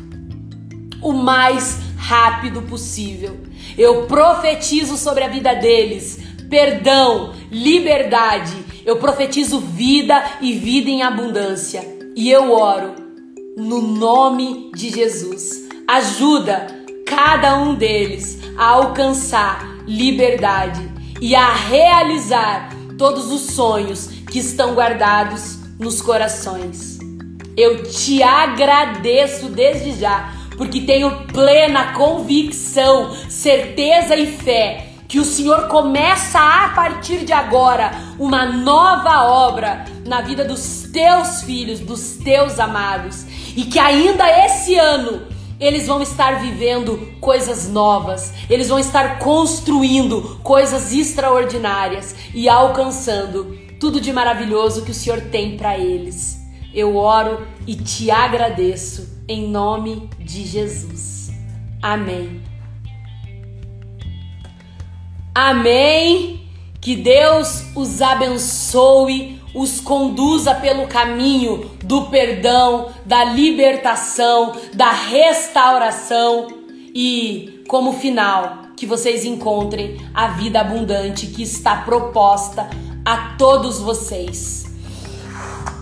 o 1.01 1.13
mais 1.13 1.79
rápido 1.97 2.63
possível. 2.63 3.37
Eu 3.77 4.03
profetizo 4.07 4.97
sobre 4.97 5.25
a 5.25 5.29
vida 5.29 5.55
deles 5.55 6.19
perdão, 6.49 7.33
liberdade. 7.51 8.55
Eu 8.85 8.97
profetizo 8.97 9.59
vida 9.59 10.23
e 10.41 10.53
vida 10.53 10.89
em 10.89 11.03
abundância. 11.03 11.83
E 12.15 12.31
eu 12.31 12.53
oro 12.53 12.95
no 13.57 13.81
nome 13.81 14.71
de 14.75 14.91
Jesus. 14.91 15.69
Ajuda 15.89 16.67
cada 17.07 17.59
um 17.59 17.75
deles 17.75 18.39
a 18.57 18.67
alcançar 18.67 19.67
liberdade 19.87 20.94
e 21.21 21.35
a 21.35 21.53
realizar 21.53 22.71
todos 22.99 23.31
os 23.31 23.55
sonhos 23.55 24.07
que 24.31 24.39
estão 24.39 24.75
guardados 24.75 25.59
nos 25.79 26.01
corações. 26.01 26.99
Eu 27.57 27.85
te 27.85 28.23
agradeço 28.23 29.49
desde 29.49 29.93
já, 29.99 30.33
porque 30.57 30.81
tenho 30.81 31.27
plena 31.27 31.93
convicção, 31.93 33.15
certeza 33.29 34.17
e 34.17 34.27
fé 34.27 34.91
que 35.09 35.21
o 35.21 35.25
Senhor 35.25 35.69
começa 35.69 36.41
a 36.41 36.71
partir 36.71 37.25
de 37.25 37.33
agora 37.33 37.93
uma 38.19 38.47
nova 38.47 39.23
obra 39.25 39.85
na 40.05 40.21
vida 40.21 40.45
dos 40.45 40.89
teus 40.93 41.43
filhos, 41.43 41.79
dos 41.79 42.17
teus 42.17 42.59
amados, 42.59 43.25
e 43.55 43.65
que 43.65 43.79
ainda 43.79 44.29
esse 44.45 44.75
ano 44.75 45.23
eles 45.67 45.87
vão 45.87 46.03
estar 46.03 46.41
vivendo 46.41 47.15
coisas 47.21 47.69
novas, 47.69 48.33
eles 48.51 48.69
vão 48.69 48.79
estar 48.79 49.19
construindo 49.19 50.39
coisas 50.43 50.93
extraordinárias 50.93 52.15
e 52.35 52.49
alcançando 52.49 53.57
tudo 53.81 54.01
de 54.01 54.13
maravilhoso 54.13 54.85
que 54.85 54.91
o 54.91 54.95
Senhor 54.95 55.21
tem 55.23 55.57
para 55.57 55.79
eles. 55.79 56.39
Eu 56.73 56.97
oro 56.97 57.47
e 57.67 57.77
te 57.77 58.11
agradeço 58.11 59.23
em 59.29 59.49
nome 59.49 60.09
de 60.19 60.45
Jesus. 60.45 61.31
Amém. 61.81 62.43
Amém. 65.35 66.49
Que 66.81 66.95
Deus 66.95 67.65
os 67.75 68.03
abençoe, 68.03 69.41
os 69.55 69.81
conduza 69.81 70.55
pelo 70.55 70.87
caminho 70.87 71.71
do 71.83 72.07
perdão, 72.07 72.89
da 73.05 73.25
libertação, 73.25 74.55
da 74.73 74.91
restauração 74.91 76.49
e, 76.95 77.63
como 77.69 77.93
final, 77.93 78.63
que 78.77 78.87
vocês 78.87 79.25
encontrem 79.25 79.97
a 80.13 80.29
vida 80.29 80.61
abundante 80.61 81.29
que 81.29 81.43
está 81.43 81.77
proposta 81.77 82.69
a 83.05 83.35
todos 83.39 83.81
vocês. 83.81 84.65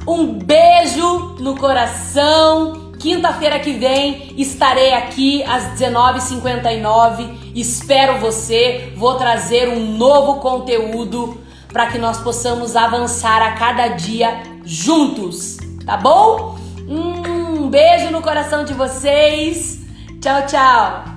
Um 0.06 0.38
beijo 0.38 1.36
no 1.38 1.56
coração. 1.56 2.92
Quinta-feira 2.98 3.58
que 3.58 3.72
vem 3.72 4.34
estarei 4.36 4.92
aqui 4.92 5.42
às 5.44 5.78
19h59 5.80 7.42
Espero 7.54 8.18
você. 8.18 8.92
Vou 8.96 9.14
trazer 9.16 9.68
um 9.68 9.96
novo 9.96 10.40
conteúdo 10.40 11.38
para 11.72 11.86
que 11.86 11.98
nós 11.98 12.18
possamos 12.18 12.76
avançar 12.76 13.42
a 13.42 13.52
cada 13.52 13.88
dia 13.88 14.42
juntos, 14.64 15.56
tá 15.84 15.96
bom? 15.96 16.58
Um 16.86 17.68
beijo 17.68 18.10
no 18.10 18.20
coração 18.20 18.64
de 18.64 18.74
vocês. 18.74 19.80
Tchau, 20.20 20.46
tchau. 20.46 21.11